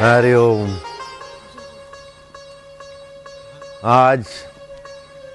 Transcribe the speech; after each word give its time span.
हरिओम 0.00 0.70
आज 3.84 4.26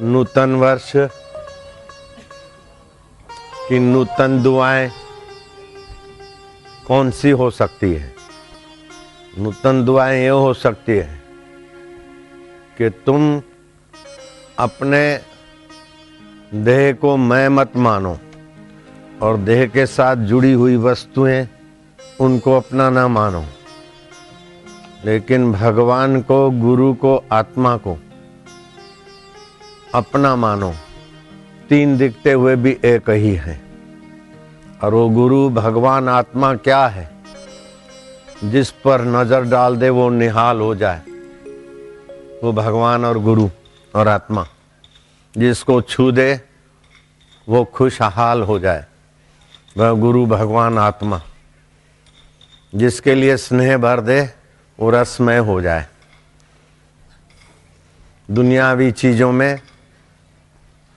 नूतन 0.01 0.55
वर्ष 0.55 0.91
की 3.67 3.79
नूतन 3.79 4.41
दुआएँ 4.43 4.89
कौन 6.87 7.11
सी 7.11 7.29
हो 7.29 7.49
सकती 7.51 7.93
है? 7.93 8.13
नूतन 9.37 9.83
दुआएँ 9.85 10.21
ये 10.21 10.27
हो 10.27 10.53
सकती 10.53 10.91
है 10.91 11.21
कि 12.77 12.89
तुम 13.05 13.41
अपने 14.59 15.03
देह 16.53 16.91
को 16.93 17.15
मैं 17.17 17.47
मत 17.49 17.77
मानो 17.77 18.17
और 19.21 19.37
देह 19.37 19.65
के 19.67 19.85
साथ 19.85 20.15
जुड़ी 20.15 20.53
हुई 20.53 20.75
वस्तुएँ 20.87 21.47
उनको 22.21 22.57
अपना 22.57 22.89
ना 22.89 23.07
मानो। 23.07 23.45
लेकिन 25.05 25.51
भगवान 25.51 26.21
को, 26.21 26.51
गुरु 26.51 26.93
को, 26.93 27.23
आत्मा 27.31 27.77
को 27.77 27.97
अपना 29.95 30.35
मानो। 30.35 30.73
तीन 31.69 31.97
दिखते 31.97 32.31
हुए 32.31 32.55
भी 32.55 32.77
एक 32.85 33.09
ही 33.09 33.35
है। 33.35 33.61
और 34.83 34.93
वो 34.93 35.09
गुरु, 35.09 35.49
भगवान, 35.49 36.09
आत्मा 36.09 36.55
क्या 36.55 36.87
है? 36.87 37.11
जिस 38.43 38.71
पर 38.71 39.01
नज़र 39.01 39.41
डाल 39.41 39.77
दे, 39.77 39.89
वो 39.89 40.09
निहाल 40.09 40.59
हो 40.59 40.75
जाए। 40.75 41.01
वो 42.43 42.53
भगवान 42.53 43.05
और 43.05 43.19
गुरु 43.19 43.49
और 43.95 44.07
आत्मा। 44.07 44.47
जिसको 45.37 45.81
छू 45.81 46.11
दे, 46.11 46.41
वो 47.49 47.63
खुशहाल 47.63 48.41
हो 48.41 48.59
जाए। 48.59 48.85
वह 49.77 49.91
गुरु, 49.91 50.25
भगवान, 50.25 50.77
आत्मा। 50.77 51.21
जिसके 52.75 53.15
लिए 53.15 53.37
स्नेह 53.37 53.77
भर 53.77 54.01
दे 54.01 54.38
वो 54.79 54.89
रसमय 54.89 55.37
हो 55.37 55.61
जाए। 55.61 55.87
दुनियावी 58.31 58.91
चीज़ों 58.91 59.31
में 59.31 59.59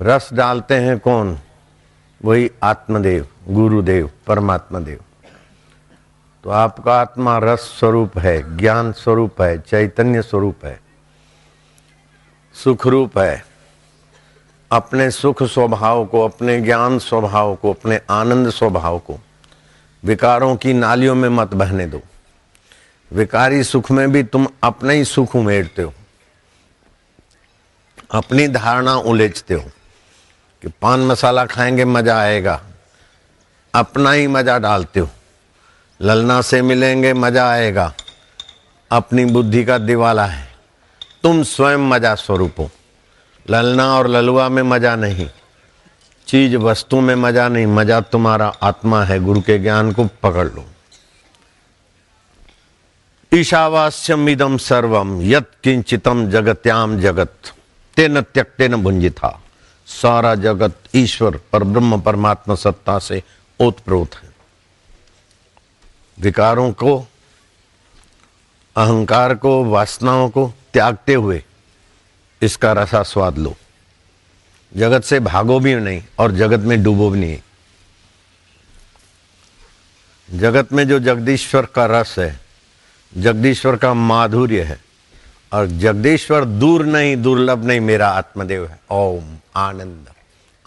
रस 0.01 0.29
डालते 0.33 0.75
हैं 0.75 0.99
कौन? 0.99 1.39
वही 2.25 2.51
आत्मदेव, 2.63 3.27
गुरुदेव 3.49 4.11
परमात्मा 4.27 4.81
देव 4.81 5.01
तो 6.45 6.51
आपका 6.51 7.01
आत्मा 7.01 7.39
रस 7.39 7.61
स्वरूप 7.79 8.19
है, 8.19 8.57
ज्ञान 8.57 8.93
स्वरूप 8.93 9.43
है, 9.43 9.59
चैतन्य 9.59 10.23
स्वरूप 10.23 10.65
है, 10.65 10.81
सुख 12.55 12.87
रूप 12.87 13.19
है। 13.19 13.45
अपने 14.71 15.11
सुख 15.11 15.43
स्वभाव 15.43 16.05
को, 16.07 16.25
अपने 16.25 16.61
ज्ञान 16.61 16.99
स्वभाव 16.99 17.55
को, 17.55 17.73
अपने 17.73 18.01
आनंद 18.11 18.51
स्वभाव 18.51 18.99
को, 18.99 19.19
विकारों 20.05 20.57
की 20.57 20.73
नालियों 20.73 21.15
में 21.15 21.29
मत 21.29 21.55
बहने 21.55 21.87
दो। 21.87 22.01
विकारी 23.13 23.65
सुख 23.65 23.91
में 23.91 24.13
भी 24.13 24.23
तुम 24.23 24.47
अपना 24.63 24.93
ही 24.93 25.05
सुख 25.05 25.37
उमेरते 25.37 25.83
हो। 25.83 25.95
अपनी 28.11 28.49
धारणा 28.49 28.95
उलेचते 28.95 29.55
हो 29.55 29.71
कि 30.63 30.69
पान 30.69 31.01
मसाला 31.01 31.47
खाएँगे, 31.47 31.85
मज़ा 31.85 32.21
आएगा। 32.21 32.63
अपना 33.75 34.13
ही 34.13 34.27
मज़ा 34.27 34.59
डालते 34.59 35.01
हो। 35.01 35.09
ललना 36.03 36.43
से 36.43 36.63
मिलेंगे, 36.63 37.13
मज़ा 37.13 37.51
आएगा। 37.51 37.95
अपनी 38.91 39.25
बुद्धि 39.25 39.65
का 39.65 39.79
दिवाला 39.79 40.27
है। 40.27 40.53
तुम 41.23 41.43
स्वयं 41.43 41.79
मज़ा 41.79 42.15
स्वरूप 42.15 42.55
हो। 42.59 42.71
ललना 43.51 43.99
और 43.99 44.07
ललुआ 44.09 44.49
में 44.49 44.63
मज़ा 44.63 44.97
नहीं। 44.97 45.31
चीज़ 46.27 46.57
वस्तु 46.57 47.01
में 47.01 47.15
मज़ा 47.15 47.49
नहीं। 47.49 47.67
मज़ा 47.67 48.01
तुम्हारा 48.01 48.53
आत्मा 48.63 49.05
है। 49.05 49.21
गुरु 49.21 49.41
के 49.41 49.59
ज्ञान 49.59 49.93
को 49.93 50.05
पकड़ 50.05 50.49
लो। 50.49 50.72
ईशावास्यम 53.35 54.29
इदम 54.29 54.57
सर्वम 54.57 55.23
यत 55.23 55.51
किंचितम 55.65 56.31
जगत्याम 56.31 57.01
जगत। 57.01 57.33
तेन 57.97 58.21
त्यक्तेन 58.21 58.77
भुंजिता 58.77 59.43
सारा 59.87 60.35
जगत 60.35 60.77
ईश्वर 60.95 61.41
पर 61.53 61.65
ब्रह्म 61.65 62.01
परमात्मा 62.01 62.55
सत्ता 62.55 62.99
से 62.99 63.23
ओतप्रोत 63.61 64.15
है। 64.15 64.33
विकारों 66.21 66.73
को, 66.73 67.07
अहंकार 68.77 69.35
को, 69.35 69.65
वासनाओं 69.65 70.29
को 70.29 70.53
त्यागते 70.73 71.15
हुए 71.15 71.45
इसका 72.43 72.73
रसा 72.73 73.03
स्वाद 73.03 73.39
लो। 73.39 73.57
जगत 74.77 75.05
से 75.05 75.21
भागो 75.21 75.61
भी 75.61 75.75
नहीं 75.75 76.03
और 76.19 76.33
जगत 76.33 76.61
में 76.61 76.83
डूबो 76.83 77.11
भी 77.11 77.21
नहीं। 77.21 77.39
जगत 80.39 80.73
में 80.73 80.89
जो 80.89 80.99
जगदीश्वर 80.99 81.67
का 81.67 81.87
रस 81.87 82.15
है 82.19 82.42
जगदीश्वर 83.19 83.77
का 83.77 83.95
माधुर्य 83.95 84.63
है। 84.63 84.81
और 85.53 85.67
जगदीश्वर 85.67 86.45
दूर 86.45 86.87
नहीं, 86.87 87.23
दुर्लभ 87.23 87.65
नहीं, 87.65 87.81
मेरा 87.81 88.09
आत्मदेव 88.09 88.67
है। 88.67 88.81
ओम, 88.91 89.37
आनंद। 89.57 90.07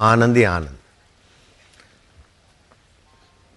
आनंद 0.01 0.37
ही 0.37 0.43
आनंद। 0.43 0.77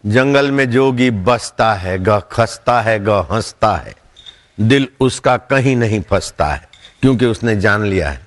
जंगल 0.06 0.50
में 0.50 0.71
जोगी 0.71 1.10
बसता 1.10 1.75
है 1.75 1.99
ग 1.99 2.21
खसता 2.21 2.81
है 2.81 3.04
ग 3.04 3.09
हंसता 3.09 3.76
है। 3.76 3.94
दिल 4.60 4.88
उसका 5.00 5.37
कहीं 5.37 5.76
नहीं 5.76 6.03
फंसता 6.03 6.47
है, 6.47 6.69
क्योंकि 7.00 7.26
उसने 7.26 7.56
जान 7.56 7.82
लिया 7.82 8.10
है। 8.10 8.26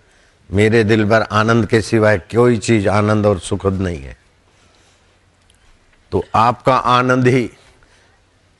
मेरे 0.51 0.83
दिल 0.83 1.05
भर 1.05 1.21
आनंद 1.21 1.65
के 1.65 1.81
सिवाय 1.81 2.17
कोई 2.17 2.57
चीज़ 2.57 2.89
आनंद 2.89 3.25
और 3.25 3.39
सुखद 3.39 3.73
नहीं 3.73 4.01
है। 4.01 4.17
तो 6.11 6.25
आपका 6.35 6.75
आनंद 6.75 7.27
ही 7.27 7.49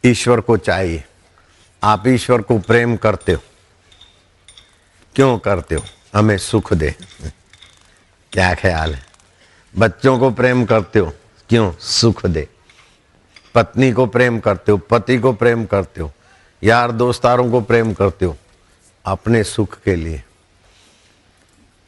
ईश्वर 0.05 0.41
को 0.41 0.57
चाहिए। 0.57 1.03
आप 1.83 2.07
ईश्वर 2.07 2.41
को 2.41 2.59
प्रेम 2.59 2.95
करते 2.97 3.31
हो। 3.31 3.39
क्यों 5.15 5.37
करते 5.37 5.75
हो? 5.75 5.83
हमें 6.15 6.37
सुख 6.37 6.73
दे। 6.73 6.95
क्या 8.31 8.53
ख्याल 8.53 8.93
है? 8.95 9.05
बच्चों 9.77 10.19
को 10.19 10.31
प्रेम 10.31 10.65
करते 10.65 10.99
हो, 10.99 11.13
क्यों? 11.49 11.73
सुख 11.79 12.25
दे। 12.25 12.47
पत्नी 13.55 13.91
को 13.91 14.05
प्रेम 14.05 14.39
करते 14.39 14.71
हो, 14.71 14.77
पति 14.77 15.17
को 15.17 15.33
प्रेम 15.33 15.65
करते 15.65 16.01
हो, 16.01 16.11
यार 16.63 16.91
दोस्तारों 16.91 17.51
को 17.51 17.61
प्रेम 17.61 17.93
करते 17.93 18.25
हो, 18.25 18.37
अपने 19.05 19.43
सुख 19.43 19.79
के 19.81 19.95
लिए। 19.95 20.23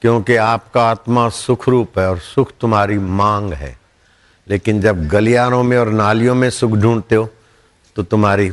क्योंकि 0.01 0.35
आपका 0.35 0.89
आत्मा 0.89 1.29
सुख 1.29 1.69
रूप 1.69 1.99
है 1.99 2.09
और 2.09 2.19
सुख 2.19 2.51
तुम्हारी 2.61 2.97
मांग 2.97 3.53
है। 3.53 3.79
लेकिन 4.49 4.81
जब 4.81 5.07
गलियारों 5.07 5.63
में 5.63 5.77
और 5.77 5.89
नालियों 5.89 6.35
में 6.35 6.49
सुख 6.49 6.71
ढूंढते 6.71 7.15
हो 7.15 7.29
तो 7.95 8.03
तुम्हारी 8.03 8.51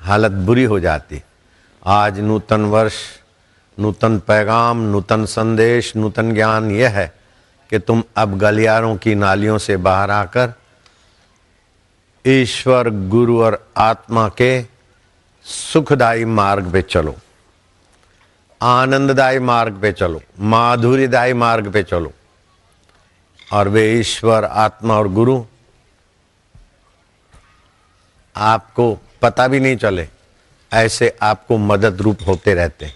हालत 0.00 0.32
बुरी 0.32 0.64
हो 0.64 0.80
जाती। 0.80 1.22
आज 1.86 2.20
नूतन 2.20 2.64
वर्ष, 2.64 2.94
नूतन 3.78 4.18
पैगाम, 4.18 4.80
नूतन 4.80 5.24
संदेश, 5.24 5.96
नूतन 5.96 6.34
ज्ञान 6.34 6.70
यह 6.70 6.90
है 6.90 7.14
कि 7.70 7.78
तुम 7.78 8.02
अब 8.16 8.38
गलियारों 8.38 8.96
की 8.96 9.14
नालियों 9.14 9.58
से 9.58 9.76
बाहर 9.76 10.10
आकर 10.10 10.52
ईश्वर, 12.26 12.90
गुरु 12.90 13.42
और 13.42 13.70
आत्मा 13.76 14.28
के 14.28 14.64
सुखदायी 15.44 16.24
मार्ग 16.24 16.72
पे 16.72 16.82
चलो। 16.82 17.14
आनंददायी 18.62 19.38
मार्ग 19.38 19.80
पे 19.80 19.92
चलो, 19.92 20.22
माधुर्यदायी 20.40 21.32
मार्ग 21.32 21.72
पे 21.72 21.82
चलो। 21.82 22.12
और 23.52 23.68
वे 23.68 23.92
ईश्वर, 23.92 24.44
आत्मा 24.44 24.94
और 24.94 25.08
गुरु 25.08 25.44
आपको 28.36 28.98
पता 29.22 29.48
भी 29.48 29.60
नहीं 29.60 29.76
चले, 29.76 30.08
ऐसे 30.72 31.16
आपको 31.22 31.58
मदद 31.58 32.00
रूप 32.00 32.18
होते 32.26 32.54
रहते 32.54 32.86
हैं। 32.86 32.94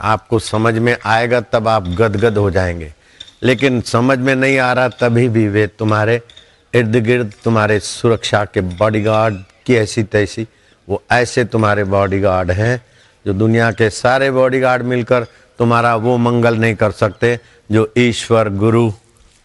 आपको 0.00 0.38
समझ 0.38 0.74
में 0.74 0.96
आएगा 1.04 1.40
तब 1.40 1.68
आप 1.68 1.88
गदगद 1.88 2.38
हो 2.38 2.50
जाएँगे। 2.50 2.94
लेकिन 3.42 3.80
समझ 3.80 4.18
में 4.18 4.34
नहीं 4.34 4.58
आ 4.58 4.72
रहा 4.72 4.88
तभी 4.88 5.28
भी 5.28 5.48
वे 5.48 5.66
तुम्हारे 5.66 6.20
इर्द 6.74 6.96
गिर्द 6.96 7.32
तुम्हारे 7.44 7.80
सुरक्षा 7.80 8.44
के 8.44 8.60
बॉडीगार्ड 8.60 9.34
की 9.66 9.74
ऐसी 9.74 10.02
तैसी, 10.02 10.48
वो 10.88 11.02
ऐसे 11.10 11.44
तुम्हारे 11.44 11.84
बॉडीगार्ड 11.84 12.50
हैं, 12.50 12.82
जो 13.26 13.32
दुनिया 13.32 13.70
के 13.70 13.90
सारे 13.90 14.30
बॉडीगार्ड 14.30 14.82
मिलकर 14.82 15.24
तुम्हारा 15.58 15.96
वो 15.96 16.16
मंगल 16.16 16.56
नहीं 16.56 16.74
कर 16.74 16.90
सकते, 16.90 17.40
जो 17.72 17.92
ईश्वर, 17.98 18.48
गुरु 18.48 18.92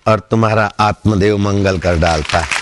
और 0.07 0.19
तुम्हारा 0.19 0.73
आत्मदेव 0.79 1.37
मंगल 1.37 1.79
कर 1.79 1.95
डालता 1.95 2.39
है। 2.39 2.60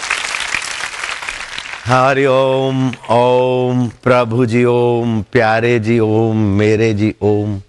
हरि 1.85 2.25
ओम 2.25 2.91
ओम 3.09 3.87
प्रभु 3.87 4.45
जी 4.45 4.65
ओम, 4.65 5.21
प्यारे 5.21 5.79
जी 5.79 5.99
ओम, 5.99 6.37
मेरे 6.37 6.93
जी 6.93 7.15
ओम। 7.21 7.61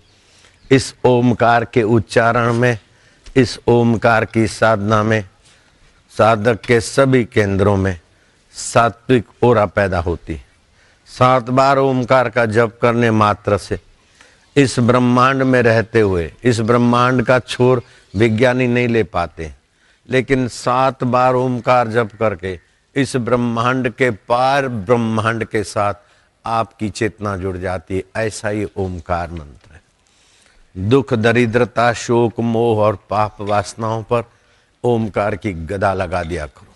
इस 0.70 0.94
ओमकार 1.04 1.64
के 1.64 1.82
उच्चारण 1.82 2.52
में, 2.52 2.78
इस 3.36 3.58
ओमकार 3.68 4.24
की 4.24 4.46
साधना 4.46 5.02
में, 5.02 5.24
साधक 6.18 6.60
के 6.60 6.80
सभी 6.80 7.24
केंद्रों 7.24 7.76
में 7.76 8.00
सात्विक 8.52 9.24
ओरा 9.42 9.66
पैदा 9.66 10.00
होती 10.00 10.34
है। 10.34 10.44
सात 11.06 11.50
बार 11.50 11.78
ओमकार 11.78 12.28
का 12.28 12.46
जप 12.46 12.78
करने 12.82 13.10
मात्र 13.10 13.58
से 13.58 13.80
इस 14.56 14.78
ब्रह्मांड 14.78 15.42
में 15.42 15.62
रहते 15.62 16.00
हुए, 16.00 16.32
इस 16.44 16.60
ब्रह्मांड 16.60 17.22
का 17.22 17.38
छोर 17.38 17.82
विज्ञानी 18.16 18.66
नहीं 18.66 18.88
ले 18.88 19.02
पाते। 19.02 19.52
लेकिन 20.10 20.48
सात 20.48 21.04
बार 21.04 21.34
ओमकार 21.34 21.88
जप 21.88 22.10
करके 22.18 22.69
इस 22.94 23.16
ब्रह्मांड 23.16 23.94
के 23.94 24.10
पार, 24.10 24.68
ब्रह्मांड 24.68 25.44
के 25.44 25.64
साथ 25.64 25.94
आपकी 26.46 26.90
चेतना 26.90 27.36
जुड़ 27.36 27.56
जाती 27.56 27.94
है। 27.96 28.04
ऐसा 28.16 28.48
ही 28.48 28.66
ओमकार 28.76 29.30
मंत्र 29.30 29.74
है। 29.74 29.82
दुख, 30.88 31.14
दरिद्रता, 31.14 31.92
शोक, 31.92 32.40
मोह 32.40 32.78
और 32.78 32.98
पाप 33.10 33.40
वासनाओं 33.40 34.02
पर 34.02 34.24
ओमकार 34.84 35.36
की 35.36 35.52
गदा 35.52 35.94
लगा 35.94 36.22
दिया 36.22 36.46
करो। 36.46 36.74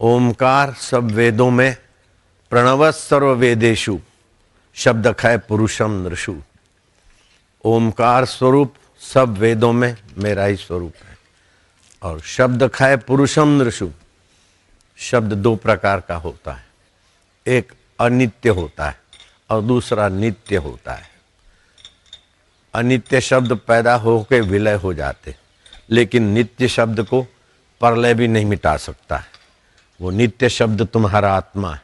ओमकार 0.00 0.72
सब 0.72 1.10
वेदों 1.10 1.50
में 1.50 1.76
प्रणव 2.50 2.92
सर्व 2.92 3.34
वेदेशु 3.34 3.98
शब्द 4.74 5.12
खय 5.12 5.38
पुरुषम 5.38 5.90
नृषु। 5.90 6.36
ओमकार 7.64 8.24
स्वरूप 8.24 8.74
सब 9.14 9.38
वेदों 9.38 9.72
में 9.72 9.96
मेरा 10.18 10.44
ही 10.44 10.56
स्वरूप 10.56 10.92
है। 11.08 11.18
और 12.02 12.20
शब्द 12.20 12.68
खय 12.68 12.96
पुरुषम 12.96 13.48
नृषु 13.48 13.90
शब्द 15.04 15.32
दो 15.34 15.54
प्रकार 15.56 16.00
का 16.00 16.16
होता 16.16 16.52
है। 16.52 16.64
एक 17.46 17.72
अनित्य 17.98 18.48
होता 18.50 18.88
है 18.88 18.98
और 19.50 19.62
दूसरा 19.62 20.08
नित्य 20.08 20.56
होता 20.56 20.92
है। 20.92 21.08
अनित्य 22.74 23.20
शब्द 23.20 23.52
पैदा 23.58 23.94
होकर 23.96 24.42
विलय 24.42 24.74
हो 24.74 24.94
जाते 24.94 25.34
लेकिन 25.90 26.28
नित्य 26.28 26.68
शब्द 26.68 27.02
को 27.02 27.22
परलय 27.80 28.14
भी 28.14 28.28
नहीं 28.28 28.44
मिटा 28.44 28.76
सकता 28.76 29.16
है। 29.16 29.26
वो 30.00 30.10
नित्य 30.10 30.48
शब्द 30.48 30.86
तुम्हारा 30.86 31.32
आत्मा 31.32 31.74
है 31.74 31.82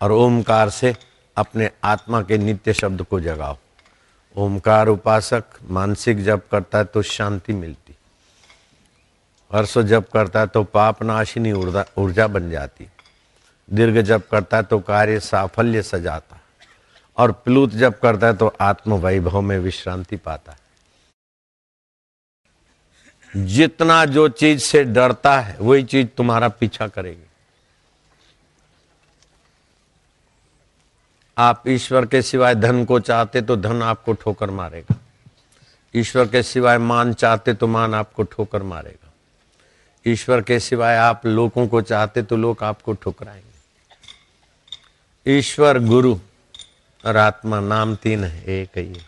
और 0.00 0.12
ओमकार 0.12 0.70
से 0.70 0.94
अपने 1.36 1.70
आत्मा 1.84 2.22
के 2.22 2.38
नित्य 2.38 2.72
शब्द 2.72 3.02
को 3.02 3.20
जगाओ। 3.20 3.56
ओमकार 4.36 4.88
उपासक 4.88 5.44
मानसिक 5.70 6.24
जप 6.24 6.42
करता 6.52 6.78
है 6.78 6.84
तो 6.84 7.02
शांति 7.02 7.52
मिलती 7.52 7.85
हर्ष 9.50 9.76
जप 9.78 10.08
करता 10.12 10.40
है 10.40 10.46
तो 10.46 10.62
पाप 10.64 11.02
नाशिनी 11.02 11.52
ऊर्जा 11.52 12.26
बन 12.26 12.50
जाती। 12.50 12.86
दीर्घ 13.68 13.98
जप 13.98 14.22
करता 14.30 14.56
है 14.56 14.62
तो 14.62 14.78
कार्य 14.80 15.20
साफल्य 15.20 15.82
सजाता। 15.82 16.40
और 17.16 17.32
प्लूत 17.34 17.70
जप 17.72 17.98
करता 18.02 18.26
है 18.26 18.36
तो 18.36 18.46
आत्म 18.60 18.94
वैभव 18.96 19.40
में 19.40 19.58
विश्रांति 19.58 20.16
पाता। 20.16 20.52
है 20.52 20.58
जितना 23.46 24.04
जो 24.04 24.28
चीज़ 24.30 24.60
से 24.60 24.82
डरता 24.84 25.38
है, 25.40 25.56
वही 25.60 25.82
चीज़ 25.84 26.06
तुम्हारा 26.06 26.48
पीछा 26.50 26.86
करेगी। 26.88 27.22
आप 31.36 31.62
ईश्वर 31.68 32.06
के 32.06 32.22
सिवाय 32.22 32.54
धन 32.54 32.84
को 32.84 32.98
चाहते 33.00 33.40
तो 33.42 33.56
धन 33.56 33.82
आपको 33.82 34.12
ठोकर 34.12 34.50
मारेगा। 34.50 34.96
ईश्वर 35.94 36.28
के 36.28 36.42
सिवाय 36.42 36.78
मान 36.78 37.12
चाहते 37.14 37.54
तो 37.54 37.66
मान 37.66 37.94
आपको 37.94 38.22
ठोकर 38.22 38.62
मारेगा। 38.62 39.05
ईश्वर 40.06 40.40
के 40.40 40.58
सिवाय 40.60 40.96
आप 40.96 41.26
लोगों 41.26 41.66
को 41.68 41.80
चाहते 41.82 42.22
तो 42.22 42.36
लोग 42.36 42.62
आपको 42.62 42.92
ठुकराएँगे। 42.92 43.44
ईश्वर 45.26 45.78
गुरु 45.78 46.14
और 47.04 47.16
आत्मा 47.16 47.60
नाम 47.60 47.94
तीन 47.96 48.24
है, 48.24 48.44
एक 48.44 48.78
ही 48.78 49.00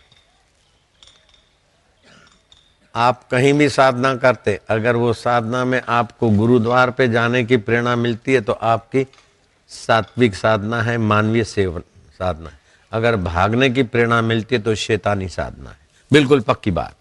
आप 2.95 3.23
कहीं 3.31 3.53
भी 3.53 3.69
साधना 3.69 4.15
करते, 4.15 4.59
अगर 4.69 4.95
वो 4.95 5.13
साधना 5.13 5.63
में 5.65 5.81
आपको 5.89 6.29
गुरुद्वार 6.29 6.91
पे 6.91 7.07
जाने 7.07 7.43
की 7.43 7.57
प्रेरणा 7.57 7.95
मिलती 7.95 8.33
है 8.33 8.41
तो 8.41 8.53
आपकी 8.53 9.05
सात्विक 9.71 10.35
साधना 10.35 10.81
है, 10.81 10.97
मानवीय 10.97 11.43
सेवन 11.43 11.81
साधना 12.19 12.49
है। 12.49 12.59
अगर 12.91 13.15
भागने 13.15 13.69
की 13.69 13.83
प्रेरणा 13.83 14.21
मिलती 14.21 14.55
है 14.55 14.61
तो 14.61 14.75
शैतानी 14.75 15.29
साधना 15.29 15.69
है। 15.69 15.77
बिल्कुल 16.11 16.39
पक्की 16.41 16.71
बात। 16.71 16.95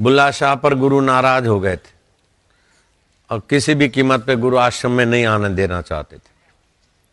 बुल्ला 0.00 0.30
शाह 0.30 0.54
पर 0.54 0.74
गुरु 0.74 1.00
नाराज़ 1.00 1.46
हो 1.46 1.58
गए 1.60 1.76
थे 1.76 1.92
और 3.30 3.42
किसी 3.50 3.74
भी 3.74 3.88
कीमत 3.88 4.24
पे 4.24 4.36
गुरु 4.36 4.56
आश्रम 4.56 4.92
में 4.92 5.04
नहीं 5.06 5.24
आने 5.26 5.48
देना 5.48 5.80
चाहते 5.82 6.16
थे। 6.16 6.30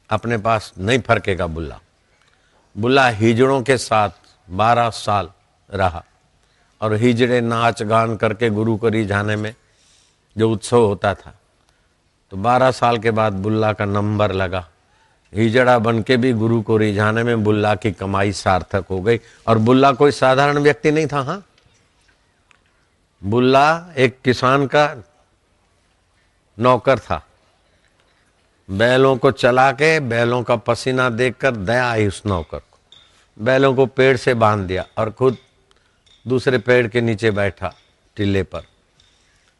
अपने 0.09 0.37
पास 0.37 0.71
नहीं 0.79 0.99
फरकेगा 0.99 1.47
बुल्ला। 1.47 1.79
बुल्ला 2.75 3.07
हिजड़ों 3.09 3.61
के 3.61 3.77
साथ 3.77 4.09
बारह 4.47 4.89
साल 4.89 5.29
रहा 5.69 6.03
और 6.81 6.93
हिजड़े 6.93 7.41
नाच 7.41 7.83
गान 7.83 8.15
करके 8.15 8.49
गुरु 8.49 8.77
को 8.77 8.89
रिझाने 8.89 9.35
में 9.35 9.53
जो 10.35 10.49
उत्सव 10.51 10.85
होता 10.85 11.13
था 11.13 11.33
तो 12.31 12.37
बारह 12.37 12.71
साल 12.71 12.97
के 12.97 13.11
बाद 13.11 13.33
बुल्ला 13.33 13.73
का 13.73 13.85
नंबर 13.85 14.31
लगा। 14.31 14.67
हिजड़ा 15.33 15.77
बन 15.79 16.01
के 16.01 16.17
भी 16.17 16.33
गुरु 16.33 16.61
को 16.61 16.77
रिझाने 16.77 17.23
में 17.23 17.43
बुल्ला 17.43 17.75
की 17.75 17.91
कमाई 17.91 18.31
सार्थक 18.31 18.85
हो 18.89 19.01
गई 19.01 19.19
और 19.47 19.57
बुल्ला 19.57 19.91
कोई 19.91 20.11
साधारण 20.11 20.59
व्यक्ति 20.59 20.91
नहीं 20.91 21.07
था 21.07 21.21
हाँ? 21.21 21.43
बुल्ला 23.23 23.93
एक 23.97 24.21
किसान 24.25 24.67
का 24.67 25.03
नौकर 26.59 26.99
था। 26.99 27.27
बैलों 28.71 29.17
को 29.17 29.31
चला 29.31 29.71
के, 29.71 29.99
बैलों 29.99 30.43
का 30.43 30.55
पसीना 30.55 31.09
देखकर 31.09 31.55
दया 31.55 31.91
आई 31.91 32.07
उस 32.07 32.23
नौकर 32.25 32.59
को। 32.59 32.79
बैलों 33.39 33.75
को 33.75 33.85
पेड़ 33.85 34.17
से 34.17 34.33
बाँध 34.33 34.67
दिया 34.67 34.85
और 34.97 35.11
खुद 35.11 35.37
दूसरे 36.27 36.57
पेड़ 36.57 36.87
के 36.87 37.01
नीचे 37.01 37.31
बैठा 37.31 37.73
टिल्ले 38.15 38.43
पर। 38.43 38.61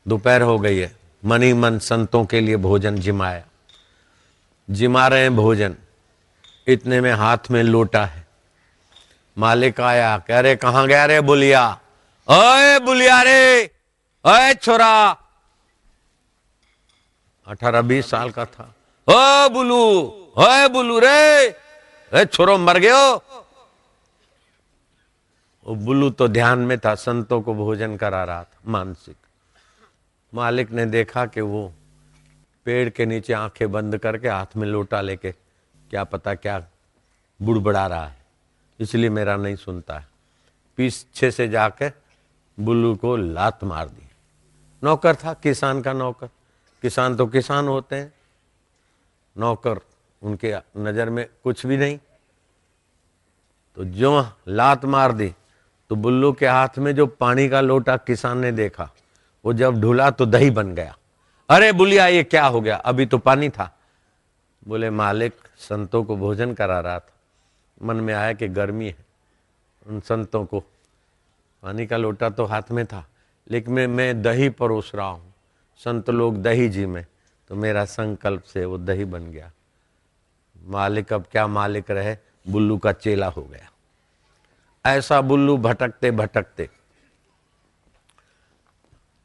दोपहर 0.07 0.42
हो 0.42 0.59
गई 0.59 0.77
है। 0.77 0.95
मनी 1.25 1.54
मन 1.54 1.80
संतों 1.80 2.25
के 2.25 2.42
लिए 2.42 2.56
भोजन 2.56 2.95
जिमाया। 2.95 3.44
जिमा 4.69 5.07
रहे 5.07 5.21
हैं 5.21 5.36
भोजन। 5.36 5.75
इतने 6.68 7.01
में 7.01 7.13
हाथ 7.13 7.38
में 7.51 7.63
लोटा 7.63 8.06
है। 8.06 8.27
मालिक 9.38 9.81
आया, 9.81 10.18
कह 10.18 10.39
रहे, 10.39 10.56
कहाँ 10.56 10.88
गया 10.88 11.06
रे 11.06 11.21
बुलिया? 11.21 11.80
ओए 12.30 12.80
बुलिया 12.80 13.22
रे 13.22 13.72
ओए 14.26 14.54
छोरा। 14.54 15.18
अठारह 17.48 17.82
बीस 17.82 18.10
साल 18.10 18.32
का 18.32 18.46
था। 18.46 18.64
ओ 19.08 19.50
बुलू, 19.50 19.84
ओए 20.38 20.68
बुलू 20.68 21.00
रे 21.00 21.48
ए 22.14 22.26
छोरो 22.26 22.58
मर 22.58 22.78
गयो। 22.78 23.16
वो 25.66 25.76
बुलू 25.76 26.10
तो 26.10 26.28
ध्यान 26.28 26.60
में 26.60 26.80
था, 26.80 26.96
संतों 26.96 27.42
को 27.42 27.54
भोजन 27.54 27.96
करा 27.98 28.24
रहा 28.24 28.44
था, 28.44 28.58
मानसिक। 28.68 29.16
मालिक 30.34 30.72
ने 30.72 30.86
देखा 30.86 31.26
कि 31.26 31.42
वो 31.42 31.74
पेड़ 32.66 32.90
के 32.90 33.06
नीचे 33.06 33.34
आँखें 33.34 33.72
बंद 33.72 33.98
करके 33.98 34.28
हाथ 34.28 34.58
में 34.58 34.68
लोटा 34.68 35.02
लेके 35.02 35.32
क्या 35.90 36.04
पता 36.04 36.34
क्या 36.36 36.60
बुड़बड़ा 37.42 37.88
रहा 37.88 38.08
है। 38.08 38.18
इसलिए 38.80 39.10
मेरा 39.10 39.36
नहीं 39.36 39.56
सुनता 39.56 40.00
है। 40.00 40.08
पीछे 40.78 41.32
से 41.32 41.48
जाके 41.48 42.06
बुल्लू 42.57 42.95
को 42.95 43.15
लात 43.15 43.63
मार 43.63 43.88
दी। 43.88 44.07
नौकर 44.83 45.15
था, 45.15 45.33
किसान 45.33 45.81
का 45.81 45.94
नौकर। 45.94 46.30
किसान 46.83 47.15
तो 47.15 47.25
किसान 47.27 47.68
होते 47.68 47.95
हैं। 47.95 48.13
नौकर 49.36 49.80
उनके 50.21 50.54
नज़र 50.77 51.09
में 51.09 51.25
कुछ 51.44 51.65
भी 51.65 51.77
नहीं। 51.77 51.98
तो 53.78 53.83
जो 53.83 54.26
लात 54.47 54.85
मार 54.85 55.11
दी 55.11 55.33
तो 55.90 55.95
बुल्लू 55.95 56.31
के 56.33 56.47
हाथ 56.47 56.78
में 56.78 56.95
जो 56.95 57.06
पानी 57.07 57.47
का 57.49 57.61
लोटा 57.61 57.97
किसान 57.97 58.37
ने 58.37 58.52
देखा, 58.52 58.90
वो 59.45 59.54
जब 59.54 59.80
ढुला 59.81 60.09
तो 60.11 60.26
दही 60.26 60.49
बन 60.49 60.73
गया। 60.76 60.97
अरे 61.49 61.71
बुलिया, 61.71 62.07
ये 62.07 62.23
क्या 62.23 62.45
हो 62.45 62.61
गया? 62.61 62.76
अभी 62.76 63.06
तो 63.06 63.18
पानी 63.18 63.49
था। 63.49 63.71
बोले, 64.68 64.90
मालिक, 64.90 65.33
संतों 65.57 66.04
को 66.04 66.16
भोजन 66.18 66.54
करा 66.54 66.80
रहा 66.80 66.99
था। 66.99 67.14
मन 67.83 67.95
में 67.95 68.14
आया 68.14 68.33
कि 68.33 68.47
गर्मी 68.47 68.87
है। 68.87 69.06
उन 69.87 69.99
संतों 69.99 70.45
को 70.45 70.64
पानी 71.68 71.86
का 71.88 71.97
लोटा 71.97 72.30
तो 72.30 72.44
हाथ 72.45 72.69
में 72.71 72.86
था, 72.86 73.04
लेकिन 73.47 73.74
मैं 73.74 73.88
मैं 73.90 74.21
दही 74.21 74.50
परोस 74.52 74.92
रहा 74.95 75.07
हूँ। 75.07 75.33
संत 75.81 76.09
लोग 76.09 76.38
दही 76.38 76.69
जी 76.69 76.86
में 76.86 77.06
तो 77.50 77.56
मेरा 77.56 77.83
संकल्प 77.86 78.44
से 78.44 78.64
वो 78.66 78.78
दही 78.78 79.06
बन 79.06 79.31
गया। 79.31 79.52
मालिक 80.56 81.12
अब 81.14 81.26
क्या 81.31 81.45
मालिक 81.50 81.92
रहे? 81.92 82.16
बुल्लू 82.45 82.78
का 82.78 82.92
चेला 82.94 83.28
हो 83.28 83.44
गया। 83.44 83.69
ऐसा 84.86 85.21
बुल्लू 85.21 85.57
भटकते 85.57 86.12
भटकते, 86.14 86.69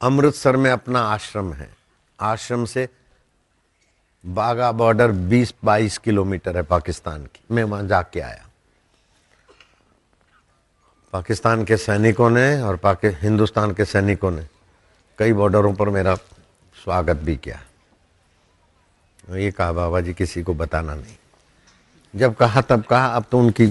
अमृतसर 0.01 0.57
में 0.57 0.71
अपना 0.71 1.01
आश्रम 1.03 1.53
है। 1.53 1.69
आश्रम 2.19 2.65
से 2.65 2.87
बागा 4.23 4.71
बॉर्डर 4.73 5.11
20-22 5.11 5.97
किलोमीटर 5.97 6.57
है 6.57 6.63
पाकिस्तान 6.65 7.25
की। 7.25 7.43
मैं 7.51 7.63
वहाँ 7.63 7.87
जाके 7.87 8.19
आया। 8.21 8.47
पाकिस्तान 11.13 11.63
के 11.65 11.77
सैनिकों 11.77 12.29
ने 12.29 12.61
और 12.61 12.77
पाकि, 12.77 13.07
हिंदुस्तान 13.07 13.73
के 13.73 13.85
सैनिकों 13.85 14.31
ने 14.31 14.47
कई 15.19 15.33
बॉर्डरों 15.33 15.73
पर 15.73 15.89
मेरा 15.89 16.15
स्वागत 16.83 17.15
भी 17.15 17.35
किया। 17.35 17.61
ये 19.35 19.51
कहा 19.51 19.71
बाबा 19.71 20.01
जी 20.01 20.13
किसी 20.13 20.43
को 20.43 20.53
बताना 20.53 20.95
नहीं। 20.95 21.15
जब 22.15 22.35
कहा, 22.35 22.61
तब 22.61 22.83
कहा, 22.83 23.05
अब 23.05 23.25
तो 23.31 23.39
उनकी 23.39 23.65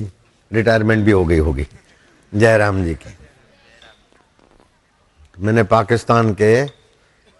रिटायरमेंट 0.52 1.04
भी 1.04 1.10
हो 1.10 1.24
गई 1.24 1.38
होगी, 1.38 1.66
जयराम 2.34 2.84
जी 2.84 2.94
की। 2.94 3.16
मैंने 5.38 5.62
पाकिस्तान 5.62 6.34
के 6.34 6.66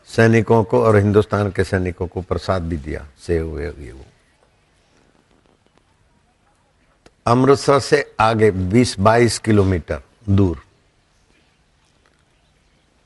सैनिकों 0.09 0.65
को 0.65 0.83
और 0.85 0.97
हिंदुस्तान 0.97 1.51
के 1.51 1.65
सैनिकों 1.65 2.07
को 2.07 2.23
प्रसाद 2.23 2.63
भी 2.63 2.77
दिया 2.77 3.07
से 3.27 3.39
हुए 3.39 3.67
ये 3.67 3.93
वो। 3.93 4.05
अमृतसर 7.27 7.79
से 7.79 8.05
आगे 8.21 8.51
20-22 8.51 9.39
किलोमीटर 9.39 10.01
दूर। 10.29 10.63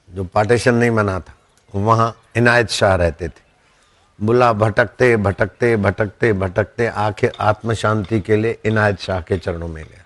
जो 0.08 0.24
पार्टीशन 0.24 0.74
नहीं 0.74 0.90
बना 0.90 1.18
था, 1.20 1.34
वहाँ 1.74 2.14
इनायत 2.36 2.68
शाह 2.68 2.94
रहते 2.94 3.28
थे। 3.28 3.44
बुला 4.18 4.52
भटकते 4.52 5.16
भटकते 5.16 5.76
भटकते 5.76 6.32
भटकते 6.32 6.86
आखिर 6.86 7.32
आत्म 7.40 7.74
शांति 7.74 8.20
के 8.20 8.36
लिए 8.36 8.58
इनायत 8.64 9.00
शाह 9.00 9.20
के 9.20 9.38
चरणों 9.38 9.68
में 9.68 9.84
गया। 9.84 10.04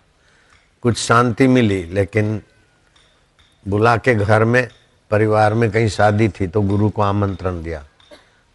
कुछ 0.84 0.98
शांति 0.98 1.46
मिली, 1.48 1.82
लेकिन 1.84 2.40
बुला 3.66 3.96
के 3.96 4.14
घर 4.14 4.44
में, 4.44 4.68
परिवार 5.10 5.54
में 5.54 5.70
कहीं 5.70 5.88
शादी 5.88 6.28
थी 6.30 6.46
तो 6.46 6.62
गुरु 6.62 6.88
को 6.90 7.02
आमंत्रण 7.02 7.62
दिया। 7.62 7.84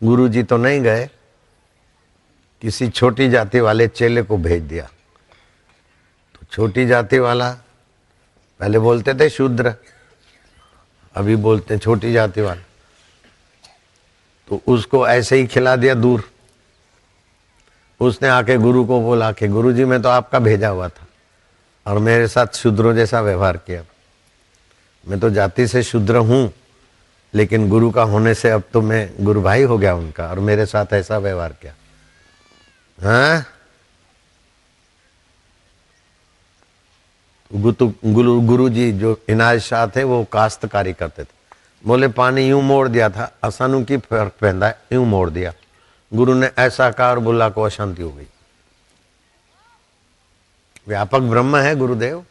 गुरु 0.02 0.28
जी 0.28 0.44
तो 0.44 0.58
नहीं 0.58 0.82
गए, 0.82 1.10
किसी 2.62 2.90
छोटी 2.90 3.30
जाति 3.30 3.60
वाले 3.60 3.88
चेले 3.88 4.22
को 4.22 4.38
भेज 4.38 4.64
दिया। 4.64 4.88
छोटी 6.56 6.86
जाति 6.88 7.20
वाला। 7.20 7.50
पहले 8.60 8.80
बोलते 8.80 9.14
थे 9.14 9.30
शूद्र, 9.30 9.74
अभी 11.16 11.36
बोलते 11.36 11.74
हैं 11.74 11.80
छोटी 11.82 12.12
जाति 12.14 12.42
वाला। 12.42 12.62
तो 14.50 14.62
उसको 14.68 15.08
ऐसे 15.08 15.36
ही 15.36 15.48
खिला 15.48 15.76
दिया 15.76 15.94
दूर। 15.94 16.24
उसने 18.00 18.28
आके 18.28 18.58
गुरु 18.58 18.86
को 18.86 19.00
बोला 19.02 19.32
कि 19.32 19.48
गुरु 19.48 19.72
जी 19.74 19.86
मैं 19.86 20.02
तो 20.02 20.10
आपका 20.10 20.40
भेजा 20.40 20.70
हुआ 20.70 20.88
था 20.90 21.08
और 21.86 22.00
मेरे 22.00 22.28
साथ 22.28 22.56
शूद्रों 22.56 22.94
जैसा 22.96 23.22
व्यवहार 23.22 23.58
किया। 23.58 23.84
मैं 25.06 25.20
तो 25.20 25.30
जाति 25.30 25.68
से 25.68 25.84
शूद्र 25.84 26.18
हूँ, 26.18 26.52
लेकिन 27.34 27.68
गुरु 27.70 27.90
का 27.92 28.04
होने 28.04 28.34
से 28.34 28.50
अब 28.50 28.64
तो 28.74 28.82
मैं 28.82 29.10
गुरु 29.20 29.42
भाई 29.42 29.64
हो 29.64 29.78
गया 29.78 29.96
उनका 29.96 30.28
और 30.28 30.40
मेरे 30.42 30.66
साथ 30.66 30.94
ऐसा 30.94 31.18
व्यवहार 31.18 31.54
किया। 31.62 31.74
हाँ? 33.00 33.46
गुरु 37.54 38.42
गुरु 38.42 38.70
जी 38.70 38.92
जो 38.92 39.20
इनाज 39.30 39.60
शाह 39.60 39.88
थे, 39.88 40.04
वो 40.04 40.24
काश्तकारी 40.24 40.94
करते 40.94 41.24
थे। 41.24 41.28
बोले, 41.86 42.08
पानी 42.08 42.48
यूँ 42.50 42.62
मोड़ 42.62 42.88
दिया 42.88 43.10
था, 43.10 43.32
असानू 43.44 43.84
की 43.84 43.98
फ़र्क 43.98 44.32
पहनता 44.42 44.68
है, 44.68 44.80
यूँ 44.94 45.06
मोड़ 45.06 45.30
दिया। 45.30 45.54
गुरु 46.14 46.34
ने 46.34 46.52
ऐसा 46.58 46.92
कहा 46.92 47.10
और 47.10 47.20
बुल्ला 47.20 47.50
को 47.50 47.62
अशांति 47.62 48.02
हो 48.02 48.12
गई। 48.12 48.28
व्यापक 50.88 51.20
ब्रह्म 51.20 51.58
है 51.58 51.76
गुरुदेव। 51.76 52.26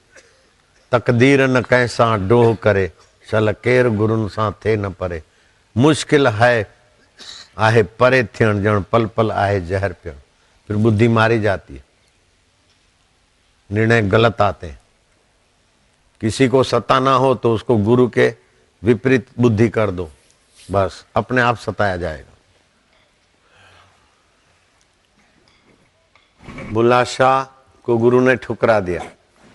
तकदीर 0.93 1.43
न 1.43 1.61
कैसा 1.61 2.17
डोह 2.17 2.55
करे 2.55 2.93
चल 3.31 3.53
केर 3.53 3.89
गुरु 3.89 4.29
सा 4.29 4.51
थे 4.65 4.77
न 4.77 4.91
परे। 4.91 5.23
मुश्किल 5.77 6.29
है, 6.29 6.67
आहे 7.59 7.83
परे 7.83 8.25
थियण 8.25 8.63
जण 8.63 8.83
पल 8.83 9.07
पल 9.07 9.33
आहे 9.33 9.61
जहर 9.61 9.93
पियण। 9.93 10.15
फिर 10.69 10.77
बुद्धि 10.77 11.09
मारी 11.09 11.41
जाती 11.41 11.75
है। 11.75 11.85
निर्णय 13.73 14.03
गलत 14.03 14.41
आते 14.41 14.67
हैं। 14.67 14.79
किसी 16.25 16.49
को 16.49 16.63
सताना 16.63 17.15
हो 17.15 17.35
तो 17.35 17.55
उसको 17.55 17.77
गुरु 17.77 18.09
के 18.09 18.35
विपरीत 18.83 19.27
बुद्धि 19.39 19.69
कर 19.69 19.91
दो। 19.91 20.11
बस, 20.71 21.05
अपने 21.17 21.41
आप 21.41 21.57
सताया 21.57 21.97
जाएगा। 21.97 22.33
बुल्ला 26.73 27.05
शाह 27.05 27.45
को 27.85 27.97
गुरु 27.99 28.21
ने 28.21 28.37
ठुकरा 28.37 28.81
दिया। 28.81 29.01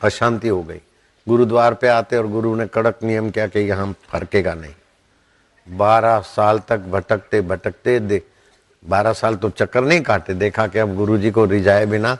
अशांति 0.04 0.48
हो 0.48 0.62
गई। 0.64 0.80
गुरुद्वार 1.28 1.74
पे 1.74 1.88
आते 1.88 2.18
और 2.18 2.28
गुरु 2.28 2.56
ने 2.56 2.68
कड़क 2.68 3.00
नियम 3.04 3.30
किया 3.30 3.48
कि 3.48 3.60
यहाँ 3.60 3.96
फरकेगा 4.10 4.54
नहीं। 4.54 4.74
बारह 5.68 6.20
साल 6.20 6.60
तक 6.60 6.78
भटकते 6.78 7.42
भटकते 7.42 8.00
दे, 8.00 8.22
बारह 8.84 9.14
साल 9.14 9.36
तो 9.36 9.50
चक्कर 9.50 9.84
नहीं 9.84 10.02
काटे 10.02 10.34
देखा 10.34 10.68
कि 10.68 10.80
अब 10.80 10.96
गुरु 10.96 11.18
जी 11.18 11.32
को 11.32 11.46
रिझाए 11.46 11.86
बिना 11.86 12.18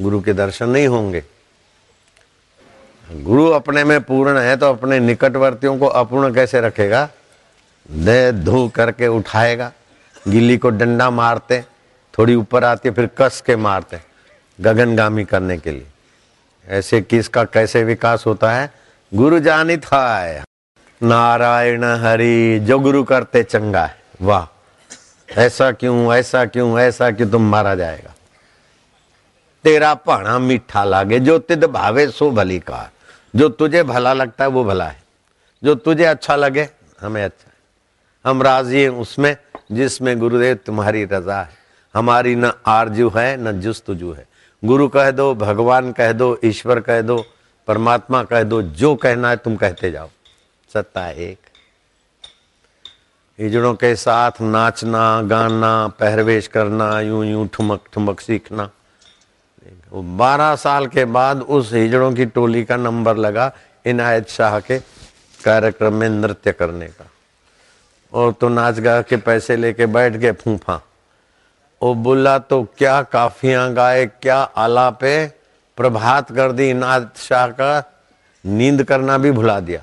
गुरु 0.00 0.20
के 0.20 0.32
दर्शन 0.32 0.68
नहीं 0.68 0.86
होंगे। 0.86 1.24
गुरु 3.12 3.46
अपने 3.46 3.84
में 3.84 4.00
पूर्ण 4.00 4.38
है 4.38 4.56
तो 4.56 4.66
अपने 4.66 4.98
निकटवर्तियों 5.00 5.78
को 5.78 5.86
अपूर्ण 5.86 6.34
कैसे 6.34 6.60
रखेगा? 6.60 7.08
दे 7.90 8.32
धू 8.32 8.68
करके 8.68 9.06
उठाएगा, 9.06 9.72
गिल्ली 10.28 10.58
को 10.58 10.70
डंडा 10.70 11.10
मारते, 11.10 11.64
थोड़ी 12.18 12.34
ऊपर 12.34 12.64
आती 12.64 12.88
है, 12.88 12.94
फिर 12.94 13.08
कस 13.18 13.42
के 13.46 13.56
मारते 13.56 14.00
गगनगामी 14.60 15.24
करने 15.24 15.56
के 15.58 15.70
लिए। 15.70 15.86
ऐसे 16.68 17.00
किसका 17.00 17.44
कैसे 17.44 17.82
विकास 17.84 18.24
होता 18.26 18.52
है? 18.52 18.70
गुरु 19.14 19.38
जानित 19.38 19.86
है 19.92 20.44
नारायण 21.02 21.84
हरि, 21.84 22.58
जो 22.62 22.78
गुरु 22.78 23.04
करते 23.04 23.42
चंगा 23.42 23.84
है, 23.84 23.96
वाह। 24.22 24.46
ऐसा 25.40 25.72
क्यों 25.72 26.14
ऐसा 26.14 26.44
क्यों 26.44 26.78
ऐसा 26.78 27.10
क्यों 27.10 27.28
तुम 27.30 27.50
मारा 27.50 27.74
जाएगा? 27.74 28.14
तेरा 29.64 29.94
भाणा 29.94 30.38
मीठा 30.38 30.84
लागे, 30.84 31.20
जो 31.20 31.38
तिद 31.38 31.64
भावे 31.64 32.06
सो 32.06 32.30
भली 32.30 32.58
कार 32.58 32.90
जो 33.36 33.48
तुझे 33.48 33.82
भला 33.82 34.12
लगता 34.12 34.44
है, 34.44 34.50
वो 34.50 34.64
भला 34.64 34.88
है। 34.88 35.02
जो 35.64 35.74
तुझे 35.74 36.04
अच्छा 36.04 36.36
लगे, 36.36 36.68
हमें 37.00 37.24
अच्छा 37.24 37.44
है। 37.46 37.58
हम 38.30 38.42
राज़ी 38.42 38.82
हैं 38.82 38.88
उसमें, 38.88 39.36
जिसमें 39.72 40.18
गुरुदेव 40.18 40.54
तुम्हारी 40.54 41.04
रजा 41.04 41.42
है। 41.42 41.50
हमारी 41.94 42.36
न 42.36 42.52
आरज़ू 42.66 43.08
है, 43.08 43.36
न 43.36 43.52
जुस्तुजू 43.60 44.12
है। 44.12 44.26
गुरु 44.64 44.88
कह 44.88 45.10
दो, 45.10 45.34
भगवान 45.34 45.92
कह 45.92 46.12
दो, 46.12 46.40
ईश्वर 46.44 46.80
कह 46.80 47.00
दो, 47.00 47.24
परमात्मा 47.66 48.22
कह 48.22 48.42
दो, 48.42 48.62
जो 48.62 48.94
कहना 48.94 49.30
है 49.30 49.36
तुम 49.36 49.56
कहते 49.56 49.90
जाओ। 49.90 50.08
सत्ता 50.74 51.10
एक। 51.10 51.38
हिजड़ों 53.40 53.74
के 53.74 53.96
साथ 53.96 54.32
नाचना, 54.40 55.22
गाना, 55.22 55.88
पहरवेश 55.88 56.46
करना 56.46 57.00
यूँ 57.00 57.26
यूँ 57.26 57.48
ठुमक 57.48 57.80
ठुमक 57.92 58.20
सीखना। 58.20 58.70
बारह 59.92 60.54
साल 60.56 60.86
के 60.86 61.04
बाद 61.04 61.42
उस 61.42 61.72
हिजड़ों 61.72 62.12
की 62.12 62.26
टोली 62.26 62.64
का 62.64 62.76
नंबर 62.76 63.16
लगा 63.16 63.52
इनायत 63.86 64.28
शाह 64.28 64.58
के 64.60 64.78
कार्यक्रम 65.40 65.94
में 65.94 66.08
नृत्य 66.08 66.52
करने 66.52 66.86
का। 66.86 67.06
और 68.12 68.32
तो 68.32 68.48
नाच 68.48 68.78
गा 68.78 69.00
के 69.02 69.16
पैसे 69.16 69.56
लेके 69.56 69.86
बैठ 69.86 70.12
गए 70.12 70.32
फूफा। 70.32 70.80
वो 71.80 71.94
बोला 71.94 72.38
तो 72.38 72.62
क्या 72.78 73.00
काफियाँ 73.02 73.72
गाए, 73.74 74.06
क्या 74.06 74.36
आलापे, 74.36 75.26
प्रभात 75.78 76.32
कर 76.32 76.52
दी 76.52 76.68
इनायत 76.70 77.16
शाह 77.18 77.46
का, 77.50 77.82
नींद 78.44 78.82
करना 78.84 79.18
भी 79.18 79.30
भुला 79.30 79.58
दिया। 79.60 79.82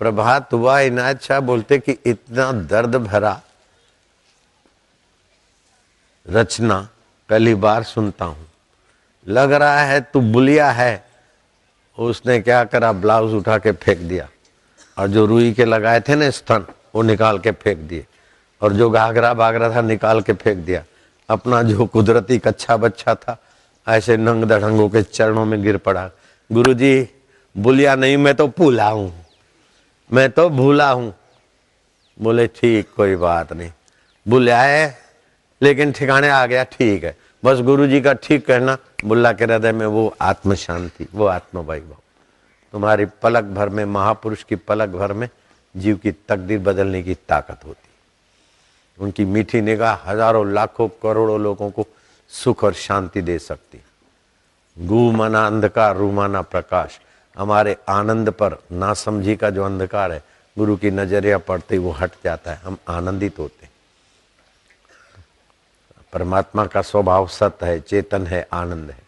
प्रभात 0.00 0.52
हुआ, 0.52 0.78
इनायत 0.80 1.22
शाह 1.22 1.40
बोलते 1.40 1.78
कि 1.78 1.96
इतना 2.06 2.50
दर्द 2.52 2.96
भरा 2.96 3.40
रचना, 6.26 6.80
पहली 7.28 7.54
बार 7.54 7.82
सुनता 7.82 8.24
हूँ। 8.24 8.45
लग 9.28 9.52
रहा 9.52 9.80
है 9.80 10.00
तू 10.00 10.20
बुलिया 10.20 10.70
है। 10.70 11.04
उसने 11.98 12.40
क्या 12.40 12.64
करा, 12.64 12.92
ब्लाउज 12.92 13.34
उठा 13.34 13.58
के 13.58 13.72
फेंक 13.72 13.98
दिया। 13.98 14.28
और 14.98 15.08
जो 15.08 15.26
रुई 15.26 15.52
के 15.52 15.64
लगाए 15.64 16.00
थे 16.00 16.14
ना 16.14 16.30
स्तन, 16.30 16.66
वो 16.94 17.02
निकाल 17.02 17.38
के 17.38 17.50
फेंक 17.50 17.78
दिए। 17.78 18.06
और 18.62 18.72
जो 18.72 18.90
घाघरा 18.90 19.34
बागरा 19.34 19.74
था, 19.74 19.80
निकाल 19.80 20.20
के 20.20 20.32
फेंक 20.32 20.58
दिया। 20.58 20.84
अपना 21.30 21.62
जो 21.62 21.86
कुदरती 21.86 22.38
कच्चा 22.38 22.76
बच्चा 22.76 23.14
था, 23.14 23.42
ऐसे 23.88 24.16
नंग 24.16 24.44
दढ़ंगों 24.44 24.88
के 24.88 25.02
चरणों 25.02 25.44
में 25.44 25.62
गिर 25.62 25.76
पड़ा। 25.76 26.10
गुरु 26.52 26.74
जी 26.74 27.08
बुलिया 27.58 27.94
नहीं, 27.94 28.16
मैं 28.16 28.34
तो 28.34 28.48
भूला 28.48 28.88
हूँ। 28.88 29.24
मैं 30.12 30.30
तो 30.30 30.48
भूला 30.48 30.90
हूँ। 30.90 31.14
बोले, 32.22 32.46
ठीक, 32.46 32.88
कोई 32.96 33.16
बात 33.16 33.52
नहीं। 33.52 33.72
बुलाए, 34.28 34.94
लेकिन 35.62 35.92
ठिकाने 35.92 36.28
आ 36.28 36.46
गया, 36.46 36.64
ठीक 36.64 37.04
है। 37.04 37.16
बस 37.44 37.58
गुरु 37.58 37.86
जी 37.86 38.00
का 38.00 38.12
ठीक 38.12 38.46
कहना 38.46 38.78
बुल्ला 39.04 39.32
के 39.32 39.44
हृदय 39.44 39.72
में 39.72 39.86
वो 39.86 40.14
आत्म 40.20 40.54
शांति 40.54 41.06
वो 41.14 41.26
आत्म 41.26 41.58
वैभव 41.60 41.96
तुम्हारी 42.74 43.04
पलक 43.22 43.44
भर 43.44 43.68
में, 43.68 43.84
महापुरुष 43.84 44.42
की 44.42 44.56
पलक 44.56 44.88
भर 44.88 45.12
में 45.12 45.28
जीव 45.74 45.96
की 45.96 46.12
तकदीर 46.28 46.58
बदलने 46.58 47.02
की 47.02 47.14
ताकत 47.28 47.64
होती। 47.64 47.88
उनकी 48.98 49.24
मीठी 49.24 49.60
निगाह 49.60 50.10
हज़ारों, 50.10 50.46
लाखों, 50.52 50.88
करोड़ों 51.02 51.40
लोगों 51.40 51.70
को 51.70 51.86
सुख 52.32 52.64
और 52.64 52.72
शांति 52.74 53.22
दे 53.22 53.38
सकती। 53.38 53.80
गु 54.76 55.10
मना 55.12 55.46
अंधकार, 55.46 55.96
रूमाना 55.96 56.42
प्रकाश। 56.42 56.98
हमारे 57.36 57.76
आनंद 57.88 58.30
पर 58.30 58.56
नासमझी 58.72 59.36
का 59.36 59.50
जो 59.50 59.64
अंधकार 59.64 60.12
है, 60.12 60.22
गुरु 60.56 60.76
की 60.76 60.90
नज़रिया 60.90 61.38
पड़ते 61.38 61.78
वो 61.78 61.90
हट 61.90 62.12
जाता 62.24 62.50
है। 62.50 62.60
हम 62.64 62.76
आनंदित 62.88 63.38
होते 63.38 63.65
परमात्मा 66.16 66.66
का 66.66 66.82
स्वभाव 66.82 67.26
सत्य 67.28 67.66
है, 67.66 67.80
चेतन 67.80 68.26
है, 68.26 68.48
आनंद 68.52 68.90
है। 68.90 68.98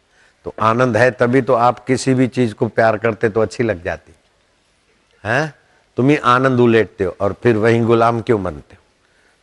तो 0.44 0.54
आनंद 0.60 0.96
है 0.96 1.10
तभी 1.10 1.42
तो 1.42 1.54
आप 1.54 1.84
किसी 1.84 2.14
भी 2.14 2.28
चीज़ 2.28 2.54
को 2.54 2.68
प्यार 2.68 2.98
करते 2.98 3.28
तो 3.28 3.40
अच्छी 3.40 3.62
लग 3.62 3.84
जाती। 3.84 4.14
है? 5.24 5.54
तुम 5.96 6.08
ही 6.08 6.16
आनंद 6.16 6.60
उलेटते 6.60 7.04
हो 7.04 7.16
और 7.20 7.32
फिर 7.32 7.56
वही 7.56 7.80
गुलाम 7.80 8.20
क्यों 8.20 8.42
बनते 8.42 8.74
हो? 8.74 8.82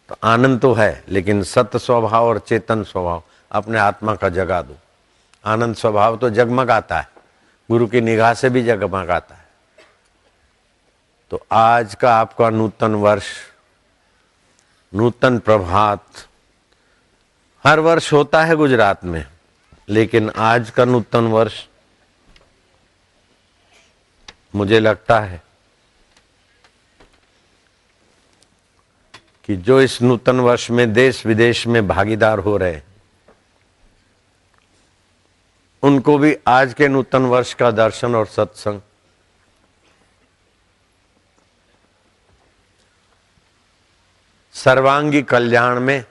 तो 0.09 0.15
आनंद 0.23 0.59
तो 0.59 0.73
है, 0.73 1.03
लेकिन 1.09 1.43
सत्य 1.43 1.79
स्वभाव 1.79 2.25
और 2.25 2.39
चेतन 2.39 2.83
स्वभाव 2.83 3.23
अपने 3.51 3.77
आत्मा 3.77 4.15
का 4.15 4.29
जगा 4.29 4.61
दो। 4.61 4.75
आनंद 5.45 5.75
स्वभाव 5.75 6.17
तो 6.17 6.29
जगमगाता 6.29 6.99
है, 6.99 7.09
गुरु 7.71 7.87
की 7.87 8.01
निगाह 8.01 8.33
से 8.33 8.49
भी 8.49 8.63
जगमगाता 8.63 9.35
है। 9.35 9.45
तो 11.31 11.45
आज 11.51 11.95
का 11.95 12.15
आपका 12.15 12.49
नूतन 12.49 12.95
वर्ष, 12.95 13.27
नूतन 14.95 15.39
प्रभात 15.39 16.03
हर 17.65 17.79
वर्ष 17.79 18.11
होता 18.13 18.43
है 18.45 18.55
गुजरात 18.55 19.03
में, 19.05 19.25
लेकिन 19.89 20.29
आज 20.29 20.69
का 20.69 20.85
नूतन 20.85 21.27
वर्ष 21.27 21.63
मुझे 24.55 24.79
लगता 24.79 25.19
है 25.19 25.41
कि 29.43 29.55
जो 29.55 29.79
इस 29.81 30.01
नूतन 30.01 30.39
वर्ष 30.39 30.69
में 30.71 30.91
देश 30.93 31.25
विदेश 31.25 31.65
में 31.67 31.87
भागीदार 31.87 32.39
हो 32.39 32.55
रहे 32.57 32.81
उनको 35.83 36.17
भी 36.17 36.35
आज 36.47 36.73
के 36.73 36.87
नूतन 36.87 37.25
वर्ष 37.25 37.53
का 37.53 37.71
दर्शन 37.71 38.15
और 38.15 38.25
सत्संग 38.27 38.81
सर्वांगी 44.55 45.21
कल्याण 45.21 45.79
में 45.79 46.03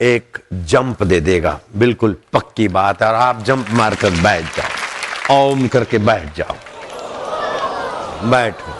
एक 0.00 0.38
जंप 0.52 1.02
दे 1.02 1.20
देगा। 1.20 1.60
बिल्कुल 1.76 2.16
पक्की 2.32 2.68
बात 2.68 3.02
है 3.02 3.08
और 3.08 3.14
आप 3.14 3.42
जंप 3.42 3.70
मारकर 3.70 4.10
बैठ 4.10 4.44
जाओ। 4.56 5.50
ओम 5.50 5.66
करके 5.68 5.98
बैठ 5.98 6.36
जाओ। 6.36 6.56
बैठो। 8.30 8.76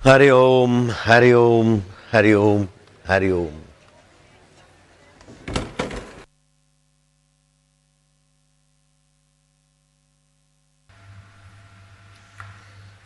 हरि 0.00 0.30
ओम 0.30 0.90
हरि 0.90 1.32
ओम 1.32 1.80
हरि 2.12 2.32
ओम 2.32 2.66
हरि 3.08 3.30
ओम। 3.30 3.69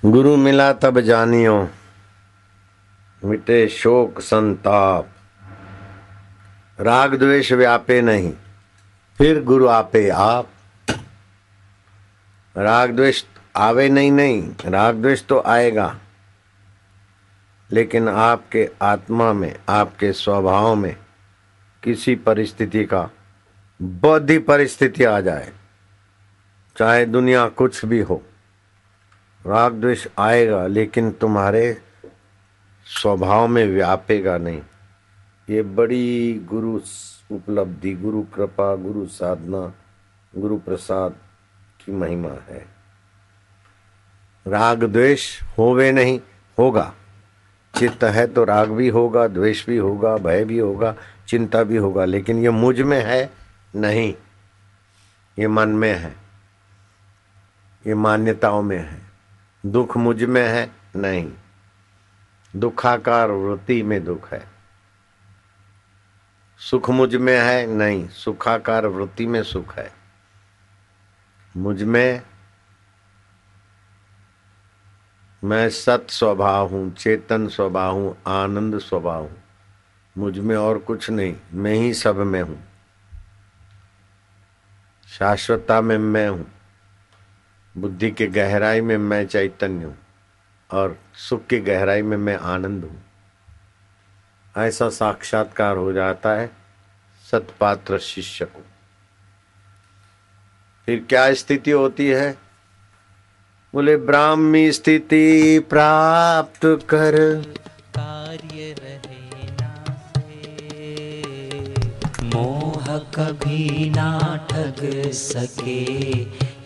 गुरु 0.04 0.36
मिला 0.36 0.72
तब 0.72 1.00
जानियो, 1.00 1.68
मिटे 3.24 3.68
शोक 3.68 4.20
संताप। 4.20 5.08
राग 6.80 7.14
द्वेष 7.14 7.52
व्यापे 7.52 8.00
नहीं, 8.02 8.32
फिर 9.18 9.42
गुरु 9.42 9.68
आपे 9.68 10.08
आप। 10.08 10.48
राग 12.56 12.90
द्वेष 12.90 13.24
आवे 13.56 13.88
नहीं 13.88 14.10
नहीं, 14.12 14.54
राग 14.64 14.94
द्वेष 14.94 15.24
तो 15.26 15.42
आएगा। 15.46 15.98
लेकिन 17.70 18.08
आपके 18.08 18.68
आत्मा 18.82 19.32
में, 19.32 19.56
आपके 19.68 20.12
स्वभाव 20.12 20.74
में 20.74 20.96
किसी 21.82 22.14
परिस्थिति 22.14 22.84
का 22.84 23.08
बौद्धि 23.82 24.38
परिस्थिति 24.38 25.04
आ 25.04 25.20
जाए, 25.20 25.52
चाहे 26.76 27.06
दुनिया 27.06 27.48
कुछ 27.48 27.84
भी 27.84 28.00
हो। 28.00 28.22
राग 29.46 29.72
द्वेष 29.72 30.06
आएगा, 30.18 30.66
लेकिन 30.66 31.10
तुम्हारे 31.10 31.82
स्वभाव 32.86 33.48
में 33.48 33.66
व्यापेगा 33.66 34.38
नहीं। 34.38 34.62
ये 35.50 35.62
बड़ी 35.62 36.40
गुरु 36.48 36.80
उपलब्धि, 37.30 37.94
गुरु 37.94 38.22
कृपा, 38.22 38.76
गुरु 38.76 39.06
साधना, 39.06 39.74
गुरु 40.40 40.58
प्रसाद 40.58 41.12
की 41.84 41.92
महिमा 41.92 42.28
है। 42.28 42.66
राग 44.46 44.84
द्वेष 44.84 45.42
होवे 45.58 45.92
नहीं, 45.92 46.20
होगा। 46.58 46.94
चित्त 47.78 48.04
है 48.04 48.26
तो 48.26 48.44
राग 48.44 48.70
भी 48.70 48.88
होगा, 48.88 49.28
द्वेष 49.28 49.66
भी 49.66 49.76
होगा, 49.76 50.16
भय 50.16 50.44
भी 50.44 50.58
होगा, 50.58 50.94
चिंता 51.28 51.62
भी 51.62 51.76
होगा, 51.76 52.04
लेकिन 52.04 52.38
ये 52.38 52.50
मुझमें 52.50 53.04
है 53.04 53.30
नहीं। 53.76 54.14
ये 55.38 55.48
मन 55.48 55.68
में 55.68 55.94
है। 55.94 56.16
ये 57.86 57.94
मान्यताओं 57.94 58.62
में 58.62 58.78
है। 58.78 59.03
दुख 59.66 59.96
मुझमें 59.96 60.48
है 60.48 60.70
नहीं। 60.96 61.32
दुखाकार 62.56 63.30
वृत्ति 63.30 63.82
में 63.82 64.04
दुख 64.04 64.32
है। 64.32 64.48
सुख 66.58 66.90
मुझमें 66.90 67.40
है 67.40 67.66
नहीं, 67.66 68.08
सुखाकार 68.08 68.86
वृत्ति 68.86 69.26
में 69.26 69.42
सुख 69.42 69.78
है। 69.78 69.92
मुझमें 71.56 72.22
मैं 75.44 75.70
सत 75.70 76.06
स्वभाव 76.10 76.68
हूँ, 76.68 76.94
चेतन 76.94 77.48
स्वभाव 77.48 77.94
हूँ, 77.94 78.16
आनंद 78.26 78.78
स्वभाव 78.78 79.22
हूँ। 79.22 79.42
मुझमें 80.18 80.56
और 80.56 80.78
कुछ 80.78 81.10
नहीं, 81.10 81.36
मैं 81.52 81.74
ही 81.74 81.94
सब 81.94 82.16
में 82.16 82.42
हूँ। 82.42 82.64
शाश्वतता 85.08 85.80
में 85.80 85.98
मैं 85.98 86.28
हूँ। 86.28 86.53
बुद्धि 87.76 88.10
के 88.10 88.26
गहराई 88.26 88.80
में 88.80 88.96
मैं 88.96 89.26
चैतन्य 89.26 89.84
हूँ 89.84 89.96
और 90.70 90.98
सुख 91.14 91.46
की 91.46 91.58
गहराई 91.60 92.02
में 92.02 92.16
मैं 92.16 92.36
आनंद 92.36 92.84
हूँ। 92.84 93.02
ऐसा 94.56 94.88
साक्षात्कार 94.88 95.76
हो 95.76 95.92
जाता 95.92 96.34
है 96.34 96.50
सतपात्र 97.30 97.98
शिष्य 97.98 98.44
को। 98.44 98.62
फिर 100.86 101.04
क्या 101.08 101.34
स्थिति 101.34 101.70
होती 101.70 102.06
है? 102.06 102.38
बोले, 103.74 103.96
ब्राह्मी 103.96 104.72
स्थिति 104.72 105.58
प्राप्त 105.58 106.60
कर। 106.64 107.16
कार्य 107.96 108.74
रहे 108.82 109.50
ना 109.50 109.74
से, 110.16 111.74
मोह 112.24 112.98
कभी 113.14 113.90
ना 113.90 114.10
ठग 114.50 115.10
सके। 115.10 116.24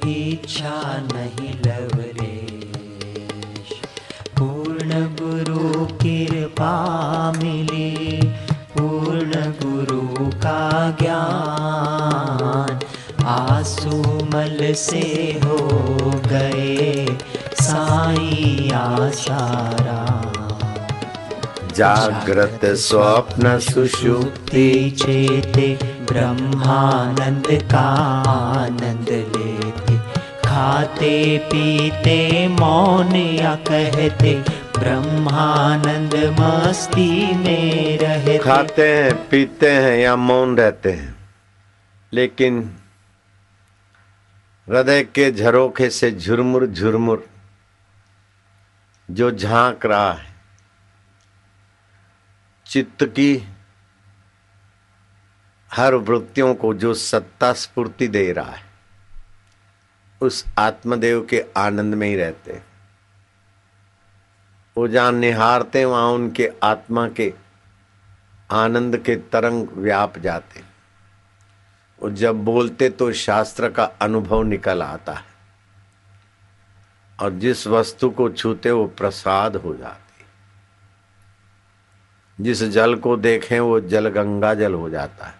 इच्छा 0.09 0.77
नहीं 1.13 1.53
लवरेश 1.67 2.49
पूर्ण 4.39 5.01
गुरु 5.21 5.87
कृपा 6.03 6.75
मिली 7.39 8.21
पूर्ण 8.79 9.33
गुरु 9.63 10.27
का 10.45 10.61
ज्ञान 11.03 12.79
आँसू 13.29 13.97
मल 14.35 14.59
से 14.75 15.03
हो 15.45 15.59
गए 16.27 17.07
साई 17.63 18.71
आसारा 18.75 20.01
जागृत 21.77 22.65
स्वप्न 22.85 23.59
सुषुप्ति 23.65 24.69
चेते 25.01 25.69
ब्रह्मानंद 26.11 27.47
का 27.73 27.89
आनंद 28.31 29.11
लेते। 29.37 29.98
खाते 30.59 31.39
पीते, 31.39 32.49
मौन 32.49 33.15
या 33.17 33.55
कहते, 33.69 34.35
ब्रह्मानंद 34.79 36.15
मस्ती 36.41 37.35
में 37.35 37.99
रहते। 37.99 38.37
खाते 38.39 38.89
हैं, 38.95 39.15
पीते 39.29 39.71
हैं 39.73 39.97
या 39.99 40.17
मौन 40.17 40.57
रहते 40.57 40.93
हैं, 40.93 41.15
लेकिन 42.13 42.61
हृदय 44.69 45.03
के 45.05 45.31
झरोखे 45.33 45.91
से 45.91 46.11
झुरमुर 46.13 46.67
झुरमुर, 46.67 47.27
जो 49.09 49.31
झाँक 49.31 49.87
रहा 49.87 50.13
है, 50.13 50.35
चित्त 52.67 53.05
की 53.05 53.33
हर 55.71 55.95
वृत्तियों 55.95 56.55
को 56.55 56.75
जो 56.75 56.95
सत्ता 56.95 57.53
स्फूर्ति 57.53 58.09
दे 58.09 58.33
रहा 58.33 58.51
है 58.51 58.67
उस 60.21 60.45
आत्मदेव 60.59 61.27
के 61.31 61.45
आनंद 61.57 61.95
में 61.95 62.09
ही 62.09 62.17
रहते 62.17 62.61
वो 64.77 64.89
जहाँ 64.89 65.13
निहारते 65.13 65.85
वहाँ 65.85 66.09
उनके 66.09 66.51
आत्मा 66.63 67.09
के 67.09 67.33
आनंद 68.51 68.97
के 68.97 69.17
तरंग 69.33 69.69
व्याप 69.75 70.19
जाते 70.19 70.63
वो 72.01 72.11
जब 72.11 72.45
बोलते 72.45 72.89
तो 72.91 73.13
शास्त्र 73.13 73.69
का 73.71 73.85
अनुभव 73.85 74.43
निकल 74.43 74.83
आता 74.83 75.13
है। 75.13 75.25
और 77.19 77.33
जिस 77.33 77.67
वस्तु 77.67 78.11
को 78.11 78.29
छूते 78.29 78.71
वो 78.71 78.87
प्रसाद 78.99 79.57
हो 79.57 79.75
जाती 79.77 80.25
जिस 82.39 82.63
जल 82.65 82.95
को 82.97 83.17
देखें 83.17 83.59
वो 83.61 83.81
जल 83.81 84.09
गंगा 84.09 84.55
जल 84.55 84.75
हो 84.75 84.91
जाता 84.91 85.27
है। 85.27 85.35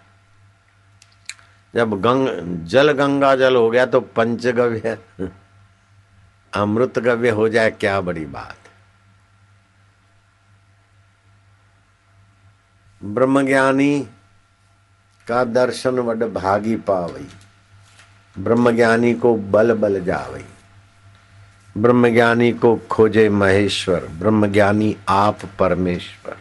जब 1.73 1.99
गंग, 2.01 2.27
जल 2.67 2.91
गंगा 2.91 3.35
जल 3.35 3.55
हो 3.55 3.69
गया 3.69 3.85
तो 3.85 3.99
पंचगव्य 4.01 4.97
अमृत 6.53 6.99
गव्य 6.99 7.29
हो 7.29 7.49
जाए 7.49 7.71
क्या 7.71 7.99
बड़ी 8.01 8.25
बात। 8.27 8.55
ब्रह्मज्ञानी 13.01 13.99
का 15.27 15.43
दर्शन 15.43 15.99
वड 15.99 16.23
भागी 16.33 16.75
पावई, 16.87 17.27
ब्रह्मज्ञानी 18.35 19.13
को 19.13 19.35
बल 19.35 19.73
बल 19.73 20.03
जावई, 20.05 20.45
ब्रह्मज्ञानी 21.75 22.51
को 22.53 22.75
खोजे 22.89 23.29
महेश्वर, 23.29 24.05
ब्रह्मज्ञानी 24.19 24.95
आप 25.09 25.45
परमेश्वर। 25.59 26.37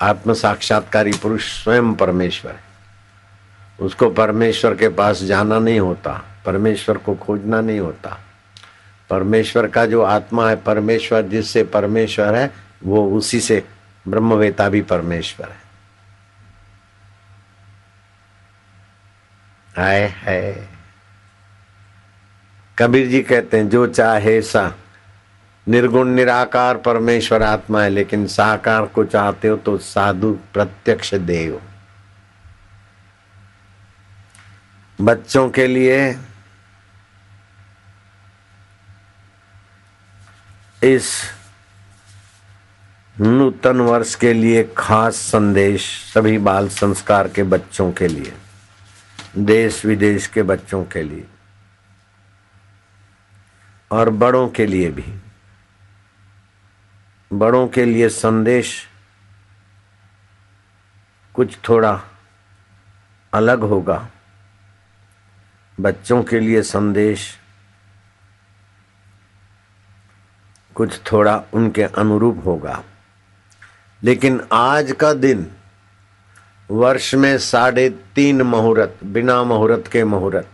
आत्म 0.00 0.32
साक्षात्कारी 0.34 1.12
पुरुष 1.12 1.52
स्वयं 1.62 1.94
परमेश्वर 1.94 2.52
है। 2.52 2.73
उसको 3.80 4.10
परमेश्वर 4.10 4.74
के 4.74 4.88
पास 4.88 5.22
जाना 5.22 5.58
नहीं 5.58 5.80
होता, 5.80 6.24
परमेश्वर 6.46 6.98
को 6.98 7.14
खोजना 7.14 7.60
नहीं 7.60 7.80
होता। 7.80 8.20
परमेश्वर 9.10 9.66
का 9.66 9.86
जो 9.86 10.02
आत्मा 10.02 10.50
है, 10.50 10.56
परमेश्वर 10.56 11.22
जिससे 11.22 11.64
परमेश्वर 11.64 12.34
है, 12.34 12.50
वो 12.84 13.10
उसी 13.10 13.40
से, 13.40 13.64
ब्रह्मवेता 14.08 14.68
भी 14.68 14.82
परमेश्वर 14.82 15.48
है। 15.48 15.64
आए 19.84 20.06
है 20.06 20.68
कबीर 22.78 23.08
जी 23.08 23.22
कहते 23.22 23.56
हैं, 23.56 23.68
जो 23.68 23.86
चाहे 23.86 24.42
सा, 24.42 24.74
निर्गुण, 25.68 26.08
निराकार 26.08 26.76
परमेश्वर 26.76 27.42
आत्मा 27.42 27.82
है, 27.82 27.90
लेकिन 27.90 28.26
साकार 28.26 28.86
को 28.86 29.04
चाहते 29.04 29.48
हो 29.48 29.56
तो 29.56 29.78
साधु 29.78 30.38
प्रत्यक्ष 30.52 31.14
देव 31.14 31.60
बच्चों 34.98 35.48
के 35.50 35.66
लिए 35.66 36.18
इस 40.82 41.10
नूतन 43.20 43.80
वर्ष 43.80 44.14
के 44.14 44.32
लिए 44.32 44.62
खास 44.78 45.16
संदेश 45.16 46.12
सभी 46.14 46.38
बाल 46.38 46.68
संस्कार 46.68 47.28
के 47.28 47.42
बच्चों 47.42 47.92
के 47.92 48.08
लिए, 48.08 48.32
देश 49.38 49.84
विदेश 49.84 50.26
के 50.26 50.42
बच्चों 50.42 50.84
के 50.84 51.02
लिए 51.02 51.26
और 53.90 54.10
बड़ों 54.10 54.48
के 54.48 54.66
लिए 54.66 54.90
भी। 54.90 55.20
बड़ों 57.30 57.68
के 57.68 57.84
लिए 57.84 58.08
संदेश 58.08 58.88
कुछ 61.34 61.58
थोड़ा 61.68 62.00
अलग 63.32 63.60
होगा। 63.60 64.08
बच्चों 65.80 66.22
के 66.22 66.40
लिए 66.40 66.62
संदेश, 66.62 67.38
कुछ 70.74 71.12
थोड़ा 71.12 71.44
उनके 71.52 71.82
अनुरूप 71.82 72.42
होगा। 72.46 72.84
लेकिन 74.02 74.40
आज 74.52 74.92
का 74.92 75.12
दिन, 75.12 75.50
वर्ष 76.70 77.14
में 77.14 77.38
साढ़े 77.38 77.90
तीन 77.90 78.42
मुहूर्त, 78.42 79.04
बिना 79.04 79.42
मुहूर्त 79.42 79.92
के 79.92 80.04
मुहूर्त। 80.04 80.48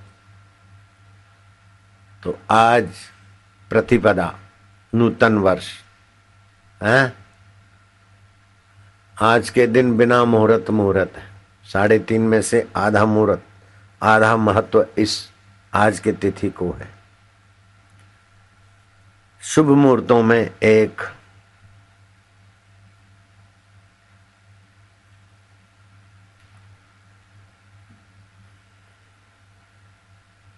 तो 2.24 2.38
आज 2.50 2.88
प्रतिपदा, 3.70 4.38
नूतन 4.94 5.38
वर्ष, 5.38 5.68
है? 6.83 7.14
आज 9.22 9.50
के 9.50 9.66
दिन 9.66 9.96
बिना 9.96 10.24
मुहूर्त 10.24 10.70
मुहूर्त 10.70 11.12
है। 11.16 11.30
साढ़े 11.64 11.98
तीन 11.98 12.22
में 12.22 12.42
से 12.42 12.68
आधा 12.76 13.04
मुहूर्त। 13.04 13.50
आधा 14.03 14.37
महत्व 14.37 14.87
इस 14.99 15.29
आज 15.75 15.99
के 16.01 16.13
तिथि 16.13 16.51
को 16.51 16.71
है। 16.73 16.89
शुभ 19.43 19.67
मुहूर्तों 19.67 20.23
में 20.23 20.51
एक 20.63 21.03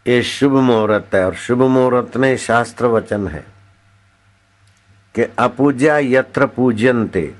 ये 0.06 0.22
शुभ 0.22 0.52
मुहूर्त 0.52 1.14
है 1.14 1.24
और 1.26 1.34
शुभ 1.34 1.62
मुहूर्त 1.62 2.16
में 2.16 2.36
शास्त्र 2.36 2.86
वचन 2.86 3.28
है 3.28 3.44
कि 5.14 5.22
अपूज्या 5.38 5.98
यत्र 5.98 6.46
पूज्यन्ते, 6.46 7.34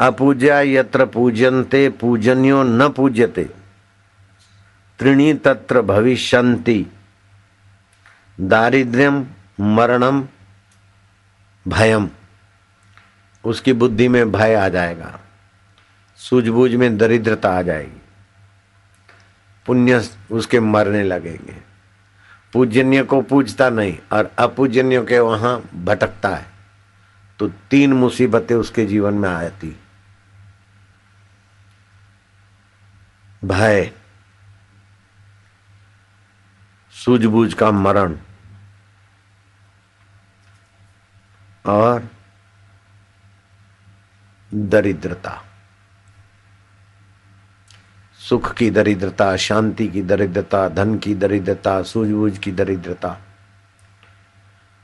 अपूज्या 0.00 0.60
यत्र 0.60 1.06
पूज्यन्ते, 1.06 1.88
पूजन्यो 1.90 2.62
न 2.62 2.88
पूज्यते। 2.88 3.59
त्रिणी 5.00 5.34
तत्र 5.34 5.82
भविष्यन्ति। 5.82 6.86
दारिद्र्यम 8.40 9.26
मरणम 9.60 10.28
भयम 11.68 12.10
उसकी 13.44 13.72
बुद्धि 13.72 14.08
में 14.08 14.32
भय 14.32 14.54
आ 14.54 14.68
जाएगा। 14.68 15.20
सूझबूझ 16.16 16.74
में 16.74 16.98
दरिद्रता 16.98 17.58
आ 17.58 17.62
जाएगी। 17.62 18.00
पुण्य 19.66 20.10
उसके 20.30 20.60
मरने 20.60 21.02
लगेंगे। 21.02 21.56
पूजन्य 22.52 23.02
को 23.02 23.22
पूजता 23.22 23.70
नहीं 23.70 23.98
और 24.12 24.30
अपूजन्य 24.38 25.04
के 25.04 25.18
वहाँ 25.18 25.70
भटकता 25.84 26.28
है। 26.28 26.46
तो 27.38 27.48
तीन 27.48 27.92
मुसीबतें 27.92 28.54
उसके 28.54 28.86
जीवन 28.86 29.14
में 29.14 29.28
आती। 29.28 29.80
भय। 33.44 33.92
सूझबूझ 37.04 37.54
का 37.54 37.70
मरण। 37.70 38.16
और 41.66 42.08
दरिद्रता। 44.54 45.44
सुख 48.28 48.54
की 48.54 48.70
दरिद्रता, 48.70 49.36
शांति 49.36 49.88
की 49.88 50.02
दरिद्रता, 50.02 50.68
धन 50.68 50.98
की 50.98 51.14
दरिद्रता, 51.14 51.82
सूझबूझ 51.82 52.38
की 52.38 52.52
दरिद्रता। 52.52 53.16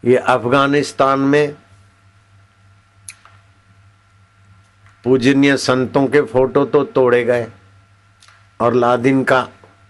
ये 0.04 0.16
अफ़गानिस्तान 0.16 1.18
में 1.18 1.56
पूजनीय 5.04 5.56
संतों 5.56 6.06
के 6.06 6.20
फ़ोटो 6.22 6.64
तो 6.64 6.84
तोड़े 6.84 7.24
गए 7.24 7.48
और 8.60 8.74
लादिन 8.74 9.24
का 9.24 9.48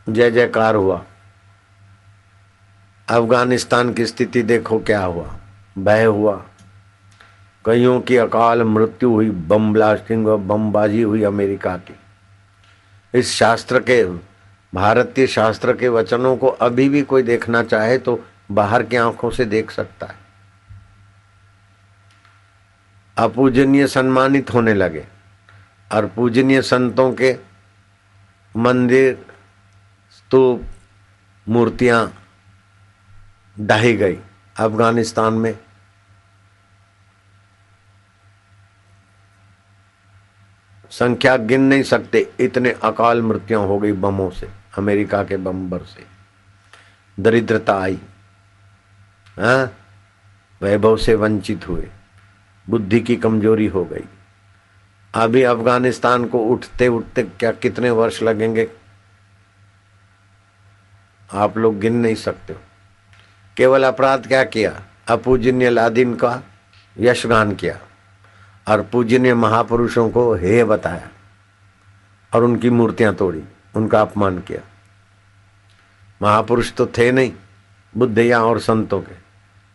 जय 0.08 0.30
जयकार 0.30 0.74
हुआ। 0.74 1.04
अफ़गानिस्तान 3.08 3.92
की 3.92 4.06
स्थिति 4.06 4.42
देखो 4.42 4.78
क्या 4.78 5.04
हुआ। 5.04 5.36
भय 5.78 6.04
हुआ। 6.04 6.44
कईयों 7.66 8.00
की 8.00 8.16
अकाल 8.16 8.62
मृत्यु 8.62 9.10
हुई, 9.10 9.30
बम 9.30 9.72
ब्लास्टिंग 9.72 10.28
और 10.28 10.38
बमबाजी 10.38 11.02
हुई 11.02 11.22
अमेरिका 11.22 11.76
की। 11.76 11.96
इस 13.18 13.32
शास्त्र 13.32 13.80
के, 13.80 14.04
भारतीय 14.74 15.26
शास्त्र 15.26 15.76
के 15.76 15.88
वचनों 15.88 16.36
को 16.36 16.46
अभी 16.46 16.88
भी 16.88 17.02
कोई 17.02 17.22
देखना 17.22 17.62
चाहे 17.62 17.98
तो 17.98 18.24
बाहर 18.50 18.82
की 18.82 18.96
आँखों 18.96 19.30
से 19.30 19.44
देख 19.44 19.70
सकता 19.70 20.06
है। 20.06 20.16
अपूजनीय 23.16 23.86
सम्मानित 23.86 24.54
होने 24.54 24.74
लगे। 24.74 25.06
और 25.92 26.06
पूजनीय 26.06 26.62
संतों 26.62 27.12
के 27.12 27.36
मंदिर, 28.56 29.26
स्तूप, 30.10 30.62
मूर्तियाँ 31.48 32.14
ढाई 33.60 33.96
गई 33.96 34.18
अफ़गानिस्तान 34.60 35.32
में। 35.32 35.58
संख्या 40.90 41.36
गिन 41.36 41.60
नहीं 41.60 41.82
सकते, 41.82 42.32
इतने 42.40 42.70
अकाल 42.70 43.22
मृत्यु 43.22 43.60
हो 43.60 43.78
गई 43.78 43.92
बमों 43.92 44.30
से, 44.30 44.50
अमेरिका 44.78 45.24
के 45.24 45.36
बम्बर 45.36 45.78
से। 45.78 46.06
दरिद्रता 47.22 47.80
आई। 47.80 48.00
हाँ? 49.38 49.72
वैभव 50.62 50.96
से 50.96 51.14
वंचित 51.14 51.68
हुए। 51.68 51.90
बुद्धि 52.70 53.00
की 53.00 53.16
कमज़ोरी 53.16 53.66
हो 53.66 53.84
गई। 53.84 54.04
अभी 55.14 55.42
अफ़गानिस्तान 55.42 56.24
को 56.24 56.38
उठते 56.38 56.88
उठते 56.88 57.22
क्या 57.22 57.52
कितने 57.52 57.90
वर्ष 57.90 58.22
लगेंगे? 58.22 58.70
आप 61.32 61.58
लोग 61.58 61.78
गिन 61.78 61.96
नहीं 61.96 62.14
सकते 62.14 62.52
हो। 62.52 62.60
केवल 63.56 63.84
अपराध 63.84 64.26
क्या 64.26 64.44
किया? 64.44 64.82
अपूजन्य 65.08 65.70
लादिन 65.70 66.14
का 66.14 66.42
यशगान 66.98 67.54
किया 67.54 67.78
और 68.68 68.82
पूजनीय 68.82 69.34
महापुरुषों 69.34 70.10
को 70.10 70.34
हे 70.34 70.64
बताया 70.64 71.08
और 72.34 72.44
उनकी 72.44 72.70
मूर्तियाँ 72.70 73.14
तोड़ी, 73.14 73.42
उनका 73.76 74.00
अपमान 74.00 74.38
किया। 74.38 74.60
महापुरुष 76.22 76.72
तो 76.72 76.86
थे 76.86 77.12
नहीं, 77.12 77.32
बुद्धिया 77.96 78.44
और 78.44 78.60
संतों 78.60 79.00
के। 79.00 79.14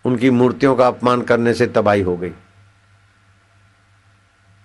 उनकी 0.05 0.29
मूर्तियों 0.29 0.75
का 0.75 0.87
अपमान 0.87 1.21
करने 1.21 1.53
से 1.53 1.67
तबाही 1.67 2.01
हो 2.01 2.17
गई। 2.17 2.31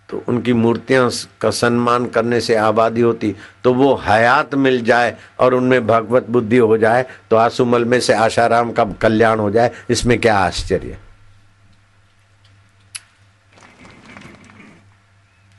तो 0.08 0.22
उनकी 0.28 0.52
मूर्तियाँ 0.52 1.10
का 1.40 1.50
सम्मान 1.52 2.06
करने 2.06 2.40
से 2.40 2.54
आबादी 2.56 3.00
होती 3.00 3.34
तो 3.64 3.72
वो 3.74 3.94
हयात 4.04 4.54
मिल 4.56 4.80
जाए 4.84 5.16
और 5.40 5.54
उनमें 5.54 5.86
भगवत 5.86 6.26
बुद्धि 6.30 6.56
हो 6.58 6.76
जाए 6.78 7.06
तो 7.30 7.36
आसुमल 7.36 7.84
में 7.84 7.98
से 8.00 8.12
आशाराम 8.14 8.70
का 8.72 8.84
कल्याण 8.92 9.40
हो 9.40 9.50
जाए, 9.50 9.70
इसमें 9.90 10.18
क्या 10.18 10.36
आश्चर्य? 10.38 10.98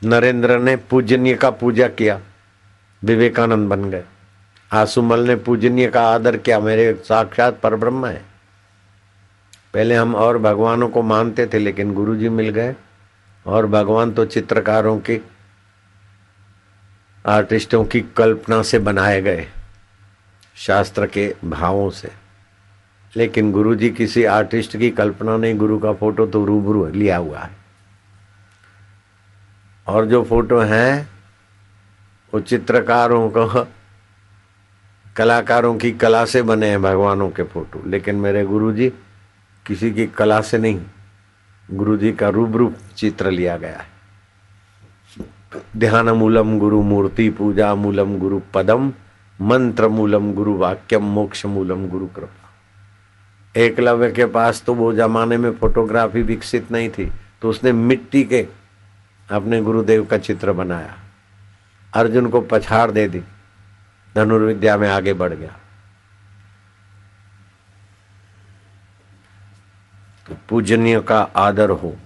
नरेंद्र 0.02 0.58
ने 0.58 0.76
पूजनीय 0.80 1.34
का 1.34 1.50
पूजा 1.52 1.88
किया, 1.90 2.20
विवेकानंद 3.02 3.68
बन 3.68 3.90
गए। 3.90 4.02
आसुमल 4.70 5.20
ने 5.20 5.36
पूजनीय 5.36 5.88
का 5.88 6.02
आदर 6.08 6.36
किया, 6.36 6.58
मेरे 6.60 6.92
साक्षात 7.04 7.60
परब्रह्म 7.60 8.06
है। 8.06 8.22
पहले 9.74 9.94
हम 9.94 10.14
और 10.14 10.38
भगवानों 10.38 10.88
को 10.88 11.02
मानते 11.04 11.46
थे, 11.46 11.58
लेकिन 11.58 11.92
गुरुजी 11.94 12.28
मिल 12.30 12.48
गए। 12.50 12.74
और 13.48 13.66
भगवान 13.66 14.12
तो 14.12 14.24
चित्रकारों 14.24 14.98
की 14.98 15.24
आर्टिस्टों 17.26 17.84
की 17.84 18.00
कल्पना 18.00 18.62
से 18.62 18.78
बनाए 18.78 19.22
गए 19.22 19.48
शास्त्र 20.56 21.06
के 21.06 21.36
भावों 21.44 21.90
से। 21.90 22.12
लेकिन 23.16 23.52
गुरु 23.52 23.74
जी 23.74 23.90
किसी 23.90 24.24
आर्टिस्ट 24.24 24.76
की 24.76 24.90
कल्पना 24.90 25.36
नहीं, 25.36 25.54
गुरु 25.54 25.78
का 25.78 25.92
फ़ोटो 25.92 26.26
तो 26.26 26.44
रूबरू 26.44 26.86
लिया 26.86 27.16
हुआ 27.16 27.38
है। 27.38 27.50
और 29.86 30.06
जो 30.06 30.24
फ़ोटो 30.24 30.60
हैं, 30.60 31.10
वो 32.34 32.40
चित्रकारों 32.40 33.30
को, 33.30 33.68
कलाकारों 35.16 35.78
की 35.78 35.92
कला 35.92 36.24
से 36.24 36.42
बने 36.42 36.68
हैं, 36.68 36.82
भगवानों 36.82 37.30
के 37.30 37.42
फ़ोटो। 37.42 37.82
लेकिन 37.86 38.14
मेरे 38.14 38.44
गुरु 38.44 38.72
जी 38.72 38.92
किसी 39.66 39.90
की 39.90 40.06
कला 40.06 40.40
से 40.40 40.58
नहीं। 40.58 40.80
गुरु 41.68 41.96
जी 41.96 42.12
का 42.12 42.28
रूबरू 42.28 42.72
चित्र 42.96 43.30
लिया 43.30 43.56
गया 43.56 43.78
है। 43.78 43.86
ध्यान 45.76 46.08
मूलम 46.08 46.58
गुरु 46.58 46.82
मूर्ति 46.82 47.28
पूजा 47.30 47.74
मूलम 47.74 48.18
गुरु 48.18 48.40
पदम, 48.54 48.92
मंत्र 49.40 49.88
मूलम 49.88 50.32
गुरु 50.34 50.56
वाक्यम, 50.56 51.02
मोक्ष 51.04 51.44
मूलम 51.46 51.86
गुरु 51.88 52.06
कृपा। 52.06 53.60
एकलव्य 53.60 54.10
के 54.10 54.26
पास 54.26 54.62
तो 54.66 54.74
वो 54.74 54.92
जमाने 54.92 55.36
में 55.36 55.50
फोटोग्राफी 55.52 56.22
विकसित 56.22 56.72
नहीं 56.72 56.88
थी 56.90 57.10
तो 57.42 57.50
उसने 57.50 57.72
मिट्टी 57.72 58.24
के 58.24 58.46
अपने 59.28 59.60
गुरुदेव 59.62 60.04
का 60.04 60.18
चित्र 60.18 60.52
बनाया। 60.52 60.94
अर्जुन 61.92 62.28
को 62.28 62.40
पछाड़ 62.42 62.90
दे 62.90 63.08
दी, 63.08 63.22
धनुर्विद्या 64.14 64.76
में 64.76 64.88
आगे 64.88 65.12
बढ़ 65.14 65.32
गया। 65.32 65.56
पूजनीय 70.32 71.00
का 71.00 71.22
आदर 71.36 71.70
हो। 71.70 71.96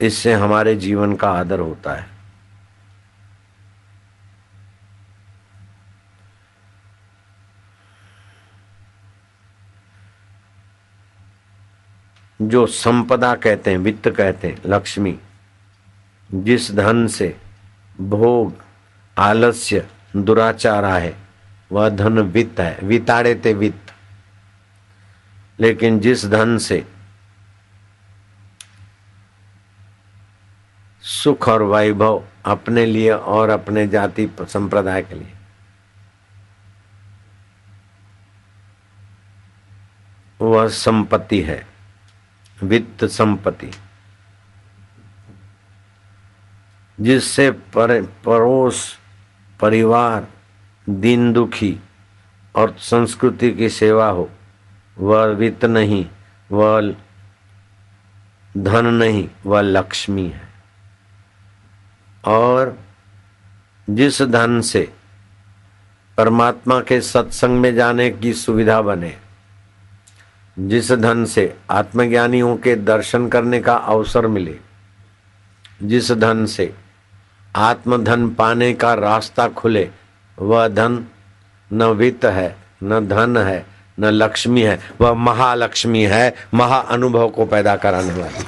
इससे 0.00 0.32
हमारे 0.32 0.76
जीवन 0.76 1.16
का 1.16 1.30
आदर 1.30 1.60
होता 1.60 1.94
है। 1.94 2.16
जो 12.42 12.66
संपदा 12.66 13.34
कहते 13.34 13.70
हैं, 13.70 13.78
वित्त 13.78 14.10
कहते 14.10 14.48
हैं, 14.48 14.62
लक्ष्मी, 14.66 15.18
जिस 16.34 16.72
धन 16.72 17.06
से 17.06 17.40
भोग, 18.00 18.62
आलस्य, 19.18 19.86
दुराचार 20.16 20.84
है 20.84 21.16
वह 21.72 21.88
धन 21.88 22.18
वित्त 22.18 22.60
है। 22.60 22.78
विताड़े 22.82 23.34
ते 23.34 23.52
वित्त। 23.52 23.85
लेकिन 25.60 26.00
जिस 26.00 26.26
धन 26.26 26.58
से 26.58 26.86
सुख 31.02 31.48
और 31.48 31.62
वैभव 31.62 32.24
अपने 32.44 32.86
लिए 32.86 33.10
और 33.10 33.48
अपने 33.48 33.86
जाति 33.86 34.30
संप्रदाय 34.40 35.02
के 35.02 35.14
लिए 35.14 35.32
वह 40.40 40.68
संपत्ति 40.68 41.42
है 41.42 41.66
वित्त 42.62 43.04
संपत्ति 43.04 43.70
जिससे 47.00 47.50
पर, 47.50 48.02
पड़ोस 48.02 48.98
परिवार 49.60 50.28
दीन 50.88 51.32
दुखी 51.32 51.80
और 52.54 52.76
संस्कृति 52.78 53.52
की 53.52 53.68
सेवा 53.68 54.10
हो। 54.10 54.30
वह 54.98 55.24
वित्त 55.24 55.64
नहीं, 55.64 56.06
वह 56.52 56.94
धन 58.56 58.86
नहीं, 58.86 59.28
वह 59.46 59.60
लक्ष्मी 59.60 60.28
है। 60.28 60.48
और 62.24 62.78
जिस 63.90 64.22
धन 64.22 64.60
से 64.60 64.92
परमात्मा 66.18 66.80
के 66.80 67.00
सत्संग 67.00 67.60
में 67.60 67.74
जाने 67.74 68.10
की 68.10 68.32
सुविधा 68.32 68.80
बने, 68.82 69.16
जिस 70.58 70.92
धन 70.92 71.24
से 71.24 71.56
आत्मज्ञानियों 71.70 72.56
के 72.56 72.76
दर्शन 72.76 73.28
करने 73.28 73.60
का 73.60 73.76
अवसर 73.76 74.26
मिले, 74.26 74.58
जिस 75.82 76.12
धन 76.12 76.46
से 76.46 76.74
आत्मधन 77.56 78.28
पाने 78.30 78.72
का 78.74 78.94
रास्ता 78.94 79.48
खुले, 79.48 79.90
वह 80.38 80.68
धन 80.68 81.06
न 81.72 81.82
वित्त 81.82 82.24
है, 82.24 82.56
न 82.82 83.08
धन 83.08 83.36
है 83.36 83.75
न 83.98 84.04
लक्ष्मी 84.04 84.62
है, 84.62 84.78
वह 85.00 85.14
महालक्ष्मी 85.14 86.02
है, 86.02 86.34
महा 86.54 86.78
अनुभव 86.78 87.28
को 87.28 87.46
पैदा 87.46 87.76
कराने 87.76 88.12
वाली। 88.12 88.44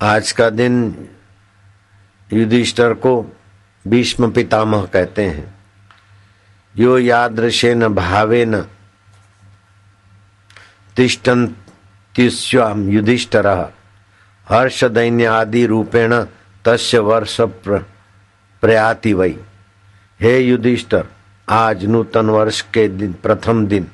आज 0.00 0.32
का 0.32 0.50
दिन 0.50 1.08
युधिष्ठर 2.30 2.94
को 2.94 3.20
भीष्म 3.84 4.30
पितामह 4.30 4.84
कहते 4.84 5.24
हैं, 5.24 5.54
यो 6.74 6.98
यादृशे 6.98 7.74
न 7.74 7.88
भावे 7.88 8.44
न 8.44 8.60
तिष्ठन 10.96 11.46
तिस्वाम 12.14 12.88
युधिष्ठर 12.90 13.46
हर्ष 14.46 14.84
दैन्य 14.84 15.26
आदि 15.26 15.66
रूपेण 15.66 16.14
तस्य 16.64 16.98
वर्ष 16.98 17.36
प्रयाति 18.62 19.12
वही 19.12 19.36
हे 20.20 20.38
युधिष्ठर 20.38 21.04
आज 21.48 21.84
नूतन 21.84 22.30
वर्ष 22.30 22.60
के 22.60 22.88
दिन, 22.88 23.12
प्रथम 23.12 23.66
दिन, 23.66 23.86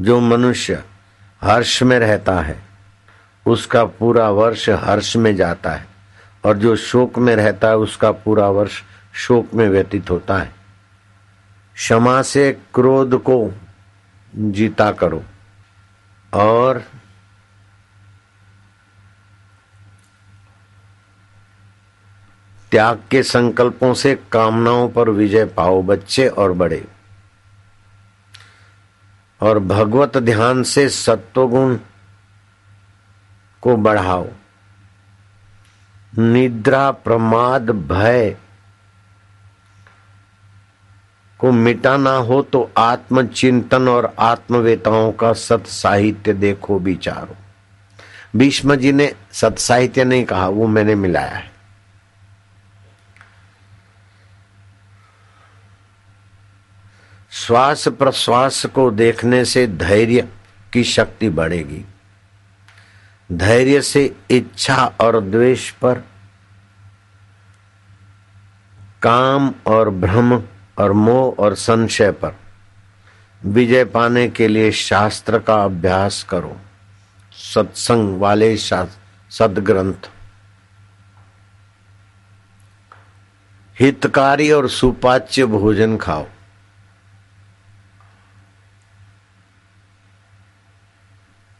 जो 0.00 0.20
मनुष्य 0.20 0.82
हर्ष 1.42 1.82
में 1.82 1.98
रहता 1.98 2.40
है, 2.40 2.62
उसका 3.46 3.84
पूरा 3.84 4.30
वर्ष 4.30 4.68
हर्ष 4.68 5.16
में 5.16 5.36
जाता 5.36 5.70
है, 5.70 5.86
और 6.44 6.56
जो 6.56 6.76
शोक 6.76 7.18
में 7.18 7.36
रहता 7.36 7.68
है, 7.68 7.76
उसका 7.76 8.10
पूरा 8.10 8.48
वर्ष 8.48 8.82
शोक 9.14 9.54
में 9.54 9.68
व्यतीत 9.68 10.10
होता 10.10 10.38
है। 10.38 10.52
क्षमा 11.74 12.22
से 12.22 12.58
क्रोध 12.74 13.22
को 13.22 13.52
जीता 14.36 14.92
करो, 14.92 15.22
और 16.34 16.82
त्याग 22.70 23.02
के 23.10 23.22
संकल्पों 23.22 23.94
से 23.94 24.14
कामनाओं 24.32 24.88
पर 24.88 25.10
विजय 25.10 25.44
पाओ 25.46 25.82
बच्चे 25.82 26.28
और 26.28 26.52
बड़े। 26.52 26.84
और 29.40 29.58
भगवत 29.58 30.16
ध्यान 30.16 30.62
से 30.62 30.88
सत्वगुण 30.88 31.76
को 33.62 33.76
बढ़ाओ। 33.76 34.26
निद्रा, 36.18 36.90
प्रमाद, 36.90 37.70
भय 37.70 38.36
को 41.40 41.50
मिटाना 41.52 42.10
हो 42.10 42.42
तो 42.42 42.70
आत्मचिंतन 42.78 43.88
और 43.88 44.14
आत्मवेताओं 44.18 45.12
का 45.12 45.32
सत 45.32 45.66
साहित्य 45.66 46.32
देखो 46.32 46.78
विचारो। 46.78 47.36
भीष्म 48.38 48.74
जी 48.74 48.92
ने 48.92 49.14
सत 49.32 49.58
साहित्य 49.58 50.04
नहीं 50.04 50.24
कहा, 50.24 50.48
वो 50.48 50.66
मैंने 50.66 50.94
मिलाया 50.94 51.34
है। 51.34 51.55
श्वास 57.46 57.88
प्रश्वास 57.88 58.64
को 58.66 58.90
देखने 58.90 59.44
से 59.44 59.66
धैर्य 59.66 60.28
की 60.72 60.84
शक्ति 60.84 61.28
बढ़ेगी। 61.28 61.84
धैर्य 63.32 63.82
से 63.82 64.16
इच्छा 64.30 64.92
और 65.00 65.20
द्वेष 65.20 65.70
पर 65.70 65.94
काम 69.02 69.54
और 69.66 69.90
भ्रम 69.90 70.42
और 70.78 70.92
मोह 70.92 71.42
और 71.42 71.54
संशय 71.54 72.10
पर 72.10 72.36
विजय 73.44 73.84
पाने 73.84 74.28
के 74.28 74.48
लिए 74.48 74.72
शास्त्र 74.72 75.38
का 75.38 75.62
अभ्यास 75.64 76.22
करो। 76.22 76.56
सत्संग 77.32 78.20
वाले 78.20 78.56
सदग्रंथ। 78.56 80.10
हितकारी 83.80 84.50
और 84.50 84.68
सुपाच्य 84.68 85.46
भोजन 85.46 85.96
खाओ। 85.96 86.26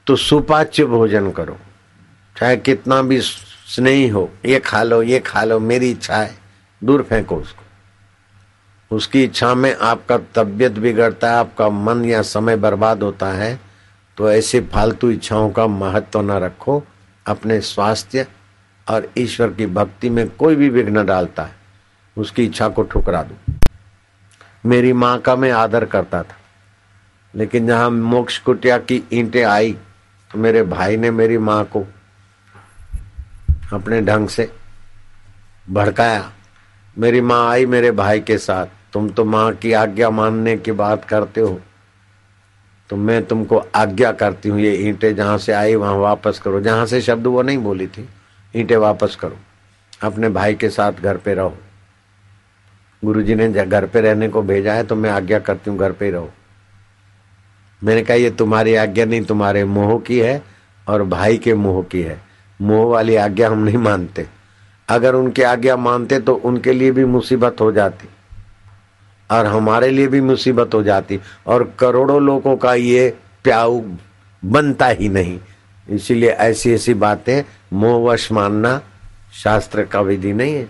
तो 0.07 0.17
सुपाच्य 0.17 0.85
भोजन 0.87 1.31
करो। 1.31 1.57
चाहे 2.37 2.57
कितना 2.57 3.01
भी 3.03 3.21
स्नेही 3.21 4.09
हो, 4.09 4.31
ये 4.47 4.59
खा 4.61 4.83
लो, 4.83 5.03
ये 5.03 5.19
खा 5.21 5.43
लो, 5.45 5.59
मेरी 5.61 5.91
इच्छा 5.91 6.17
है, 6.17 6.35
दूर 6.83 7.03
फेंको 7.03 7.37
उसको। 7.37 7.63
उसकी 8.91 9.23
इच्छा 9.25 9.55
में 9.55 9.75
आपका 9.75 10.19
तबियत 10.35 10.73
बिगड़ता 10.73 11.31
है, 11.31 11.37
आपका 11.37 11.69
मन 11.69 12.05
या 12.05 12.21
समय 12.25 12.57
बर्बाद 12.57 13.03
होता 13.03 13.33
है 13.33 13.59
तो 14.19 14.31
ऐसे 14.31 14.61
फालतू 14.73 15.11
इच्छाओं 15.11 15.51
का 15.51 15.67
महत्व 15.67 16.21
न 16.23 16.39
रखो। 16.41 16.83
अपने 17.27 17.61
स्वास्थ्य 17.61 18.27
और 18.87 19.09
ईश्वर 19.19 19.53
की 19.53 19.67
भक्ति 19.69 20.11
में 20.11 20.29
कोई 20.31 20.57
भी 20.57 20.69
विघ्न 20.69 21.05
डालता 21.07 21.43
है, 21.43 21.55
उसकी 22.17 22.45
इच्छा 22.45 22.69
को 22.69 22.83
ठुकरा 22.85 23.23
दो। 23.23 23.55
मेरी 24.65 24.93
माँ 24.95 25.19
का 25.21 25.35
मैं 25.37 25.51
आदर 25.53 25.85
करता 25.87 26.23
था, 26.23 26.37
लेकिन 27.35 27.67
जहाँ 27.67 27.91
मोक्ष 27.91 28.39
कुटिया 28.39 28.79
की 28.81 29.03
ईंटें 29.13 29.43
आई 29.45 29.77
मेरे 30.31 30.63
भाई 30.63 30.97
ने 30.97 31.11
मेरी 31.11 31.39
माँ 31.39 31.65
को 31.67 31.85
अपने 33.73 34.01
ढंग 34.01 34.29
से 34.29 34.51
भड़काया। 35.71 36.31
मेरी 36.97 37.21
माँ 37.21 37.49
आई 37.51 37.67
मेरे 37.67 37.91
भाई 37.91 38.21
के 38.21 38.39
साथ। 38.39 38.67
तुम 38.93 39.09
तो 39.09 39.25
माँ 39.25 39.53
की 39.53 39.73
आज्ञा 39.73 40.11
मानने 40.11 40.57
की 40.57 40.73
बात 40.73 41.05
करते 41.05 41.41
हो। 41.41 41.61
तो 42.91 42.97
मैं 42.97 43.25
तुमको 43.27 43.57
आज्ञा 43.75 44.13
करती 44.13 44.49
हूँ, 44.49 44.61
ये 44.61 44.75
ईंटें 44.79 45.15
जहाँ 45.17 45.39
से 45.39 45.53
आई 45.53 45.75
वहाँ 45.75 45.95
वापस 45.95 46.39
करो। 46.39 46.61
जहाँ 46.61 46.87
से 46.87 47.01
शब्द 47.01 47.27
वो 47.27 47.43
नहीं 47.43 47.59
बोली 47.59 47.87
थी, 47.87 48.09
ईंटें 48.55 48.77
वापस 48.77 49.17
करो। 49.17 49.37
अपने 50.03 50.29
भाई 50.29 50.55
के 50.55 50.69
साथ 50.71 50.93
घर 50.93 51.17
पे 51.17 51.35
रहो। 51.35 51.57
गुरुजी 53.03 53.35
ने 53.35 53.49
घर 53.49 53.87
पे 53.87 54.01
रहने 54.01 54.29
को 54.29 54.43
भेजा 54.43 54.75
है 54.75 54.85
तो 54.85 54.97
मैं 54.97 55.11
आज्ञा 55.11 55.39
करती 55.39 55.71
हूँ, 55.71 55.79
घर 55.79 55.93
पे 55.93 56.11
रहो। 56.11 56.33
मैंने 57.87 58.03
कहा, 58.03 58.17
ये 58.17 58.31
तुम्हारी 58.31 58.75
आज्ञा 58.75 59.05
नहीं, 59.05 59.23
तुम्हारे 59.23 59.65
मोह 59.65 59.99
की 60.01 60.19
है 60.19 60.43
और 60.89 61.03
भाई 61.03 61.37
के 61.37 61.55
मोह 61.55 61.83
की 61.83 62.03
है। 62.03 62.21
मोह 62.61 62.87
वाली 62.93 63.17
आज्ञा 63.17 63.51
हम 63.51 63.59
नहीं 63.59 63.79
मानते। 63.79 64.27
अगर 64.89 65.15
उनकी 65.15 65.43
आज्ञा 65.43 65.77
मानते 65.77 66.19
तो 66.21 66.35
उनके 66.35 66.73
लिए 66.73 66.91
भी 66.91 67.05
मुसीबत 67.05 67.61
हो 67.61 67.73
जाती 67.73 68.09
और 69.31 69.47
हमारे 69.47 69.91
लिए 69.91 70.09
भी 70.09 70.21
मुसीबत 70.21 70.75
हो 70.75 70.83
जाती 70.83 71.21
और 71.47 71.75
करोड़ों 71.79 72.23
लोगों 72.23 72.57
का 72.57 72.75
ये 72.75 73.17
प्याऊ 73.45 73.83
बनता 74.45 74.87
ही 74.87 75.09
नहीं। 75.09 75.39
इसीलिए 75.91 76.31
ऐसी 76.31 76.73
ऐसी 76.73 76.95
बातें, 76.95 77.43
मोहवश 77.73 78.33
मानना 78.33 78.81
शास्त्र 79.43 79.85
का 79.85 80.01
विधि 80.01 80.33
नहीं 80.33 80.55
है। 80.55 80.69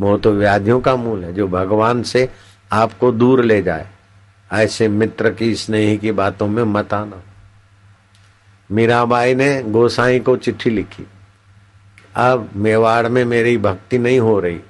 मोह 0.00 0.18
तो 0.18 0.32
व्याधियों 0.32 0.80
का 0.80 0.96
मूल 0.96 1.24
है, 1.24 1.32
जो 1.34 1.48
भगवान 1.48 2.02
से 2.02 2.28
आपको 2.72 3.12
दूर 3.12 3.44
ले 3.44 3.62
जाए। 3.62 3.86
ऐसे 4.52 4.88
मित्र 4.88 5.30
की, 5.30 5.54
स्नेही 5.54 5.96
की 5.98 6.12
बातों 6.12 6.48
में 6.48 6.62
मत 6.62 6.94
आना। 6.94 7.22
मीराबाई 8.70 9.34
ने 9.34 9.62
गोसाई 9.62 10.18
को 10.18 10.36
चिट्ठी 10.36 10.70
लिखी। 10.70 11.06
अब 12.14 12.50
मेवाड़ 12.56 13.08
में 13.08 13.24
मेरी 13.24 13.58
भक्ति 13.58 13.98
नहीं 13.98 14.20
हो 14.20 14.40
रही। 14.40 14.60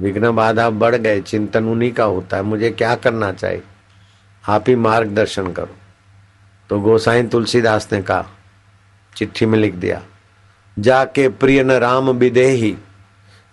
विघ्न 0.00 0.30
बाधा 0.30 0.70
बढ़ 0.70 0.94
गए, 0.94 1.20
चिंतन 1.20 1.64
उन्हीं 1.64 1.92
का 1.92 2.04
होता 2.04 2.36
है। 2.36 2.42
मुझे 2.42 2.70
क्या 2.70 2.94
करना 2.94 3.32
चाहिए? 3.32 3.62
आप 4.48 4.64
ही 4.68 4.76
मार्गदर्शन 4.76 5.52
करो। 5.52 5.76
तो 6.70 6.80
गोसाई 6.80 7.22
तुलसीदास 7.22 7.88
ने 7.92 8.02
कहा, 8.02 8.26
चिट्ठी 9.16 9.46
में 9.46 9.58
लिख 9.58 9.74
दिया, 9.74 10.02
जाके 10.78 11.28
प्रिय 11.28 11.64
न 11.64 11.70
राम 11.70 12.10
विदेही, 12.10 12.76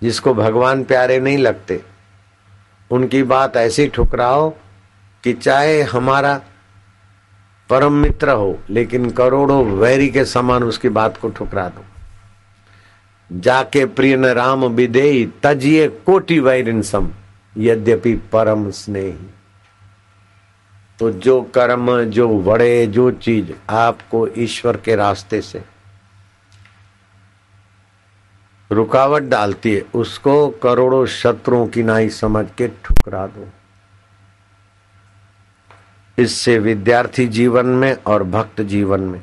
जिसको 0.02 0.34
भगवान 0.34 0.84
प्यारे 0.84 1.20
नहीं 1.20 1.38
लगते। 1.38 1.82
उनकी 2.92 3.24
बात 3.24 3.58
ऐसी 3.58 3.88
ठुकराओ 3.88 4.54
कि 5.26 5.34
चाहे 5.34 5.82
हमारा 5.82 6.42
परम 7.70 7.94
मित्र 7.94 8.30
हो, 8.30 8.60
लेकिन 8.70 9.12
करोड़ों 9.12 9.66
वैरी 9.66 10.10
के 10.10 10.26
समान 10.26 10.64
उसकी 10.64 10.90
बात 10.90 11.18
को 11.18 11.30
ठुकरा 11.30 11.70
दो। 11.70 11.86
जाके 13.32 13.86
प्रिय 13.86 14.18
न 14.18 14.26
राम 14.26 14.66
विदेही, 14.66 15.26
तजिए 15.44 15.88
कोटि 15.88 16.40
वैरिन 16.40 16.82
सम, 16.82 17.10
यद्यपि 17.58 18.14
परम 18.14 18.70
स्नेही। 18.72 19.30
तो 21.00 21.12
जो 21.12 21.42
कर्म, 21.42 22.04
जो 22.04 22.40
बड़े 22.40 22.88
जो 22.88 23.12
चीज़ 23.12 23.52
आपको 23.70 24.28
ईश्वर 24.38 24.78
के 24.78 24.96
रास्ते 24.96 25.42
से 25.42 25.64
रुकावट 28.72 29.24
डालती 29.24 29.76
है, 29.76 29.82
उसको 29.96 30.50
करोड़ों 30.50 31.06
शत्रुओं 31.06 31.68
की 31.68 31.84
नाई 31.84 32.10
समझ 32.10 32.46
के 32.58 32.68
ठुकरा 32.68 33.28
दो। 33.28 33.50
इससे 36.18 36.60
विद्यार्थी 36.60 37.28
जीवन 37.28 37.66
में 37.66 37.98
और 38.06 38.24
भक्त 38.24 38.62
जीवन 38.62 39.00
में 39.00 39.22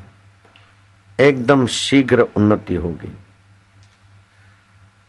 एकदम 1.19 1.67
शीघ्र 1.67 2.21
उन्नति 2.21 2.75
होगी। 2.75 3.17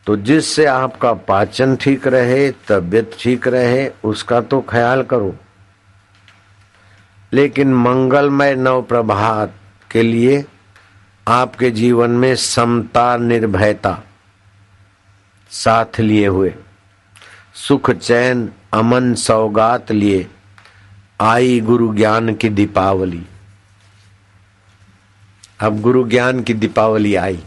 तो 0.07 0.17
जिससे 0.17 0.65
आपका 0.65 1.13
पाचन 1.13 1.77
ठीक 1.77 2.07
रहे, 2.07 2.51
तबियत 2.51 3.17
ठीक 3.21 3.49
रहे, 3.49 3.91
उसका 4.05 4.41
तो 4.41 4.61
ख्याल 4.61 5.03
करो। 5.03 5.37
लेकिन 7.33 7.75
मंगलमय 7.75 8.55
नव 8.55 8.83
प्रभात 8.83 9.55
के 9.91 10.03
लिए 10.03 10.45
आपके 11.29 11.71
जीवन 11.71 12.11
में 12.11 12.35
समता, 12.37 13.17
निर्भयता 13.17 14.03
साथ 15.51 16.01
लिए 16.01 16.27
हुए, 16.27 16.55
सुख, 17.55 17.91
चैन, 17.91 18.51
अमन, 18.73 19.15
सौगात 19.15 19.93
लिए 19.93 20.27
आई 21.21 21.61
गुरु 21.61 21.95
ज्ञान 21.95 22.35
की 22.35 22.49
दीपावली। 22.49 23.23
अब 25.61 25.81
गुरु 25.81 26.09
ज्ञान 26.09 26.43
की 26.43 26.55
दीपावली 26.55 27.15
आई। 27.15 27.43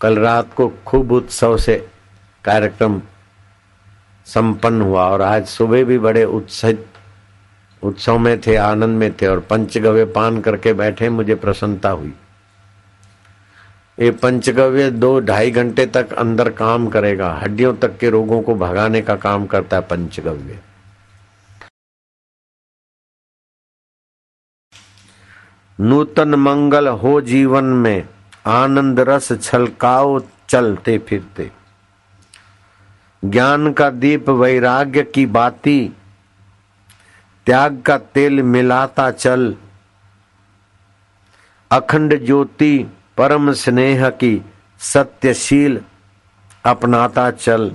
कल 0.00 0.18
रात 0.18 0.54
को 0.54 0.72
खूब 0.86 1.12
उत्सव 1.12 1.56
से 1.56 1.88
कार्यक्रम 2.44 3.02
संपन्न 4.26 4.82
हुआ 4.82 5.04
और 5.04 5.22
आज 5.22 5.46
सुबह 5.46 5.84
भी 5.84 5.98
बड़े 5.98 6.24
उत्साहित 6.24 6.86
उत्सव 7.82 8.18
में 8.18 8.40
थे, 8.40 8.56
आनंद 8.56 8.98
में 8.98 9.12
थे 9.12 9.26
और 9.26 9.40
पंचगव्य 9.40 10.04
पान 10.04 10.40
करके 10.40 10.72
बैठे, 10.72 11.08
मुझे 11.08 11.34
प्रसन्नता 11.34 11.90
हुई। 11.90 12.12
ये 14.00 14.10
पंचगव्य 14.10 14.90
दो 14.90 15.20
ढाई 15.20 15.50
घंटे 15.50 15.86
तक 15.86 16.12
अंदर 16.12 16.50
काम 16.50 16.86
करेगा, 16.86 17.32
हड्डियों 17.32 17.74
तक 17.74 17.98
के 17.98 18.10
रोगों 18.10 18.42
को 18.42 18.54
भगाने 18.54 19.02
का 19.02 19.16
काम 19.16 19.46
करता 19.46 19.76
है 19.76 19.82
पंचगव्य। 19.82 20.58
नूतन 25.78 26.34
मंगल 26.34 26.88
हो 26.88 27.20
जीवन 27.20 27.64
में, 27.64 28.08
आनंद 28.46 29.00
रस 29.00 29.32
छलकाओ 29.42 30.20
चलते 30.48 30.98
फिरते। 30.98 31.50
ज्ञान 33.24 33.72
का 33.72 33.90
दीप 33.90 34.28
वैराग्य 34.30 35.02
की 35.02 35.26
बाती, 35.26 35.92
त्याग 37.46 37.82
का 37.82 37.98
तेल 37.98 38.42
मिलाता 38.42 39.10
चल। 39.10 39.56
अखंड 41.70 42.24
ज्योति 42.24 42.86
परम 43.16 43.52
स्नेह 43.52 44.08
की 44.10 44.40
सत्यशील 44.80 45.80
अपनाता 46.64 47.30
चल। 47.30 47.72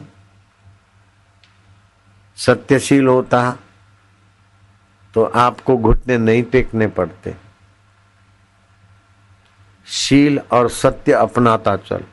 सत्यशील 2.37 3.07
होता 3.07 3.57
तो 5.15 5.23
आपको 5.23 5.77
घुटने 5.77 6.17
नहीं 6.17 6.43
टेकने 6.43 6.87
पड़ते। 6.87 7.35
शील 9.91 10.39
और 10.39 10.69
सत्य 10.69 11.11
अपनाता 11.11 11.75
चल। 11.75 12.03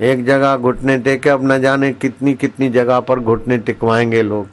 एक 0.00 0.24
जगह 0.24 0.56
घुटने 0.56 0.98
टेके, 0.98 1.30
अब 1.30 1.52
न 1.52 1.60
जाने 1.60 1.92
कितनी 1.92 2.34
कितनी 2.34 2.70
जगह 2.70 3.00
पर 3.00 3.20
घुटने 3.20 3.58
टिकवाएँगे 3.58 4.22
लोग। 4.22 4.48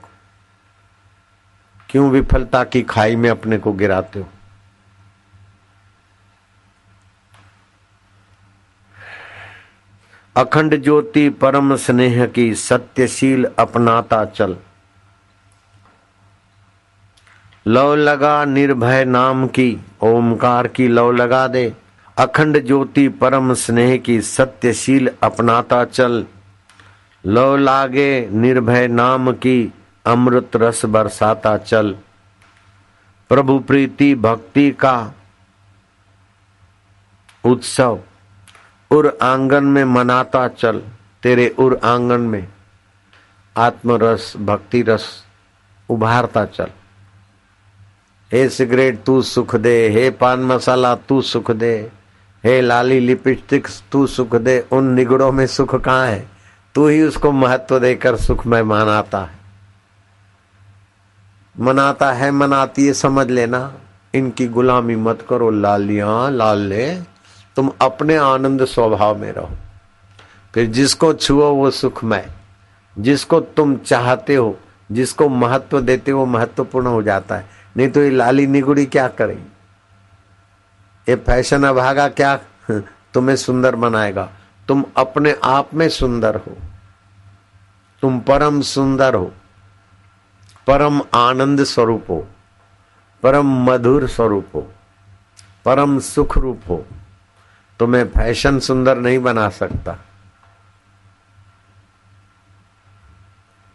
क्यों 1.89 2.09
विफलता 2.09 2.63
की 2.63 2.81
खाई 2.81 3.15
में 3.15 3.29
अपने 3.29 3.57
को 3.57 3.73
गिराते 3.73 4.19
हो? 4.19 4.27
अखंड 10.35 10.83
ज्योति 10.83 11.29
परम 11.29 11.75
स्नेह 11.75 12.25
की 12.25 12.55
सत्यशील 12.55 13.45
अपनाता 13.59 14.25
चल। 14.25 14.57
लव 17.67 17.95
लगा 17.95 18.45
निर्भय 18.45 19.05
नाम 19.05 19.47
की, 19.47 19.79
ओमकार 20.01 20.67
की 20.67 20.87
लव 20.87 21.11
लगा 21.11 21.47
दे। 21.47 21.80
अखंड 22.21 22.65
ज्योति 22.65 23.07
परम 23.07 23.53
स्नेह 23.53 23.97
की 23.97 24.21
सत्यशील 24.21 25.09
अपनाता 25.23 25.85
चल। 25.85 26.25
लो 27.25 27.57
लागे 27.57 28.29
निर्भय 28.31 28.87
नाम 28.87 29.31
की 29.31 29.73
अमृत 30.05 30.51
रस 30.55 30.85
बरसाता 30.85 31.57
चल। 31.57 31.95
प्रभु 33.29 33.59
प्रीति 33.59 34.15
भक्ति 34.15 34.71
का 34.71 35.13
उत्सव 37.45 37.99
उर 38.91 39.17
आँगन 39.21 39.63
में 39.63 39.83
मनाता 39.83 40.47
चल। 40.47 40.81
तेरे 41.23 41.49
उर 41.49 41.79
आँगन 41.83 42.21
में 42.21 42.47
आत्मरस 43.57 44.33
भक्ति 44.37 44.81
रस 44.81 45.23
उभारता 45.89 46.45
चल। 46.45 46.67
हे 48.31 48.49
सिगरेट, 48.49 49.03
तू 49.03 49.21
सुख 49.21 49.55
दे। 49.55 49.89
हे 49.89 50.09
पान 50.09 50.39
मसाला, 50.39 50.95
तू 50.95 51.21
सुख 51.21 51.51
दे। 51.51 52.00
हे 52.43 52.61
लाली 52.61 52.99
लिपस्टिक, 52.99 53.67
तू 53.91 54.07
सुख 54.07 54.35
दे, 54.35 54.65
उन 54.71 54.83
निगड़ों 54.83 55.31
में 55.31 55.47
सुख 55.47 55.75
कहाँ 55.75 56.07
है? 56.07 56.27
तू 56.75 56.87
ही 56.87 57.01
उसको 57.01 57.31
महत्व 57.31 57.79
देकर 57.79 58.15
सुख 58.15 58.45
में 58.45 58.61
मनाता 58.61 59.19
है। 59.19 59.37
मनाता 61.59 62.11
है, 62.11 62.31
मनाती 62.31 62.87
है, 62.87 62.93
समझ 62.93 63.29
लेना। 63.29 63.73
इनकी 64.15 64.47
गुलामी 64.47 64.95
मत 64.95 65.25
करो, 65.29 65.51
लालिया, 65.51 66.29
लाल। 66.29 66.73
तुम 67.55 67.71
अपने 67.81 68.15
आनंद 68.15 68.65
स्वभाव 68.65 69.17
में 69.17 69.31
रहो। 69.31 69.49
फिर 70.53 70.65
जिसको 70.65 71.13
छुओ, 71.13 71.51
वो 71.51 71.71
सुखमय। 71.71 72.29
जिसको 72.99 73.39
तुम 73.39 73.77
चाहते 73.77 74.35
हो, 74.35 74.57
जिसको 74.91 75.29
महत्व 75.29 75.81
देते 75.81 76.11
हो 76.11 76.25
महत्वपूर्ण 76.25 76.87
हो 76.87 77.03
जाता 77.03 77.35
है। 77.35 77.49
नहीं 77.77 77.89
तो 77.89 78.03
ये 78.03 78.09
लाली 78.09 78.47
निगुड़ी 78.47 78.85
क्या 78.85 79.07
करेगी? 79.07 79.50
ये 81.09 81.15
फ़ैशन 81.15 81.63
अभागा 81.63 82.07
क्या 82.07 82.39
तुम्हें 83.13 83.35
सुंदर 83.35 83.75
बनाएगा? 83.75 84.29
तुम 84.67 84.85
अपने 84.97 85.35
आप 85.43 85.73
में 85.73 85.89
सुंदर 85.89 86.35
हो। 86.35 86.57
तुम 88.01 88.19
परम 88.19 88.61
सुंदर 88.61 89.15
हो। 89.15 89.31
परम 90.67 91.01
आनंद 91.13 91.63
स्वरूप 91.63 92.05
हो। 92.09 92.27
परम 93.23 93.45
मधुर 93.45 94.07
स्वरूप 94.07 94.47
हो। 94.55 94.73
परम 95.65 95.99
सुख 95.99 96.37
रूप 96.37 96.61
हो। 96.69 96.85
तुम्हें 97.79 98.07
फ़ैशन 98.07 98.59
सुंदर 98.59 98.97
नहीं 98.97 99.19
बना 99.19 99.49
सकता। 99.49 99.97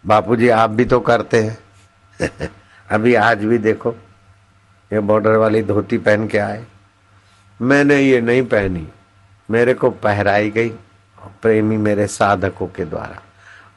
बापूजी, 0.06 0.48
आप 0.48 0.70
भी 0.70 0.84
तो 0.84 1.00
करते 1.00 1.42
हैं। 1.42 1.58
अभी 2.90 3.14
आज 3.14 3.44
भी 3.44 3.58
देखो, 3.58 3.90
ये 4.92 5.00
बॉर्डर 5.00 5.36
वाली 5.36 5.62
धोती 5.62 5.98
पहन 5.98 6.28
के 6.28 6.38
आए। 6.38 6.66
मैंने 7.62 8.00
ये 8.00 8.20
नहीं 8.20 8.42
पहनी। 8.42 8.86
मेरे 9.50 9.74
को 9.74 9.90
पहराई 9.90 10.50
गई 10.50 10.68
प्रेमी 11.42 11.76
मेरे 11.76 12.06
साधकों 12.06 12.66
के 12.66 12.84
द्वारा। 12.84 13.20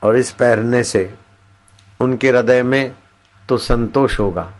और 0.03 0.17
इस 0.17 0.31
पहनने 0.31 0.83
से 0.83 1.13
उनके 1.99 2.29
हृदय 2.29 2.63
में 2.63 2.93
तो 3.49 3.57
संतोष 3.57 4.19
होगा 4.19 4.51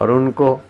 और 0.00 0.10
उनको, 0.10 0.60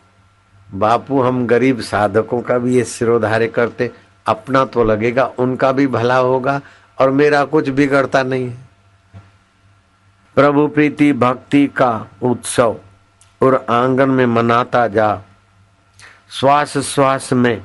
बापू 0.74 1.22
हम 1.22 1.46
गरीब 1.46 1.80
साधकों 1.80 2.40
का 2.42 2.58
भी 2.58 2.74
ये 2.74 2.84
सिरोधार्य 2.84 3.48
करते, 3.48 3.90
अपना 4.26 4.64
तो 4.64 4.84
लगेगा, 4.84 5.24
उनका 5.38 5.72
भी 5.72 5.86
भला 5.86 6.16
होगा 6.16 6.60
और 6.98 7.10
मेरा 7.10 7.44
कुछ 7.44 7.68
बिगड़ता 7.68 8.22
नहीं 8.22 8.48
है। 8.50 8.56
प्रभु 10.34 10.66
प्रीति 10.68 11.12
भक्ति 11.12 11.66
का 11.66 12.06
उत्सव 12.22 12.76
और 13.42 13.66
आँगन 13.70 14.10
में 14.10 14.26
मनाता 14.26 14.86
जा 14.88 15.22
श्वास 16.30 16.78
श्वास 16.78 17.32
में 17.32 17.62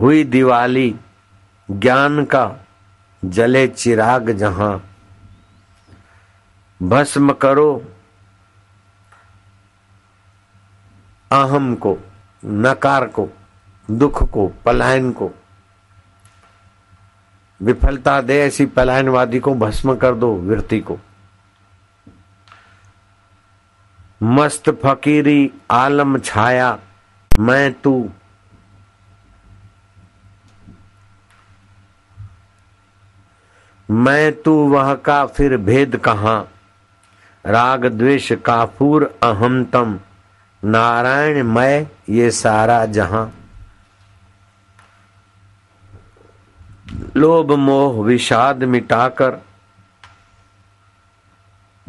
हुई 0.00 0.24
दिवाली, 0.24 0.96
ज्ञान 1.70 2.24
का 2.24 2.56
जले 3.24 3.68
चिराग 3.68 4.30
जहाँ। 4.30 4.84
भस्म 6.82 7.32
करो 7.32 7.94
अहम 11.32 11.74
को, 11.74 11.98
नकार 12.44 13.06
को, 13.06 13.28
दुख 13.90 14.30
को, 14.30 14.52
पलायन 14.64 15.12
को। 15.12 15.30
विफलता 17.62 18.20
दे 18.20 18.40
ऐसी 18.40 18.66
पलायनवादी 18.66 19.38
को, 19.38 19.54
भस्म 19.54 19.96
कर 19.96 20.14
दो 20.14 20.34
वृत्ति 20.34 20.80
को। 20.80 20.98
मस्त 24.22 24.70
फकीरी 24.70 25.52
आलम 25.70 26.18
छाया, 26.18 26.78
मैं 27.38 27.72
तू 27.72 28.10
मैं 33.90 34.42
तू 34.42 34.68
वह 34.68 34.94
का 34.94 35.26
फिर 35.26 35.56
भेद 35.56 35.96
कहा? 35.96 36.44
राग 37.46 37.86
द्वेष 37.86 38.32
काफूर 38.32 39.18
अहमतम 39.22 40.00
नारायण 40.64 41.42
मैं 41.42 41.90
ये 42.08 42.30
सारा 42.30 42.86
जहाँ। 42.86 43.34
लोभ 47.16 47.52
मोह 47.52 48.04
विषाद 48.04 48.64
मिटाकर। 48.64 49.38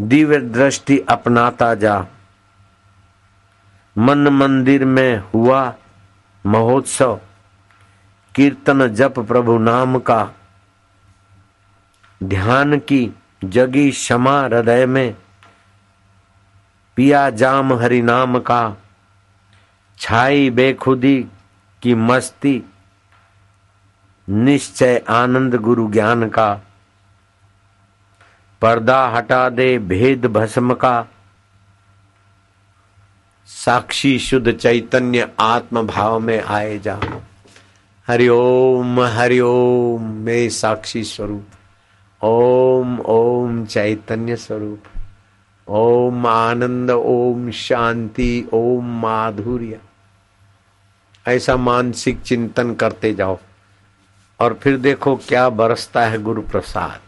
दिव्य 0.02 0.40
दृष्टि 0.40 1.00
अपनाता 1.00 1.76
जा। 1.76 2.06
मन 3.98 4.18
मंदिर 4.18 4.86
में 4.86 5.24
हुआ 5.34 5.74
महोत्सव। 6.46 7.20
कीर्तन 8.36 8.88
जप 8.88 9.20
प्रभु 9.20 9.58
नाम 9.58 10.00
का। 10.00 10.32
ध्यान 12.24 12.80
की 12.80 13.12
जगी 13.44 13.92
क्षमा 13.92 14.42
हृदय 14.42 14.86
में। 14.86 15.16
पिया 16.96 17.30
जाम 17.30 17.74
हरि 17.74 18.02
नाम 18.02 18.40
का। 18.40 18.76
छाई 20.00 20.50
बेखुदी 20.50 21.26
की 21.82 21.96
मस्ती। 21.96 22.64
निश्चय 24.30 25.04
आनंद 25.10 25.56
गुरु 25.56 25.92
ज्ञान 25.92 26.30
का। 26.30 26.62
पर्दा 28.62 29.08
हटा 29.08 29.50
दे 29.50 29.80
भेद 29.80 30.26
भस्म 30.26 30.74
का। 30.74 31.06
साक्षी 33.48 34.20
शुद्ध 34.20 34.52
चैतन्य 34.52 35.32
आत्म 35.40 35.88
भाव 35.88 36.20
में 36.20 36.44
आए 36.44 36.80
जा। 36.80 37.00
हरिओम 38.08 39.02
हरिओम 39.02 40.12
मे 40.12 40.50
साक्षी 40.50 41.04
स्वरूप। 41.04 41.46
ओम 42.22 43.00
ओम 43.02 43.66
चैतन्य 43.66 44.36
स्वरूप। 44.36 44.84
ओम 45.68 46.26
आनंद, 46.28 46.92
ओम 46.92 47.50
शांति, 47.52 48.50
ओम 48.54 48.90
माधुर्य। 49.02 49.80
ऐसा 51.26 51.56
मानसिक 51.58 52.22
चिंतन 52.22 52.74
करते 52.76 53.14
जाओ। 53.14 53.38
और 54.40 54.54
फिर 54.54 54.78
देखो 54.80 55.16
क्या 55.28 55.48
बरसता 55.52 56.06
है 56.06 56.22
गुरु 56.24 56.42
प्रसाद 56.42 57.00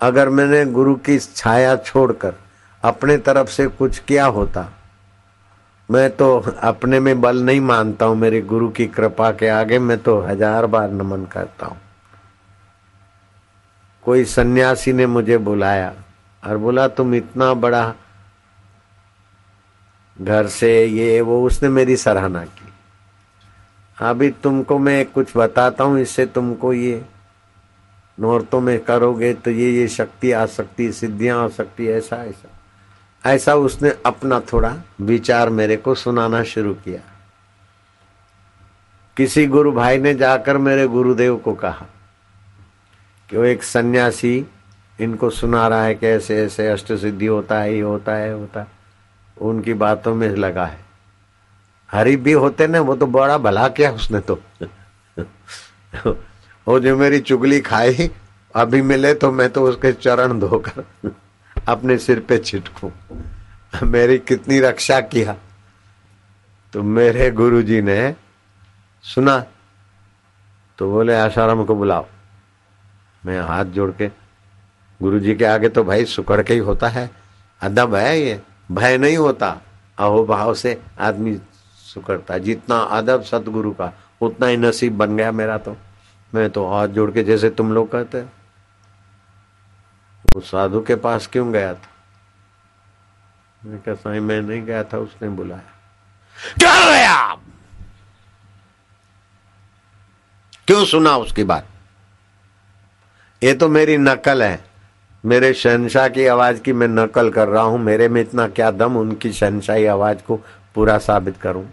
अगर 0.00 0.28
मैंने 0.28 0.64
गुरु 0.66 0.94
की 0.96 1.18
छाया 1.18 1.74
छोड़कर 1.78 2.34
अपने 2.82 3.16
तरफ़ 3.18 3.48
से 3.48 3.66
कुछ 3.68 3.98
किया 3.98 4.26
होता, 4.26 4.68
मैं 5.88 6.08
तो 6.10 6.36
अपने 6.62 7.00
में 7.00 7.20
बल 7.20 7.42
नहीं 7.42 7.60
मानता 7.62 8.06
हूँ, 8.06 8.16
मेरे 8.16 8.40
गुरु 8.42 8.68
की 8.70 8.86
कृपा 8.88 9.30
के 9.32 9.48
आगे 9.50 9.78
मैं 9.80 9.98
तो 9.98 10.20
हज़ार 10.20 10.66
बार 10.66 10.90
नमन 10.92 11.24
करता 11.24 11.66
हूँ। 11.66 11.80
कोई 14.08 14.24
सन्यासी 14.24 14.92
ने 14.92 15.06
मुझे 15.06 15.36
बुलाया 15.38 15.92
और 16.42 16.56
बोला, 16.56 16.86
तुम 16.88 17.14
इतना 17.14 17.54
बड़ा 17.54 17.94
घर 20.20 20.46
से 20.46 20.86
ये, 20.86 21.20
वो, 21.20 21.46
उसने 21.46 21.68
मेरी 21.68 21.96
सराहना 21.96 22.44
की। 22.44 22.72
अभी 23.98 24.30
तुमको 24.30 24.78
मैं 24.78 25.04
कुछ 25.06 25.36
बताता 25.36 25.84
हूँ, 25.84 25.98
इससे 26.00 26.26
तुमको 26.26 26.72
ये 26.72 27.04
नौरतों 28.18 28.60
में 28.60 28.78
करोगे 28.84 29.34
तो 29.34 29.50
ये 29.50 29.70
ये 29.70 29.86
शक्ति 29.88 30.32
आ 30.32 30.46
सकती, 30.46 30.90
सिद्धियाँ 30.92 31.44
आ 31.44 31.48
सकती, 31.48 31.86
ऐसा 31.86 32.16
ऐसा। 32.16 33.30
ऐसा 33.32 33.54
उसने 33.54 33.92
अपना 34.06 34.40
थोड़ा 34.40 34.74
विचार 35.00 35.50
मेरे 35.50 35.76
को 35.76 35.94
सुनाना 35.94 36.42
शुरू 36.44 36.74
किया। 36.74 37.00
किसी 39.16 39.46
गुरु 39.46 39.72
भाई 39.72 39.98
ने 39.98 40.14
जाकर 40.14 40.58
मेरे 40.58 40.86
गुरुदेव 40.86 41.36
को 41.36 41.54
कहा 41.54 41.86
कि 43.30 43.36
वो 43.36 43.44
एक 43.44 43.62
सन्यासी 43.62 44.46
इनको 45.00 45.30
सुना 45.30 45.66
रहा 45.68 45.82
है 45.84 45.94
कि 45.94 46.06
ऐसे 46.06 46.36
ऐसे 46.44 46.66
अष्ट 46.68 46.92
सिद्धि 46.92 47.26
होता 47.26 47.58
है, 47.60 47.74
ये 47.74 47.80
होता 47.80 48.14
है 48.14 48.32
होता 48.32 48.60
है। 48.60 48.66
उनकी 49.40 49.74
बातों 49.74 50.14
में 50.14 50.28
लगा 50.28 50.66
है। 50.66 50.78
हरी 51.90 52.16
भी 52.16 52.32
होते 52.32 52.66
ना, 52.66 52.80
वो 52.80 52.96
तो 52.96 53.06
बड़ा 53.06 53.38
भला 53.38 53.68
किया 53.68 53.90
उसने 53.92 54.20
तो। 54.20 54.40
वो 56.66 56.78
जो 56.80 56.96
मेरी 56.96 57.20
चुगली 57.20 57.60
खाई, 57.60 58.10
अभी 58.54 58.82
मिले 58.82 59.14
तो 59.14 59.30
मैं 59.32 59.48
तो 59.50 59.66
उसके 59.68 59.92
चरण 59.92 60.38
धोकर 60.40 61.12
अपने 61.68 61.98
सिर 61.98 62.20
पे 62.20 62.38
छिटकू। 62.38 62.90
मेरी 63.84 64.18
कितनी 64.18 64.60
रक्षा 64.60 65.00
किया। 65.00 65.36
तो 66.72 66.82
मेरे 66.82 67.30
गुरुजी 67.30 67.80
ने 67.82 68.14
सुना 69.04 69.38
तो 70.78 70.90
बोले, 70.92 71.14
आशाराम 71.14 71.64
को 71.64 71.74
बुलाओ। 71.74 72.06
मैं 73.26 73.40
हाथ 73.40 73.64
जोड़ 73.64 73.90
के 73.90 74.08
गुरु 75.02 75.20
जी 75.20 75.34
के 75.34 75.44
आगे 75.44 75.68
तो 75.68 75.84
भाई 75.84 76.04
सुकड़ 76.04 76.42
के 76.42 76.52
ही 76.52 76.58
होता 76.58 76.88
है। 76.88 77.10
अदब 77.62 77.94
है 77.94 78.20
ये, 78.20 78.42
भय 78.72 78.98
नहीं 78.98 79.16
होता। 79.16 79.60
अहोभाव 79.98 80.54
से 80.54 80.82
आदमी 81.00 81.40
सुकड़ता 81.94 82.38
जितना 82.38 82.78
अदब 82.78 83.22
सतगुरु 83.22 83.72
का, 83.72 83.92
उतना 84.20 84.46
ही 84.46 84.56
नसीब 84.56 84.96
बन 84.96 85.16
गया 85.16 85.32
मेरा 85.32 85.58
तो। 85.58 85.76
मैं 86.34 86.50
तो 86.50 86.72
हाथ 86.72 86.88
जोड़ 86.88 87.10
के 87.10 87.24
जैसे 87.24 87.50
तुम 87.50 87.72
लोग 87.72 87.92
कहते 87.92 88.24
उस 90.36 90.50
साधु 90.50 90.80
के 90.80 90.94
पास 90.94 91.26
क्यों 91.26 91.52
गया 91.52 91.74
था? 91.74 91.88
मैं 93.64 93.78
कहा, 93.80 93.94
साई, 93.94 94.20
मैं 94.20 94.40
नहीं 94.40 94.62
गया 94.62 94.84
था, 94.84 94.98
उसने 94.98 95.28
बुलाया। 95.28 95.62
क्या 96.58 96.90
गया? 96.90 97.34
क्यों 100.66 100.84
सुना 100.84 101.16
उसकी 101.16 101.44
बात? 101.44 101.66
ये 103.42 103.54
तो 103.54 103.68
मेरी 103.68 103.96
नकल 103.96 104.42
है। 104.42 104.64
मेरे 105.24 105.54
शहनशाह 105.54 106.08
की 106.08 106.26
आवाज़ 106.26 106.60
की 106.60 106.72
मैं 106.72 106.88
नकल 106.88 107.30
कर 107.30 107.48
रहा 107.48 107.62
हूँ। 107.62 107.78
मेरे 107.78 108.08
में 108.08 108.20
इतना 108.20 108.48
क्या 108.48 108.70
दम, 108.70 108.96
उनकी 108.96 109.32
शहनशाही 109.32 109.86
आवाज़ 109.86 110.18
को 110.18 110.36
पूरा 110.74 110.98
साबित 110.98 111.36
करूँ। 111.36 111.68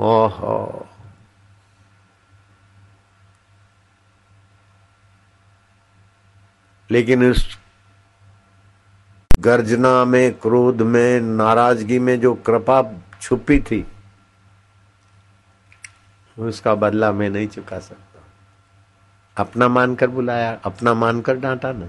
ओहो। 0.00 0.86
लेकिन 6.90 7.30
उस 7.30 7.58
गर्जना 9.40 10.04
में, 10.04 10.32
क्रोध 10.32 10.82
में, 10.82 11.20
नाराज़गी 11.20 11.98
में 11.98 12.20
जो 12.20 12.34
कृपा 12.34 12.82
छुपी 13.20 13.60
थी, 13.60 13.86
उसका 16.38 16.74
बदला 16.74 17.12
मैं 17.12 17.30
नहीं 17.30 17.48
चुका 17.48 17.78
सकता। 17.78 18.05
अपना 19.36 19.68
मानकर 19.68 20.06
बुलाया, 20.06 20.60
अपना 20.64 20.94
मानकर 20.94 21.36
डांटा 21.36 21.72
ना। 21.72 21.84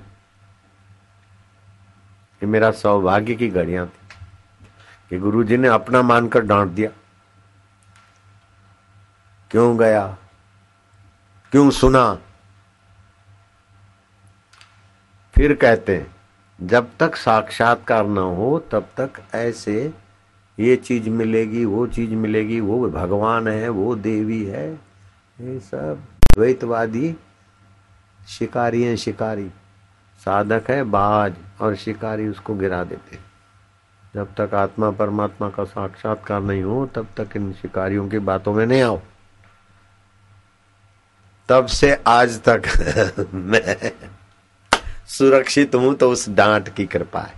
ये 2.42 2.46
मेरा 2.46 2.72
सौभाग्य 2.72 3.36
की 3.36 3.48
घड़ियाँ 3.48 3.88
थी 3.88 4.08
कि 5.10 5.18
गुरुजी 5.18 5.58
ने 5.58 5.68
अपना 5.68 6.02
मानकर 6.02 6.42
डांट 6.42 6.72
दिया। 6.72 6.90
क्यों 9.52 9.80
गया? 9.80 10.18
क्यों 11.52 11.70
सुना? 11.70 12.20
फिर 15.36 15.54
कहते 15.54 15.96
हैं, 15.98 16.16
जब 16.68 16.90
तक 17.00 17.16
साक्षात्कार 17.16 18.08
न 18.08 18.18
हो, 18.18 18.60
तब 18.72 18.90
तक 19.00 19.36
ऐसे 19.36 19.94
ये 20.60 20.76
चीज़ 20.76 21.10
मिलेगी, 21.10 21.66
वो 21.66 21.88
चीज़ 21.88 22.12
मिलेगी, 22.12 22.60
वो 22.60 22.90
भगवान 22.90 23.48
है, 23.48 23.70
वो 23.70 23.96
देवी 23.96 24.46
है, 24.46 24.74
ये 25.42 25.60
सब 25.60 26.04
द्वैतवादी 26.36 27.16
शिकारी 28.28 28.84
हैं, 28.84 28.96
शिकारी। 28.96 29.50
साधक 30.26 30.64
है, 30.70 30.84
बाज, 30.84 31.36
और 31.62 31.76
शिकारी 31.76 32.28
उसको 32.28 32.56
गिरा 32.56 32.84
देते 32.84 33.20
जब 34.16 34.34
तक 34.34 34.54
आत्मा 34.54 34.92
परमात्मा 34.92 35.50
का 35.50 35.64
साक्षात्कार 35.64 36.42
नहीं 36.42 36.64
हो, 36.64 36.86
तब 36.86 37.08
तक 37.18 37.30
इन 37.36 37.54
शिकारियों 37.54 38.10
की 38.10 38.20
बातों 38.20 38.54
में 38.54 38.66
नहीं 38.66 38.82
आओ। 38.82 39.02
तब 41.50 41.66
से 41.66 42.04
आज 42.08 42.44
तक 42.48 42.62
मैं 43.34 43.92
सुरक्षित 45.08 45.76
हूँ 45.76 45.96
तो 45.96 46.12
उस 46.12 46.30
डांट 46.30 46.76
की 46.76 46.86
कृपा 46.86 47.22
है। 47.22 47.34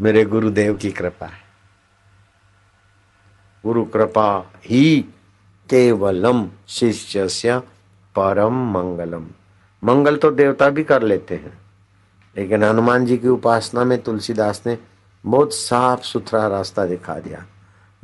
मेरे 0.00 0.24
गुरुदेव 0.24 0.76
की 0.76 0.90
कृपा 0.90 1.26
है। 1.26 1.40
गुरु 3.64 3.84
कृपा 3.84 4.52
ही 4.66 5.04
केवलम 5.70 6.50
शिष्य 6.68 7.28
परम 8.16 8.54
मंगलम। 8.54 9.24
मंगल 9.84 10.16
तो 10.16 10.30
देवता 10.30 10.68
भी 10.68 10.84
कर 10.84 11.02
लेते 11.02 11.34
हैं। 11.34 11.58
लेकिन 12.36 12.64
हनुमान 12.64 13.06
जी 13.06 13.16
की 13.16 13.28
उपासना 13.28 13.84
में 13.84 14.02
तुलसीदास 14.02 14.62
ने 14.66 14.78
बहुत 15.26 15.54
साफ़ 15.54 16.00
सुथरा 16.00 16.46
रास्ता 16.46 16.86
दिखा 16.86 17.14
दिया। 17.14 17.46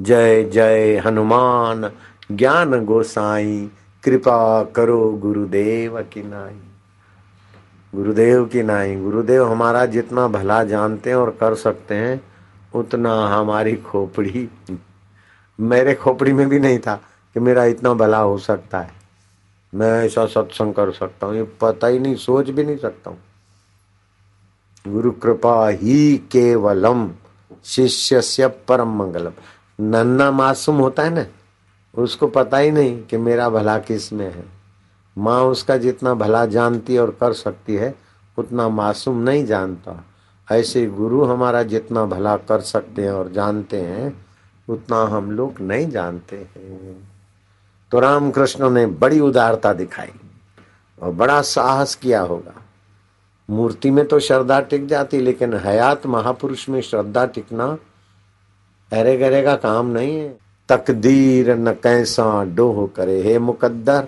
जय 0.00 0.44
जय 0.44 1.02
हनुमान, 1.06 1.90
ज्ञान 2.32 2.84
गोसाई, 2.84 3.70
कृपा 4.04 4.62
करो 4.62 5.10
गुरुदेव 5.10 6.02
की 6.02 6.22
नाई। 6.22 6.60
गुरुदेव 7.94 8.44
की 8.44 8.62
नाई। 8.62 8.96
गुरुदेव 8.96 9.50
हमारा 9.50 9.86
जितना 9.86 10.28
भला 10.28 10.64
जानते 10.64 11.10
हैं 11.10 11.16
और 11.16 11.30
कर 11.30 11.54
सकते 11.54 11.94
हैं, 11.94 12.20
उतना 12.74 13.26
हमारी 13.26 13.76
खोपड़ी, 13.76 14.48
मेरे 15.60 15.94
खोपड़ी 15.94 16.32
में 16.32 16.48
भी 16.48 16.58
नहीं 16.58 16.78
था 16.78 16.94
कि 17.34 17.40
मेरा 17.40 17.64
इतना 17.64 17.94
भला 17.94 18.18
हो 18.18 18.38
सकता 18.38 18.80
है। 18.80 18.99
मैं 19.72 20.04
ऐसा 20.04 20.26
सत्संग 20.26 20.74
कर 20.74 20.92
सकता 20.92 21.26
हूँ, 21.26 21.36
ये 21.36 21.42
पता 21.60 21.86
ही 21.86 21.98
नहीं, 21.98 22.14
सोच 22.14 22.50
भी 22.50 22.64
नहीं 22.64 22.76
सकता 22.76 23.10
हूँ। 23.10 23.18
गुरु 24.88 25.10
कृपा 25.10 25.68
ही 25.68 26.16
केवलम 26.18 27.10
शिष्य 27.64 28.20
से 28.20 28.46
परम 28.46 28.96
मंगलम। 28.96 29.32
नन्ना 29.80 30.30
मासूम 30.30 30.76
होता 30.76 31.02
है 31.02 31.10
ना, 31.10 31.26
उसको 31.94 32.26
पता 32.26 32.58
ही 32.58 32.70
नहीं 32.70 33.02
कि 33.02 33.16
मेरा 33.16 33.48
भला 33.50 33.78
किसमें 33.78 34.30
है। 34.32 34.44
माँ 35.18 35.42
उसका 35.42 35.76
जितना 35.76 36.14
भला 36.14 36.46
जानती 36.46 36.98
और 36.98 37.10
कर 37.10 37.32
सकती 37.32 37.74
है, 37.74 37.94
उतना 38.38 38.68
मासूम 38.68 39.18
नहीं 39.18 39.44
जानता। 39.46 40.04
ऐसे 40.48 40.86
गुरु 40.86 41.24
हमारा 41.24 41.62
जितना 41.62 42.04
भला 42.04 42.36
कर 42.36 42.60
सकते 42.60 43.02
हैं 43.02 43.10
और 43.10 43.32
जानते 43.32 43.80
हैं, 43.80 44.26
उतना 44.68 45.02
हम 45.02 45.30
लोग 45.30 45.60
नहीं 45.60 45.90
जानते 45.90 46.36
हैं। 46.36 47.09
तो 47.92 48.00
रामकृष्ण 48.00 48.70
ने 48.70 48.86
बड़ी 48.86 49.20
उदारता 49.20 49.72
दिखाई 49.72 50.12
और 50.98 51.12
बड़ा 51.12 51.40
साहस 51.42 51.94
किया 51.94 52.20
होगा। 52.20 52.54
मूर्ति 53.48 53.90
में 53.90 54.06
तो 54.08 54.18
श्रद्धा 54.20 54.60
टिक 54.60 54.86
जाती, 54.86 55.20
लेकिन 55.20 55.54
हयात 55.54 56.06
महापुरुष 56.06 56.68
में 56.68 56.80
श्रद्धा 56.80 57.24
टिकना 57.26 57.66
अरे 58.92 59.16
गरे 59.16 59.42
का 59.42 59.54
काम 59.56 59.86
नहीं 59.86 60.16
है। 60.16 60.28
तकदीर 60.68 61.50
न 61.50 61.72
कैसा 61.74 62.44
डोह 62.44 62.86
करे, 62.86 63.20
हे 63.22 63.38
मुकद्दर, 63.38 64.06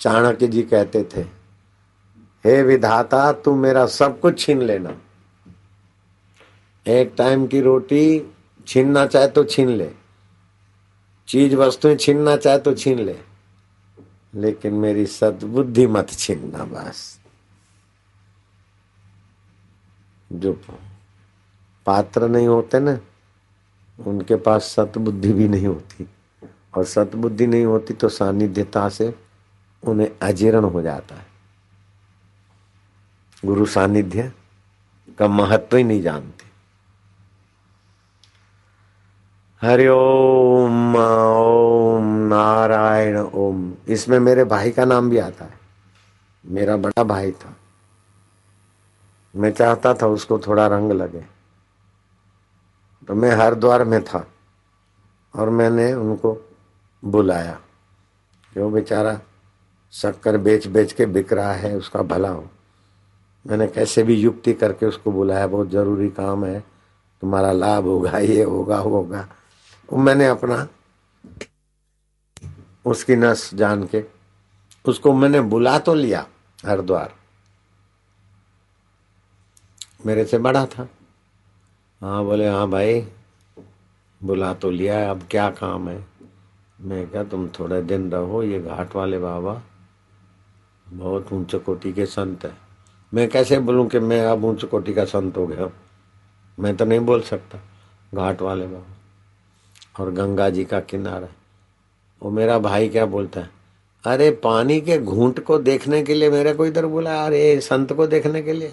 चाणक्य 0.00 0.48
जी 0.48 0.62
कहते 0.62 1.02
थे, 1.14 1.20
हे 2.44 2.62
विधाता, 2.62 3.30
तू 3.32 3.54
मेरा 3.54 3.86
सब 3.86 4.18
कुछ 4.20 4.38
छीन 4.38 4.62
लेना। 4.62 4.94
एक 6.86 7.12
टाइम 7.18 7.46
की 7.46 7.60
रोटी 7.60 8.32
छीनना 8.66 9.06
चाहे 9.06 9.28
तो 9.28 9.44
छीन 9.44 9.68
ले। 9.68 9.90
चीज़ 11.30 11.54
वस्तुएँ 11.56 11.96
छीनना 11.96 12.36
चाहे 12.36 12.58
तो 12.58 12.72
छीन 12.74 12.98
ले, 12.98 13.16
लेकिन 14.34 14.74
मेरी 14.74 15.06
सदबुद्धि 15.06 15.86
मत 15.86 16.10
छीनना 16.10 16.64
बस। 16.64 17.20
जो 20.30 20.52
पात्र 21.86 22.28
नहीं 22.28 22.48
होते 22.48 22.80
ना, 22.80 22.98
उनके 23.98 24.36
पास 24.36 24.62
सतबुद्धि 24.62 25.32
भी 25.32 25.48
नहीं 25.48 25.66
होती। 25.66 26.08
और 26.74 26.84
सतबुद्धि 26.84 27.46
नहीं 27.46 27.64
होती 27.64 27.94
तो 27.94 28.08
सानिध्यता 28.08 28.88
से 28.88 29.14
उन्हें 29.82 30.10
अजीर्ण 30.22 30.64
हो 30.64 30.82
जाता 30.82 31.14
है। 31.14 31.26
गुरु 33.44 33.66
सानिध्य 33.66 34.32
का 35.18 35.28
महत्व 35.28 35.76
ही 35.76 35.84
नहीं 35.84 36.02
जानते। 36.02 36.44
हरि 39.62 39.86
ओम 40.96 42.04
नारायण 42.04 43.18
ओम 43.18 43.74
इसमें 43.88 44.20
मेरे 44.20 44.44
भाई 44.44 44.70
का 44.70 44.84
नाम 44.84 45.10
भी 45.10 45.18
आता 45.18 45.44
है। 45.44 45.60
मेरा 46.46 46.76
बड़ा 46.76 47.02
भाई 47.04 47.32
था। 47.32 47.56
मैं 49.36 49.52
चाहता 49.52 49.94
था 49.94 50.06
उसको 50.06 50.38
थोड़ा 50.38 50.66
रंग 50.66 50.92
लगे। 50.92 51.20
तो 53.08 53.14
मैं 53.14 53.30
हरिद्वार 53.30 53.84
में 53.84 54.04
था 54.04 54.26
और 55.36 55.50
मैंने 55.50 55.94
उनको 55.94 56.50
बुलाया। 57.04 57.60
जो 58.54 58.70
बेचारा? 58.70 59.20
शक्कर 59.92 60.36
बेच 60.36 60.66
बेच 60.66 60.92
के 60.92 61.06
बिक 61.06 61.32
रहा 61.32 61.52
है, 61.52 61.76
उसका 61.76 62.02
भला 62.02 62.28
हो। 62.28 62.44
मैंने 63.46 63.66
कैसे 63.66 64.02
भी 64.02 64.14
युक्ति 64.14 64.52
करके 64.52 64.86
उसको 64.86 65.12
बुलाया, 65.12 65.46
बहुत 65.46 65.68
ज़रूरी 65.68 66.08
काम 66.08 66.44
है। 66.44 66.60
तुम्हारा 67.20 67.52
लाभ 67.52 67.84
होगा, 67.84 68.18
ये 68.18 68.42
होगा 68.42 68.78
होगा। 68.78 69.28
वो 69.92 69.98
मैंने 69.98 70.26
अपना 70.26 70.68
उसकी 72.86 73.16
नस 73.16 73.54
जान 73.54 73.86
के। 73.86 74.04
उसको 74.84 75.12
मैंने 75.12 75.40
बुला 75.40 75.78
तो 75.78 75.94
लिया 75.94 76.26
हरिद्वार। 76.66 77.14
मेरे 80.06 80.24
से 80.24 80.38
बड़ा 80.38 80.66
था। 80.66 80.88
हाँ 82.00 82.24
बोले 82.24 82.48
हाँ 82.48 82.70
भाई, 82.70 83.08
बुला 84.22 84.54
तो 84.54 84.70
लिया, 84.70 85.10
अब 85.10 85.22
क्या 85.30 85.50
काम 85.50 85.88
है? 85.88 86.06
मैं 86.80 87.10
क्या 87.10 87.24
तुम 87.24 87.48
थोड़े 87.48 87.82
दिन 87.82 88.10
रहो, 88.12 88.42
ये 88.42 88.60
घाट 88.60 88.96
वाले 88.96 89.18
बाबा 89.18 89.62
बहुत 90.88 91.32
ऊँचे 91.32 91.58
कोटि 91.58 91.92
के 91.92 92.06
संत 92.06 92.44
है। 92.44 92.56
मैं 93.14 93.28
कैसे 93.28 93.58
बोलूँ 93.58 93.88
कि 93.88 93.98
मैं 93.98 94.20
अब 94.26 94.44
ऊंच 94.44 94.64
कोटि 94.64 94.94
का 94.94 95.04
संत 95.04 95.36
हो 95.36 95.46
गया? 95.46 95.70
मैं 96.58 96.76
तो 96.76 96.84
नहीं 96.84 97.00
बोल 97.00 97.20
सकता। 97.20 97.58
घाट 98.14 98.42
वाले 98.42 98.66
बाबा 98.66 100.04
और 100.04 100.10
गंगा 100.10 100.50
जी 100.50 100.64
का 100.64 100.80
किनारा। 100.80 101.28
वो 102.22 102.30
मेरा 102.30 102.58
भाई 102.58 102.88
क्या 102.88 103.06
बोलता 103.06 103.40
है? 103.40 103.50
अरे 104.04 104.30
पानी 104.30 104.80
के 104.80 104.98
घूंट 104.98 105.40
को 105.40 105.58
देखने 105.58 106.02
के 106.02 106.14
लिए 106.14 106.30
मेरे 106.30 106.54
को 106.54 106.66
इधर 106.66 106.86
बोला 106.86 107.24
अरे 107.24 107.60
संत 107.60 107.92
को 107.92 108.06
देखने 108.06 108.42
के 108.42 108.52
लिए। 108.52 108.72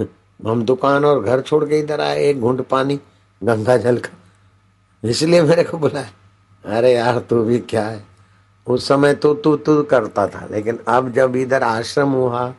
हम 0.46 0.62
दुकान 0.62 1.04
और 1.04 1.22
घर 1.22 1.40
छोड़ 1.40 1.64
के 1.64 1.78
इधर 1.78 2.00
आए, 2.00 2.24
एक 2.24 2.40
घूंट 2.40 2.60
पानी, 2.60 3.00
गंगा 3.44 3.76
जल 3.76 3.98
का। 3.98 4.18
इसलिए 5.08 5.42
मेरे 5.42 5.64
को 5.64 5.78
बुलाया। 5.78 6.10
अरे 6.64 6.94
यार, 6.94 7.18
तू 7.18 7.44
भी 7.44 7.58
क्या 7.58 7.86
है? 7.86 8.04
उस 8.66 8.88
समय 8.88 9.14
तो 9.14 9.34
तू 9.34 9.56
तू 9.56 9.82
करता 9.82 10.26
था, 10.26 10.48
लेकिन 10.50 10.78
अब 10.88 11.12
जब 11.12 11.36
इधर 11.36 11.62
आश्रम 11.62 12.08
हुआ 12.08 12.54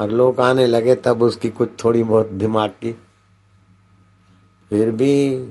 और 0.00 0.10
लोग 0.10 0.40
आने 0.40 0.66
लगे, 0.66 0.94
तब 0.94 1.22
उसकी 1.22 1.50
कुछ 1.50 1.68
थोड़ी 1.84 2.02
बहुत 2.02 2.28
दिमाग 2.28 2.70
की। 2.70 2.92
फिर 4.70 4.90
भी 4.90 5.44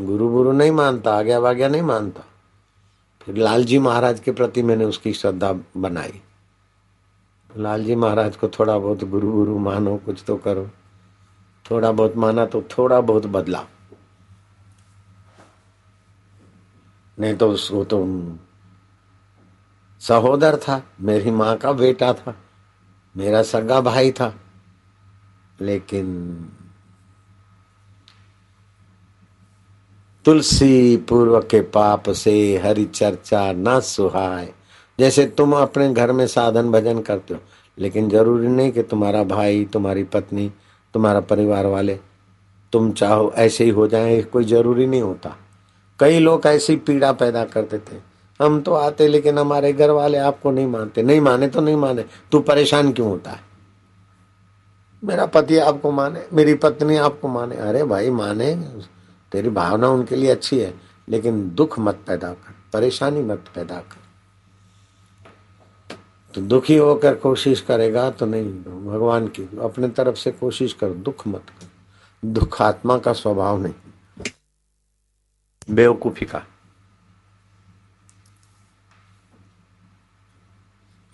गुरु 0.00 0.28
गुरु 0.28 0.52
नहीं 0.52 0.70
मानता, 0.70 1.14
आज्ञा 1.14 1.38
वाज्ञा 1.38 1.68
नहीं 1.68 1.82
मानता। 1.82 2.22
फिर 3.22 3.36
लालजी 3.36 3.78
महाराज 3.78 4.20
के 4.20 4.32
प्रति 4.32 4.62
मैंने 4.62 4.84
उसकी 4.84 5.12
श्रद्धा 5.12 5.52
बनाई। 5.76 6.20
लालजी 7.56 7.94
महाराज 7.94 8.36
को 8.36 8.48
थोड़ा 8.48 8.78
बहुत 8.78 9.04
गुरु 9.04 9.32
गुरु 9.32 9.58
मानो, 9.58 9.96
कुछ 9.96 10.24
तो 10.26 10.36
करो। 10.36 10.70
थोड़ा 11.70 11.92
बहुत 11.92 12.16
माना 12.16 12.46
तो 12.46 12.62
थोड़ा 12.62 13.00
बहुत 13.00 13.26
बदला 13.26 13.64
नहीं 17.18 17.34
तो 17.34 17.50
उसको 17.50 17.84
तो 17.84 17.98
सहोदर 20.00 20.56
था, 20.56 20.82
मेरी 21.00 21.30
माँ 21.30 21.56
का 21.56 21.72
बेटा 21.72 22.12
था, 22.12 22.34
मेरा 23.16 23.42
सगा 23.42 23.80
भाई 23.80 24.12
था। 24.12 24.34
लेकिन 25.60 26.06
तुलसी 30.24 30.96
पूर्व 30.96 31.40
के 31.40 31.60
पाप 31.60 32.10
से 32.10 32.56
हरि 32.56 32.84
चर्चा 32.84 33.52
न 33.52 33.80
सुहाय 33.80 34.52
जैसे 34.98 35.26
तुम 35.26 35.52
अपने 35.52 35.92
घर 35.92 36.12
में 36.12 36.26
साधन 36.26 36.70
भजन 36.70 37.00
करते 37.00 37.34
हो, 37.34 37.40
लेकिन 37.78 38.10
ज़रूरी 38.10 38.48
नहीं 38.48 38.72
कि 38.72 38.82
तुम्हारा 38.82 39.24
भाई, 39.24 39.64
तुम्हारी 39.64 40.04
पत्नी, 40.04 40.52
तुम्हारा 40.94 41.20
परिवार 41.20 41.66
वाले 41.66 41.98
तुम 42.72 42.92
चाहो 42.92 43.32
ऐसे 43.36 43.64
ही 43.64 43.70
हो 43.70 43.86
जाए 43.86 44.22
कोई 44.22 44.44
ज़रूरी 44.44 44.86
नहीं 44.86 45.02
होता। 45.02 45.36
कई 46.00 46.18
लोग 46.18 46.42
ऐसी 46.46 46.76
पीड़ा 46.76 47.12
पैदा 47.12 47.44
करते 47.44 47.78
थे। 47.78 47.96
हम 48.44 48.60
तो 48.60 48.74
आते, 48.74 49.08
लेकिन 49.08 49.38
हमारे 49.38 49.72
घर 49.72 49.90
वाले 49.90 50.18
आपको 50.18 50.50
नहीं 50.50 50.66
मानते। 50.66 51.02
नहीं 51.02 51.20
माने 51.20 51.48
तो 51.48 51.60
नहीं 51.60 51.76
माने। 51.76 52.04
तू 52.32 52.40
परेशान 52.40 52.92
क्यों 52.92 53.08
होता 53.08 53.30
है? 53.30 53.40
मेरा 55.04 55.26
पति 55.26 55.58
आपको 55.58 55.90
माने, 55.90 56.26
मेरी 56.32 56.54
पत्नी 56.54 56.96
आपको 56.96 57.28
माने। 57.28 57.56
अरे 57.56 57.84
भाई, 57.84 58.10
माने। 58.10 58.64
तेरी 59.32 59.48
भावना 59.48 59.88
उनके 59.88 60.16
लिए 60.16 60.30
अच्छी 60.30 60.58
है, 60.58 60.80
लेकिन 61.08 61.50
दुख 61.50 61.78
मत 61.78 62.04
पैदा 62.06 62.32
कर, 62.32 62.54
परेशानी 62.72 63.22
मत 63.22 63.44
पैदा 63.54 63.80
कर। 63.80 64.02
तो 66.34 66.40
दुखी 66.40 66.76
होकर 66.76 67.14
कोशिश 67.14 67.60
करेगा 67.60 68.10
तो 68.10 68.26
नहीं, 68.26 68.62
भगवान 68.64 69.28
की, 69.28 69.42
अपने 69.42 69.88
तरफ़ 69.88 70.16
से 70.16 70.32
कोशिश 70.32 70.72
कर, 70.72 70.90
दुख 70.90 71.26
मत 71.26 71.46
कर। 71.50 71.68
दुख 72.24 72.62
आत्मा 72.62 72.98
का 72.98 73.12
स्वभाव 73.12 73.58
नहीं। 73.58 73.74
बेवकूफ़ी 75.70 76.26
का। 76.26 76.46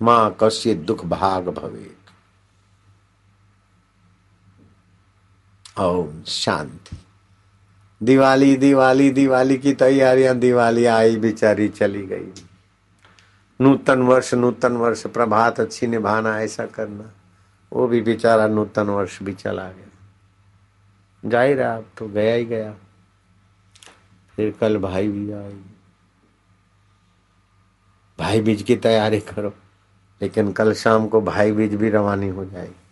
माँ 0.03 0.37
कश्य 0.41 0.75
दुख 0.75 1.05
भाग 1.05 1.49
भवे 1.49 1.97
ओम 5.81 6.23
शांति। 6.23 6.97
दिवाली 8.03 8.57
दिवाली 8.57 9.11
दिवाली 9.11 9.59
की 9.59 9.73
तैयारियाँ, 9.73 10.35
दिवाली 10.35 10.85
आई, 10.85 11.17
बेचारी 11.17 11.69
चली 11.69 12.07
गई। 12.07 12.33
नूतन 13.61 14.03
वर्ष 14.03 14.35
नूतन 14.35 14.73
वर्ष, 14.73 15.07
प्रभात 15.07 15.61
अच्छी 15.61 15.87
निभाना, 15.87 16.41
ऐसा 16.41 16.67
करना। 16.67 17.11
वो 17.73 17.87
भी 17.89 18.01
बेचारा 18.01 18.47
नूतन 18.47 18.87
वर्ष 18.87 19.23
भी 19.23 19.33
चला 19.33 19.69
गया। 19.69 21.31
जा 21.31 21.43
ही 21.43 21.55
रहा, 21.55 21.77
अब 21.77 21.87
तो 21.99 22.09
गया 22.09 22.35
ही 22.35 22.45
गया। 22.45 22.75
फिर 24.37 24.55
कल 24.61 24.79
भाई 24.79 25.09
भी 25.09 25.33
आएगी 25.33 25.75
भाई 28.19 28.41
बीज 28.41 28.63
की 28.63 28.77
तैयारी 28.77 29.21
करो, 29.21 29.55
लेकिन 30.23 30.53
कल 30.53 30.73
शाम 30.73 31.09
को 31.09 31.21
भाई 31.21 31.53
बीज 31.53 31.75
भी 31.75 31.91
रवानी 31.91 32.29
हो 32.29 32.45
जाएगी। 32.45 32.88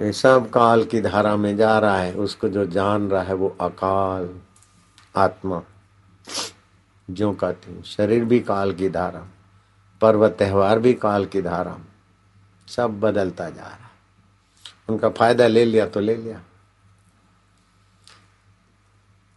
सब 0.00 0.48
काल 0.50 0.84
की 0.84 1.00
धारा 1.00 1.34
में 1.36 1.56
जा 1.56 1.78
रहा 1.78 1.98
है, 1.98 2.12
उसको 2.14 2.48
जो 2.48 2.64
जान 2.66 3.08
रहा 3.10 3.22
है 3.22 3.34
वो 3.34 3.56
अकाल 3.60 4.28
आत्मा। 5.16 5.62
जो 7.08 7.32
कहती 7.32 7.72
हूँ, 7.72 7.82
शरीर 7.82 8.24
भी 8.24 8.38
काल 8.40 8.72
की 8.72 8.88
धारा 8.88 9.26
पर्व 10.00 10.28
त्योहार 10.28 10.78
भी 10.78 10.92
काल 10.94 11.24
की 11.26 11.42
धारा, 11.42 11.76
सब 12.68 13.00
बदलता 13.00 13.48
जा 13.50 13.62
रहा 13.62 13.88
उनका 14.88 15.08
फ़ायदा 15.08 15.46
ले 15.46 15.64
लिया 15.64 15.86
तो 15.86 16.00
ले 16.00 16.16
लिया। 16.16 16.40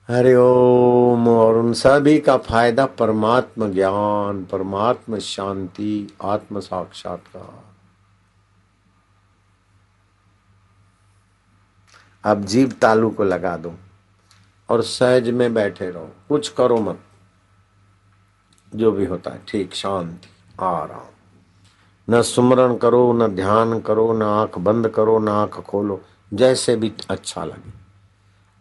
हरे 0.09 0.35
ओम, 0.35 1.27
और 1.27 1.57
उन 1.57 1.73
सभी 1.73 2.19
का 2.19 2.37
फ़ायदा 2.37 2.85
परमात्म 2.85 3.71
ज्ञान, 3.73 4.43
परमात्म 4.45 5.19
शांति, 5.19 6.15
आत्म 6.21 6.59
साक्षात्कार। 6.59 7.62
अब 12.25 12.45
जीव 12.45 12.71
तालू 12.71 13.09
को 13.09 13.23
लगा 13.23 13.57
दो 13.57 13.73
और 14.69 14.81
सहज 14.81 15.29
में 15.29 15.53
बैठे 15.53 15.89
रहो। 15.89 16.09
कुछ 16.29 16.49
करो 16.49 16.77
मत। 16.77 16.99
जो 18.75 18.91
भी 18.91 19.05
होता 19.05 19.31
है, 19.31 19.41
ठीक, 19.47 19.73
शांति, 19.73 20.27
आराम। 20.61 21.05
न 22.09 22.21
सुमरण 22.21 22.77
करो, 22.77 23.13
न 23.13 23.27
ध्यान 23.27 23.81
करो, 23.81 24.13
न 24.13 24.23
आँख 24.23 24.57
बंद 24.57 24.89
करो, 24.89 25.19
न 25.19 25.29
आँख 25.29 25.51
खोलो, 25.51 26.01
जैसे 26.33 26.75
भी 26.75 26.93
अच्छा 27.09 27.45
लगे। 27.45 27.73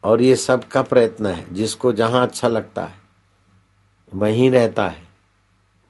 और 0.04 0.22
ये 0.22 0.36
सब 0.36 0.68
का 0.68 0.82
प्रयत्न 0.82 1.26
है, 1.26 1.54
जिसको 1.54 1.92
जहाँ 1.92 2.22
अच्छा 2.22 2.48
लगता 2.48 2.84
है, 2.84 2.94
वहीं 4.14 4.50
रहता 4.50 4.88
है। 4.88 5.08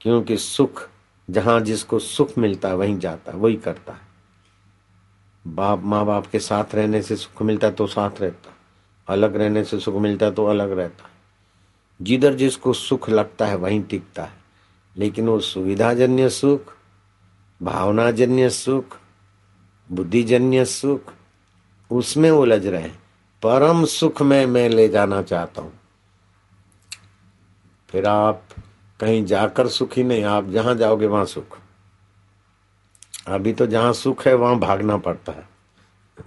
क्योंकि 0.00 0.36
सुख, 0.36 0.88
जहाँ 1.30 1.60
जिसको 1.60 1.98
सुख 1.98 2.38
मिलता 2.38 2.68
है, 2.68 2.76
वहीं 2.76 2.98
जाता 2.98 3.32
है, 3.32 3.38
वही 3.38 3.56
करता 3.56 3.92
है। 3.92 4.11
बाप, 5.46 5.82
माँ 5.82 6.06
बाप 6.06 6.26
के 6.26 6.38
साथ 6.38 6.74
रहने 6.74 7.02
से 7.02 7.16
सुख 7.16 7.42
मिलता 7.42 7.70
तो 7.70 7.86
साथ 7.86 8.10
रहता। 8.20 8.54
अलग 9.08 9.36
रहने 9.36 9.64
से 9.64 9.80
सुख 9.80 9.94
मिलता 9.94 10.30
तो 10.30 10.46
अलग 10.46 10.72
रहता। 10.72 11.10
जिधर 12.02 12.34
जिसको 12.34 12.72
सुख 12.72 13.10
लगता 13.10 13.46
है, 13.46 13.56
वहीं 13.56 13.82
टिकता 13.82 14.24
है। 14.24 14.32
लेकिन 14.96 15.28
वो 15.28 15.40
सुविधाजन्य 15.40 16.28
सुख, 16.28 16.74
भावनाजन्य 17.62 18.50
सुख, 18.50 18.98
बुद्धिजन्य 19.92 20.64
सुख, 20.64 21.12
उसमें 21.90 22.30
उलझ 22.30 22.66
रहे 22.66 22.82
हैं। 22.82 23.02
परम 23.42 23.84
सुख 23.84 24.22
में 24.22 24.46
मैं 24.46 24.68
ले 24.68 24.88
जाना 24.88 25.22
चाहता 25.22 25.62
हूँ। 25.62 25.72
फिर 27.88 28.06
आप 28.06 28.42
कहीं 29.00 29.24
जाकर 29.24 29.68
सुखी 29.68 30.02
नहीं, 30.02 30.24
आप 30.24 30.48
जहाँ 30.48 30.74
जाओगे 30.74 31.06
वहाँ 31.06 31.24
सुख। 31.24 31.58
अभी 33.28 33.52
तो 33.52 33.66
जहाँ 33.66 33.92
सुख 33.92 34.26
है, 34.26 34.34
वहाँ 34.34 34.58
भागना 34.58 34.96
पड़ता 34.96 35.32
है। 35.32 35.48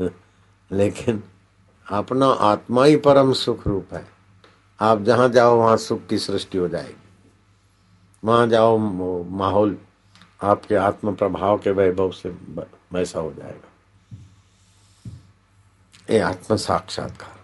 लेकिन 0.71 1.23
अपना 1.91 2.25
आत्मा 2.25 2.85
ही 2.85 2.95
परम 2.95 3.33
सुख 3.33 3.67
रूप 3.67 3.93
है। 3.93 4.07
आप 4.81 5.01
जहाँ 5.01 5.29
जाओ, 5.29 5.57
वहाँ 5.57 5.77
सुख 5.77 6.07
की 6.07 6.17
सृष्टि 6.17 6.57
हो 6.57 6.67
जाएगी। 6.67 6.95
वहाँ 8.23 8.47
जाओ 8.47 8.77
माहौल 9.23 9.77
आपके 10.43 10.75
आत्म 10.75 11.15
प्रभाव 11.15 11.57
के 11.57 11.71
वैभव 11.71 12.11
से 12.11 12.29
वैसा 12.93 13.19
हो 13.19 13.33
जाएगा। 13.33 13.71
ये 16.09 16.19
आत्म 16.19 16.55
साक्षात्कार। 16.55 17.35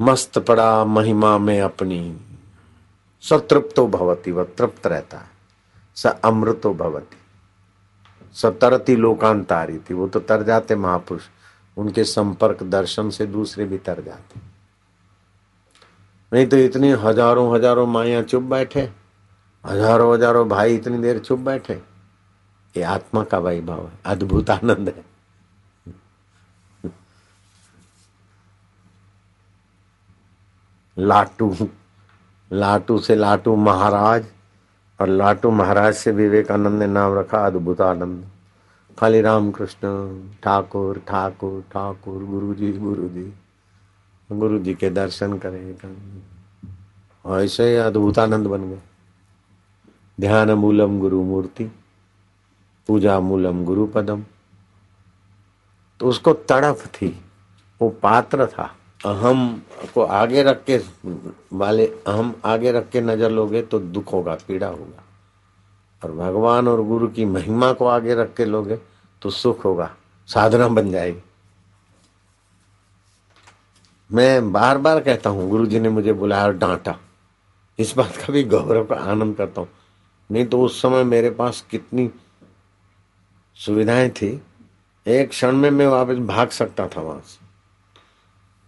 मस्त 0.00 0.38
पड़ा 0.38 0.84
महिमा 0.84 1.38
में 1.38 1.60
अपनी 1.60 2.25
सतृप्तो 3.28 3.86
भवती, 3.86 4.30
वह 4.30 4.44
तृप्त 4.44 4.86
रहता 4.86 5.18
है। 5.18 5.30
स 5.96 6.06
अमृतो 6.06 6.74
भवती। 6.74 7.16
सतरती 8.32 8.96
लोकांतारी 8.96 9.78
थी, 9.78 9.94
वो 9.94 10.08
तो 10.08 10.20
तर 10.20 10.42
जाते 10.42 10.74
महापुरुष। 10.74 11.22
उनके 11.76 12.04
संपर्क 12.04 12.62
दर्शन 12.62 13.10
से 13.10 13.26
दूसरे 13.26 13.64
भी 13.64 13.78
तर 13.78 14.02
जाते। 14.02 14.40
नहीं 16.32 16.46
तो 16.46 16.56
इतनी 16.56 16.90
हज़ारों 16.90 17.54
हज़ारों 17.54 17.86
माया 17.86 18.22
चुप 18.22 18.42
बैठे। 18.42 18.92
हज़ारों 19.64 20.14
हज़ारों 20.14 20.48
भाई 20.48 20.74
इतनी 20.74 20.98
देर 20.98 21.18
चुप 21.18 21.38
बैठे। 21.38 21.74
ये 22.74 22.82
आत्मा 22.82 23.24
का 23.24 23.38
वैभव 23.38 23.86
है, 23.86 23.98
अद्भुत 24.06 24.50
आनंद 24.50 24.88
है। 24.88 25.04
लाटू। 30.98 31.54
लाटू 32.50 32.98
से 32.98 33.14
लाटू 33.14 33.54
महाराज 33.56 34.24
और 35.00 35.08
लाटू 35.08 35.50
महाराज 35.50 35.94
से 35.94 36.12
विवेकानंद 36.12 36.78
ने 36.78 36.86
नाम 36.86 37.18
रखा 37.18 37.46
अद्भुत 37.46 37.80
आनंद 37.80 38.24
खाली 38.98 39.20
राम 39.20 39.50
कृष्ण, 39.50 39.88
ठाकुर 40.42 40.98
ठाकुर 40.98 41.60
ठाकुर 41.72 42.24
गुरु 42.24 42.54
जी 42.54 42.72
गुरु 42.72 43.08
जी 43.08 43.32
गुरु 44.30 44.58
जी 44.58 44.74
के 44.74 44.90
दर्शन 44.90 45.36
करें। 45.38 45.74
ऐसे 47.24 47.68
ही 47.70 47.76
अद्भुतानंद 47.76 48.46
बन 48.46 48.68
गए। 48.68 48.80
ध्यान 50.18 50.50
मूलम 50.52 50.98
गुरु 51.00 51.22
मूर्ति, 51.22 51.64
पूजा 52.88 53.18
मूलम 53.20 53.64
गुरु 53.64 53.86
पदम 53.86 54.22
तो 56.00 56.08
उसको 56.08 56.32
तड़प 56.32 56.78
थी, 56.94 57.08
वो 57.80 57.88
पात्र 58.02 58.46
था। 58.46 58.70
अहम 59.00 59.62
को 59.94 60.02
आगे 60.02 60.42
रख 60.42 60.64
के 60.64 60.76
वाले 61.52 61.86
अहम 61.86 62.34
आगे 62.44 62.72
रख 62.72 62.88
के 62.90 63.00
नज़र 63.00 63.30
लोगे 63.30 63.62
तो 63.62 63.78
दुख 63.78 64.12
होगा, 64.12 64.34
पीड़ा 64.48 64.66
होगा। 64.68 65.02
और 66.02 66.12
भगवान 66.12 66.68
और 66.68 66.82
गुरु 66.84 67.08
की 67.08 67.24
महिमा 67.24 67.72
को 67.72 67.86
आगे 67.86 68.14
रख 68.14 68.34
के 68.36 68.44
लोगे 68.44 68.78
तो 69.22 69.30
सुख 69.32 69.64
होगा, 69.64 69.90
साधना 70.28 70.68
बन 70.68 70.90
जाएगी। 70.90 71.22
मैं 74.10 74.52
बार 74.52 74.78
बार 74.78 75.00
कहता 75.00 75.30
हूँ 75.30 75.48
गुरु 75.50 75.66
जी 75.66 75.80
ने 75.80 75.88
मुझे 75.88 76.12
बुलाया 76.14 76.44
और 76.44 76.52
डांटा। 76.54 76.98
इस 77.78 77.96
बात 77.96 78.16
का 78.16 78.32
भी 78.32 78.42
गौरव 78.44 78.84
का 78.84 78.96
आनंद 79.02 79.36
करता 79.36 79.60
हूँ। 79.60 79.68
नहीं 80.30 80.44
तो 80.46 80.60
उस 80.62 80.80
समय 80.82 81.04
मेरे 81.04 81.30
पास 81.30 81.64
कितनी 81.70 82.10
सुविधाएँ 83.56 84.08
थी। 84.10 84.40
एक 85.06 85.28
क्षण 85.30 85.56
में 85.56 85.70
मैं 85.70 85.86
वापस 85.86 86.18
भाग 86.26 86.48
सकता 86.50 86.86
था 86.88 87.00
वहाँ 87.00 87.20
से। 87.20 87.45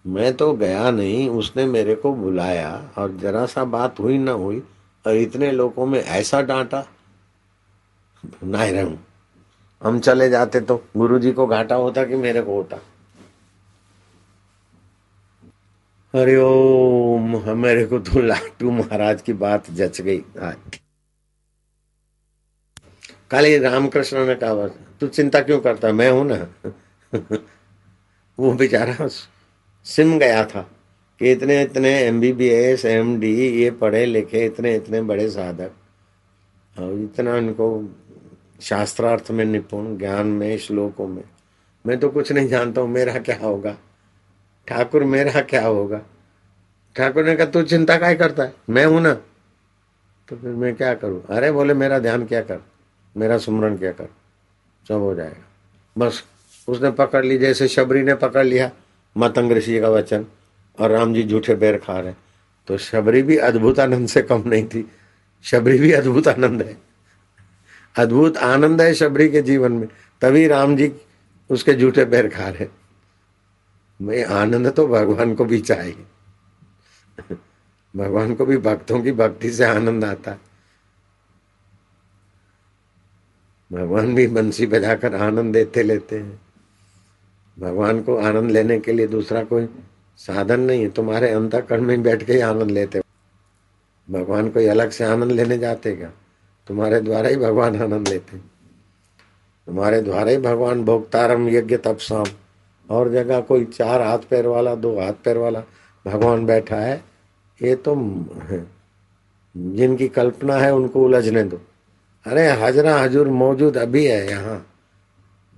मैं 0.08 0.36
तो 0.36 0.52
गया 0.52 0.90
नहीं, 0.90 1.28
उसने 1.28 1.66
मेरे 1.66 1.94
को 1.94 2.14
बुलाया 2.14 2.90
और 2.98 3.16
जरा 3.16 3.46
सा 3.46 3.64
बात 3.64 4.00
हुई 4.00 4.18
ना 4.18 4.32
हुई 4.32 4.62
और 5.06 5.16
इतने 5.16 5.52
लोगों 5.52 5.86
में 5.86 6.00
ऐसा 6.00 6.42
डांटा 6.42 6.86
ना 8.44 8.62
ही 8.62 8.72
रहूँ। 8.72 9.06
हम 9.82 10.00
चले 10.00 10.28
जाते 10.28 10.60
तो 10.60 10.84
गुरु 10.96 11.18
जी 11.18 11.32
को 11.32 11.46
घाटा 11.46 11.74
होता 11.74 12.04
कि 12.04 12.16
मेरे 12.16 12.42
को 12.42 12.54
होता। 12.54 12.76
अरे 16.14 16.36
ओम, 16.36 17.58
मेरे 17.58 17.86
को 17.86 17.98
तो 17.98 18.20
लाटू 18.20 18.70
महाराज 18.70 19.22
की 19.22 19.32
बात 19.32 19.70
जच 19.70 20.00
गई 20.00 20.24
आज। 20.42 20.78
कल 23.30 23.62
रामकृष्ण 23.62 24.26
ने 24.26 24.34
कहा, 24.34 24.68
तू 24.68 25.06
चिंता 25.06 25.40
क्यों 25.40 25.60
करता? 25.60 25.92
मैं 25.92 26.10
हूँ 26.10 26.26
ना? 26.26 26.46
वो 28.38 28.52
बेचारा 28.52 29.08
सिम 29.88 30.18
गया 30.18 30.44
था 30.44 30.70
कि 31.18 31.32
इतने 31.32 31.62
इतने 31.62 32.00
M 32.00 32.20
B 32.20 32.32
B 32.32 32.48
S 32.48 32.84
M 32.84 33.20
D 33.20 33.48
ये 33.62 33.70
पढ़े 33.70 34.06
लिखे 34.06 34.44
इतने 34.44 34.76
इतने 34.76 35.02
बड़े 35.02 35.30
साधक। 35.30 35.70
और 36.78 36.92
इतना 36.92 37.36
इनको 37.36 37.88
शास्त्रार्थ 38.60 39.30
में, 39.30 39.44
निपुण 39.44 39.98
ज्ञान 39.98 40.26
में, 40.26 40.58
श्लोकों 40.58 41.08
में। 41.08 41.24
मैं 41.86 41.98
तो 41.98 42.08
कुछ 42.08 42.32
नहीं 42.32 42.48
जानता 42.48 42.80
हूँ, 42.80 42.88
मेरा 42.88 43.18
क्या 43.18 43.38
होगा? 43.38 43.76
ठाकुर, 44.66 45.04
मेरा 45.04 45.40
क्या 45.40 45.66
होगा? 45.66 46.00
ठाकुर 46.96 47.24
ने 47.24 47.36
कहा, 47.36 47.46
तू 47.46 47.62
चिंता 47.62 47.96
काय 47.96 48.14
करता 48.14 48.42
है? 48.42 48.54
मैं 48.70 48.86
हूँ 48.86 49.00
ना। 49.00 49.14
तो 50.28 50.36
फिर 50.36 50.50
मैं 50.50 50.74
क्या 50.74 50.94
करूँ? 50.94 51.24
अरे 51.30 51.52
बोले, 51.52 51.74
मेरा 51.74 51.98
ध्यान 51.98 52.26
क्या 52.26 52.40
कर? 52.40 52.60
मेरा 53.16 53.38
सुमरण 53.38 53.76
क्या 53.76 53.92
कर? 53.92 54.08
सब 54.88 54.94
हो 54.94 55.14
जाएगा। 55.14 55.46
बस, 55.98 56.24
उसने 56.68 56.90
पकड़ 56.90 57.24
ली, 57.24 57.38
जैसे 57.38 57.68
शबरी 57.68 58.02
ने 58.02 58.14
पकड़ 58.14 58.46
लिया। 58.46 58.70
मतंग 59.18 59.52
ऋषि 59.52 59.80
का 59.80 59.88
वचन 59.88 60.26
और 60.78 60.90
राम 60.90 61.14
जी 61.14 61.22
झूठे 61.22 61.54
बैर 61.54 61.78
खा 61.78 61.98
रहे 62.00 62.12
तो 62.68 62.76
शबरी 62.78 63.22
भी 63.22 63.36
अद्भुत 63.36 63.78
आनंद 63.80 64.08
से 64.08 64.22
कम 64.22 64.42
नहीं 64.46 64.64
थी। 64.64 64.84
शबरी 65.44 65.78
भी 65.78 65.92
अद्भुत 65.92 66.28
आनंद 66.28 66.62
है। 66.62 66.76
अद्भुत 67.96 68.36
आनंद 68.36 68.82
है 68.82 68.92
शबरी 68.94 69.28
के 69.28 69.42
जीवन 69.42 69.72
में। 69.72 69.88
तभी 70.22 70.46
राम 70.46 70.76
जी 70.76 70.92
उसके 71.50 71.74
झूठे 71.74 72.04
पैर 72.04 72.28
खा 72.28 72.48
रहे 72.48 72.66
मैं 74.00 74.24
आनंद 74.24 74.72
तो 74.72 74.86
भगवान 74.88 75.34
को 75.34 75.44
भी 75.44 75.60
चाहिए। 75.60 76.04
भगवान 77.94 78.34
को 78.34 78.46
भी 78.46 78.56
भक्तों 78.56 79.00
की 79.02 79.12
भक्ति 79.12 79.50
से 79.52 79.64
आनंद 79.64 80.04
आता 80.04 80.30
है। 80.30 80.38
भगवान 83.70 84.14
भी 84.14 84.26
बंसी 84.26 84.66
बजाकर 84.66 85.14
आनंद 85.14 85.52
देते 85.52 85.82
लेते 85.82 86.18
हैं। 86.18 86.40
भगवान 87.58 88.00
को 88.02 88.16
आनंद 88.18 88.50
लेने 88.50 88.78
के 88.80 88.92
लिए 88.92 89.06
दूसरा 89.06 89.42
कोई 89.44 89.68
साधन 90.20 90.60
नहीं 90.60 90.82
है। 90.82 90.88
तुम्हारे 90.90 91.30
अंतकरण 91.30 91.82
में 91.82 92.02
बैठ 92.02 92.22
के 92.22 92.32
ही 92.32 92.40
आनंद 92.40 92.70
लेते 92.70 93.00
भगवान 94.08 94.48
कोई 94.50 94.66
अलग 94.66 94.90
से 94.90 95.04
आनंद 95.04 95.32
लेने 95.32 95.58
जाते 95.58 95.94
क्या? 95.96 96.10
तुम्हारे 96.68 97.00
द्वारा 97.00 97.28
ही 97.28 97.36
भगवान 97.36 97.80
आनंद 97.82 98.08
लेते 98.08 98.38
तुम्हारे 98.38 100.00
द्वारा 100.02 100.30
ही 100.30 100.38
भगवान 100.38 100.84
भोक्तारम 100.84 101.48
यज्ञ 101.48 101.76
तपसाम। 101.76 102.26
और 102.88 103.08
जगह 103.12 103.40
कोई 103.40 103.64
चार 103.64 104.02
हाथ 104.02 104.18
पैर 104.30 104.46
वाला, 104.46 104.74
दो 104.74 104.98
हाथ 105.00 105.12
पैर 105.24 105.36
वाला 105.36 105.62
भगवान 106.04 106.46
बैठा 106.46 106.76
है, 106.76 107.02
ये 107.60 107.74
तो 107.76 107.94
जिनकी 109.54 110.08
कल्पना 110.08 110.56
है 110.56 110.72
उनको 110.74 111.04
उलझने 111.04 111.42
दो। 111.44 111.60
अरे 112.26 112.46
हजरा 112.62 112.96
हजूर 112.98 113.28
मौजूद 113.28 113.76
अभी 113.76 114.04
है 114.06 114.26
यहाँ। 114.30 114.56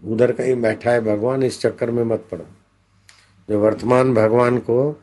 उधर 0.04 0.32
कहीं 0.32 0.62
बैठा 0.62 0.90
है, 0.90 1.00
भगवान, 1.00 1.42
इस 1.42 1.60
चक्कर 1.60 1.90
में 1.90 2.04
मत 2.04 2.28
पड़ो। 2.30 2.46
जो 3.50 3.60
वर्तमान 3.60 4.14
भगवान 4.14 4.58
को 4.58 5.02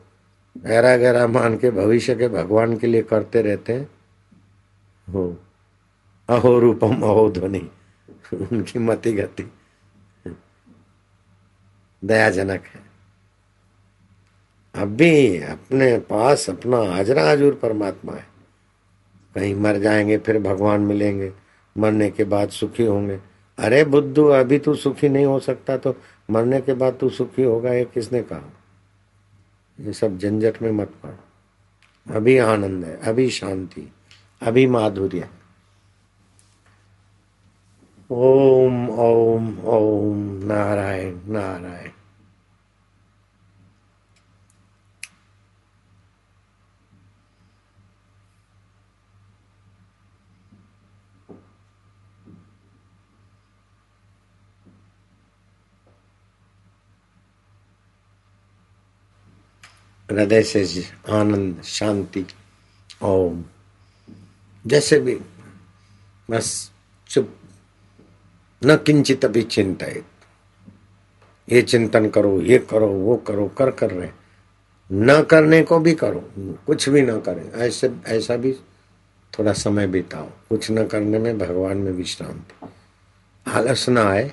गहरा 0.58 0.96
गहरा 0.96 1.26
मान 1.26 1.58
के 1.58 1.70
भविष्य 1.70 2.14
के 2.14 2.28
भगवान 2.28 2.76
के 2.78 2.86
लिए 2.86 3.02
करते 3.02 3.42
रहते 3.42 3.72
हैं 3.72 3.90
हो 5.12 5.36
अहो 6.28 6.58
रूपम 6.58 7.02
अहो 7.02 7.30
ध्वनि 7.30 7.70
उनकी 8.34 8.78
मति 8.78 9.12
गति 9.12 9.52
दयाजनक 12.04 12.62
है। 12.62 12.80
अभी 14.74 15.42
अपने 15.42 15.98
पास 15.98 16.50
अपना 16.50 16.76
हाजरा 16.76 17.30
हजूर 17.30 17.54
परमात्मा 17.54 18.12
है। 18.12 18.26
कहीं 19.34 19.54
मर 19.54 19.78
जाएँगे, 19.78 20.18
फिर 20.18 20.38
भगवान 20.38 20.80
मिलेंगे, 20.80 21.32
मरने 21.78 22.10
के 22.10 22.24
बाद 22.24 22.48
सुखी 22.48 22.84
होंगे। 22.84 23.27
अरे 23.58 23.84
बुद्धू, 23.84 24.26
अभी 24.26 24.58
तू 24.58 24.74
सुखी 24.74 25.08
नहीं 25.08 25.26
हो 25.26 25.38
सकता 25.40 25.76
तो 25.76 25.94
मरने 26.30 26.60
के 26.60 26.74
बाद 26.74 26.98
तू 27.00 27.08
सुखी 27.08 27.42
होगा, 27.42 27.72
ये 27.72 27.84
किसने 27.84 28.22
कहा? 28.22 28.52
ये 29.80 29.92
सब 29.92 30.18
झंझट 30.18 30.62
में 30.62 30.70
मत 30.72 30.94
पड़। 31.02 32.14
अभी 32.14 32.38
आनंद 32.38 32.84
है, 32.84 32.96
अभी 32.96 33.30
शांति, 33.30 33.92
अभी 34.42 34.66
माधुर्य। 34.66 35.28
ओम 38.10 38.90
ओम 38.90 39.58
ओम, 39.60 40.18
नारायण 40.44 41.18
नारायण। 41.26 41.90
हृदय 60.10 60.42
से 60.42 60.84
आनंद, 61.10 61.62
शांति, 61.62 62.26
ओम। 63.02 63.44
जैसे 64.66 65.00
भी, 65.00 65.14
बस 66.30 66.72
चुप, 67.08 67.34
न 68.64 68.76
किंचित 68.76 69.24
अभी 69.24 69.42
चिंतित 69.42 70.04
ये 71.52 71.62
चिंतन 71.62 72.08
करो, 72.08 72.40
ये 72.40 72.58
करो, 72.58 72.88
वो 72.88 73.16
करो, 73.16 73.48
कर 73.48 73.70
कर 73.70 73.90
रहे। 73.90 74.08
न 74.92 75.22
करने 75.22 75.62
को 75.62 75.78
भी 75.78 75.94
करो, 75.94 76.30
कुछ 76.38 76.88
भी 76.88 77.02
ना 77.02 77.20
करें। 77.20 77.52
ऐसे, 77.52 77.96
ऐसा 78.06 78.36
भी 78.36 78.52
थोड़ा 79.38 79.52
समय 79.52 79.86
बिताओ। 79.86 80.26
कुछ 80.48 80.70
न 80.70 80.86
करने 80.86 81.18
में 81.18 81.38
भगवान 81.38 81.76
में 81.76 81.92
विश्रांति 81.92 82.68
आलस 83.50 83.88
ना 83.88 84.02
आए, 84.02 84.32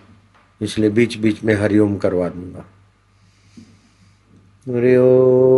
इसलिए 0.61 0.89
बीच 0.89 1.17
बीच 1.17 1.43
में 1.43 1.55
हरिओम 1.55 1.97
करवा 1.97 2.29
दूँगा। 2.29 2.65
हरिओम। 4.77 5.54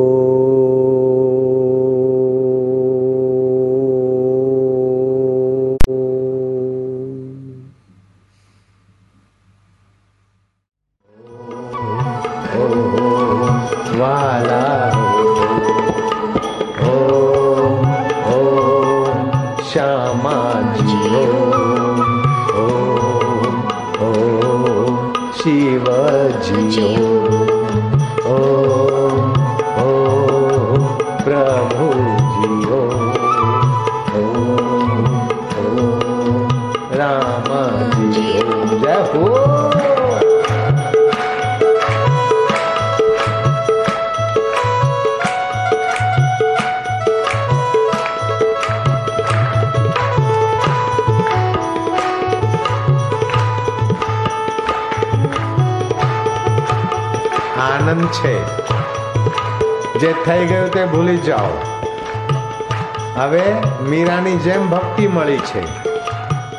છે 65.47 65.62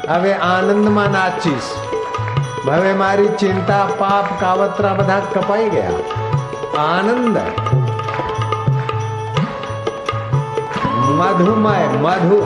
હવે 0.08 0.34
આનંદમાં 0.34 1.12
નાચીશ 1.12 1.70
હવે 2.66 2.94
મારી 2.94 3.32
ચિંતા 3.38 3.86
પાપ 4.00 4.28
કાવતરા 4.40 4.94
બધા 4.94 5.20
કપાઈ 5.20 5.70
ગયા 5.70 6.02
આનંદ 6.80 7.38
મધુમય 11.18 11.88
મધુ 11.98 12.42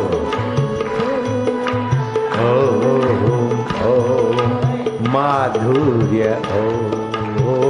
માધુર્ય 5.14 6.34
ઓ 6.58 6.66
ઓ 7.46 7.61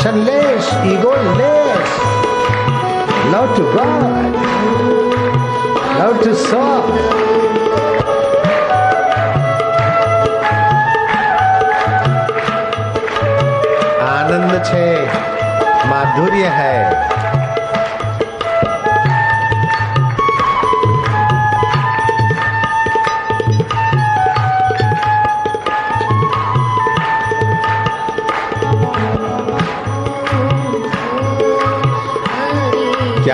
Tensionless, 0.00 0.66
egoless. 0.82 1.90
Love 3.30 3.54
to 3.54 3.64
God. 3.76 4.32
Love 5.98 6.18
to 6.24 6.32
soul. 6.34 6.84
આનંદ 14.08 14.54
છે 14.68 14.84
માધુર્ય 15.90 16.48
હૈ 16.58 16.80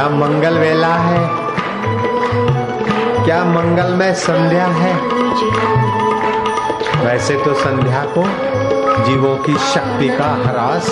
क्या 0.06 0.14
मंगल 0.14 0.58
वेला 0.58 0.94
है? 0.94 1.28
क्या 3.24 3.44
मंगलमय 3.44 4.14
संध्या 4.14 4.66
है? 4.66 4.94
वैसे 7.06 7.34
तो 7.34 7.54
संध्या 7.54 8.04
को 8.18 8.22
जीवों 9.04 9.36
की 9.36 9.54
शक्ति 9.54 10.08
का 10.08 10.24
ह्रास 10.24 10.90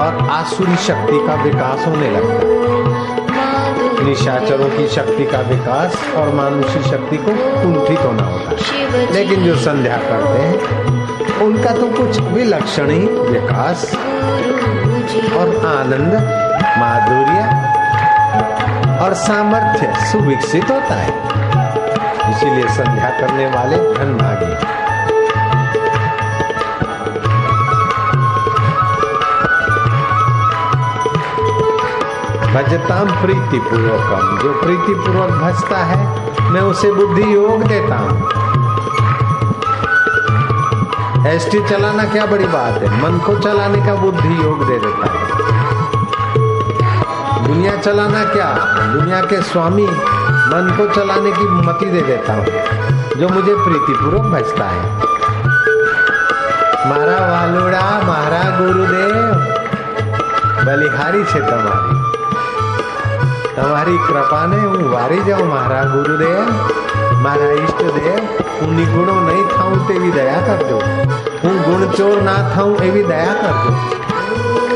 और 0.00 0.28
आसुरी 0.30 0.76
शक्ति 0.76 1.26
का 1.26 1.42
विकास 1.42 1.86
होने 1.86 2.10
लगता 2.10 2.32
है। 2.32 4.04
निशाचरों 4.04 4.70
की 4.70 4.88
शक्ति 4.88 5.24
का 5.24 5.40
विकास 5.40 6.14
और 6.16 6.34
मानुषी 6.34 6.82
शक्ति 6.90 7.16
को 7.16 7.30
कुंठित 7.32 7.98
होना 7.98 8.22
होता 8.22 8.50
है। 8.50 9.12
लेकिन 9.12 9.44
जो 9.44 9.56
संध्या 9.56 9.96
करते 9.96 10.38
हैं, 10.38 11.40
उनका 11.40 11.70
तो 11.70 11.86
कुछ 11.86 12.20
विलक्षण 12.20 12.90
ही 12.90 13.06
विकास 13.06 13.94
और 15.36 15.66
आनंद, 15.66 16.14
माधुर्य 16.78 17.66
और 18.98 19.14
सामर्थ्य 19.14 19.94
सुविकसित 20.06 20.70
होता 20.70 20.94
है। 20.94 21.10
इसीलिए 22.30 22.68
संध्या 22.68 23.10
करने 23.20 23.46
वाले 23.46 23.76
धन 23.76 24.16
भागी। 24.18 24.76
भजताम 32.54 33.08
प्रीति 33.22 33.58
पूर्वकम 33.58 34.38
जो 34.38 34.60
प्रीति 34.62 34.94
पूर्वक 34.94 35.30
भजता 35.30 35.78
है, 35.78 36.06
मैं 36.50 36.60
उसे 36.60 36.92
बुद्धि 36.92 37.34
योग 37.34 37.64
देता 37.64 37.96
हूँ। 37.96 38.30
एसटी 41.26 41.58
चलाना 41.68 42.04
क्या 42.04 42.26
बड़ी 42.26 42.46
बात 42.46 42.74
है? 42.74 43.02
मन 43.02 43.18
को 43.18 43.34
चलाने 43.34 43.86
का 43.86 43.94
बुद्धि 43.94 44.42
योग 44.44 44.66
दे 44.66 44.78
देता 44.78 45.12
है। 45.12 45.35
दुनिया 47.45 47.75
चलाना 47.79 48.23
क्या 48.27 48.49
दुनिया 48.93 49.21
के 49.25 49.41
स्वामी 49.43 49.87
मन 50.51 50.73
को 50.77 50.87
चलाने 50.95 51.31
की 51.31 51.47
मति 51.61 51.89
दे 51.91 52.01
देता 52.03 52.33
हूँ 52.33 52.59
जो 53.17 53.29
मुझे 53.29 53.55
प्रीतिपूर्वक 53.63 54.29
भजता 54.33 54.67
है 54.71 55.09
મારા 56.83 57.17
વાલુડા 57.31 57.97
મારા 58.05 58.39
ગુરુદેવ 58.53 59.15
બલિહારી 60.65 61.25
છે 61.25 61.41
તમારી 61.41 61.97
તમારી 63.55 63.99
કૃપાને 64.05 64.57
હું 64.63 64.87
વારી 64.93 65.19
જાઉં 65.27 65.51
મારા 65.51 65.83
ગુરુદેવ 65.91 66.49
મારા 67.25 67.51
ઈષ્ટદેવ 67.57 68.23
હું 68.55 68.73
નિગુણો 68.77 69.15
નહીં 69.21 69.47
થાઉં 69.53 69.85
તેવી 69.89 70.13
દયા 70.17 70.41
કરજો 70.47 70.79
હું 71.43 71.61
ગુણચોર 71.67 72.17
ના 72.29 72.39
થાઉં 72.49 72.75
એવી 72.87 73.05
દયા 73.05 73.37
કરજો 73.43 73.71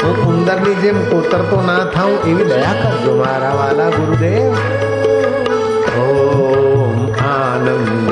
હું 0.09 0.17
ઉંદરની 0.27 0.77
જેમ 0.83 0.99
કોતરતો 1.09 1.57
ના 1.61 1.83
થાઉં 1.91 2.17
એવી 2.31 2.47
દયા 2.47 2.75
કરજો 2.81 3.13
મારા 3.15 3.53
વાલા 3.59 3.91
ગુરુદેવ 3.91 4.51
ઓમ 5.99 6.99
આનંદ 7.29 8.05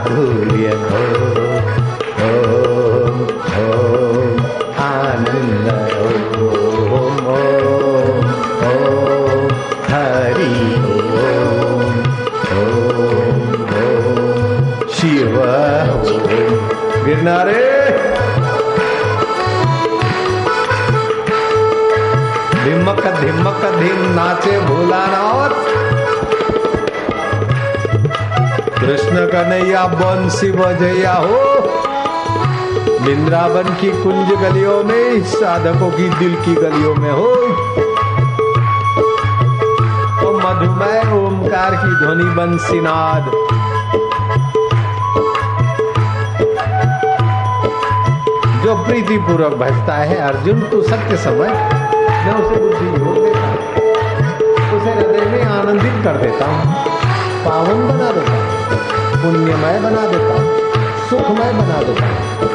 माधुर्य 0.00 0.68
ओम 0.96 1.66
ओम 2.26 3.16
ओम 3.62 4.38
आनंद 4.84 5.68
ओम 6.04 7.26
ओम 7.32 8.22
ओम 8.68 9.42
हरि 9.90 10.48
ओम 11.24 11.84
ओम 12.60 13.42
ओम 13.82 14.88
शिव 14.96 15.38
ओम 15.42 16.24
गिरनारे 17.04 17.68
धिमक 22.64 23.06
धिमक 23.20 23.62
धिम 23.78 24.02
नाचे 24.14 24.58
भोलानाथ 24.60 24.79
कृष्ण 28.90 29.26
कन्हैया 29.26 29.86
बंसी 29.86 30.52
बजैया 30.52 31.12
हो। 31.12 31.36
वृंदावन 33.00 33.62
की 33.62 33.90
कुंज 33.90 34.32
गलियों 34.42 34.84
में, 34.84 35.22
साधकों 35.22 35.90
की 35.90 36.08
दिल 36.08 36.34
की 36.34 36.54
गलियों 36.54 36.94
में 36.94 37.10
हो। 37.10 37.28
तो 40.20 40.32
मधुमय 40.38 41.00
ओमकार 41.12 41.74
की 41.74 41.94
ध्वनि 41.98 42.24
बंसीनाद 42.24 43.24
जो 48.64 48.74
प्रीति 48.84 49.18
पूर्वक 49.18 49.52
भजता 49.52 49.94
है, 49.94 50.16
अर्जुन 50.16 50.60
तो 50.60 50.82
सत्य 50.82 51.16
समय, 51.16 51.48
मैं 52.24 52.34
उसे 52.34 52.60
बुद्धि 52.60 52.86
योग 52.86 53.24
देता 53.24 53.46
हूँ। 53.46 53.58
उसे 54.80 54.90
हृदय 54.90 55.30
में 55.30 55.44
आनंदित 55.44 56.04
कर 56.04 56.16
देता 56.16 56.46
हूँ। 56.46 56.74
पावन 57.44 57.88
बना 57.88 58.12
देता 58.12 58.32
हूँ। 58.32 58.39
पुण्यमय 59.22 59.78
बना 59.80 60.06
देता 60.06 60.34
हूँ, 60.34 61.08
सुखमय 61.08 61.52
बना 61.52 61.82
देता 61.82 62.06
हूँ। 62.06 62.48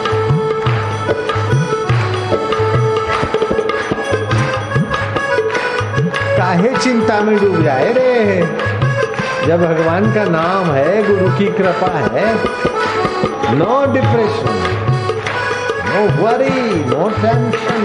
काहे 6.38 6.76
चिंता 6.78 7.20
में 7.22 7.38
डूब 7.39 7.61
जाए 7.63 7.91
रे? 7.93 8.41
जब 9.47 9.61
भगवान 9.61 10.13
का 10.13 10.24
नाम 10.30 10.72
है, 10.72 10.91
गुरु 11.07 11.30
की 11.38 11.47
कृपा 11.57 11.91
है 12.13 12.28
no 13.55 13.74
depression 13.93 14.55
no 15.89 16.01
worry 16.22 16.86
no 16.86 17.09
tension 17.22 17.84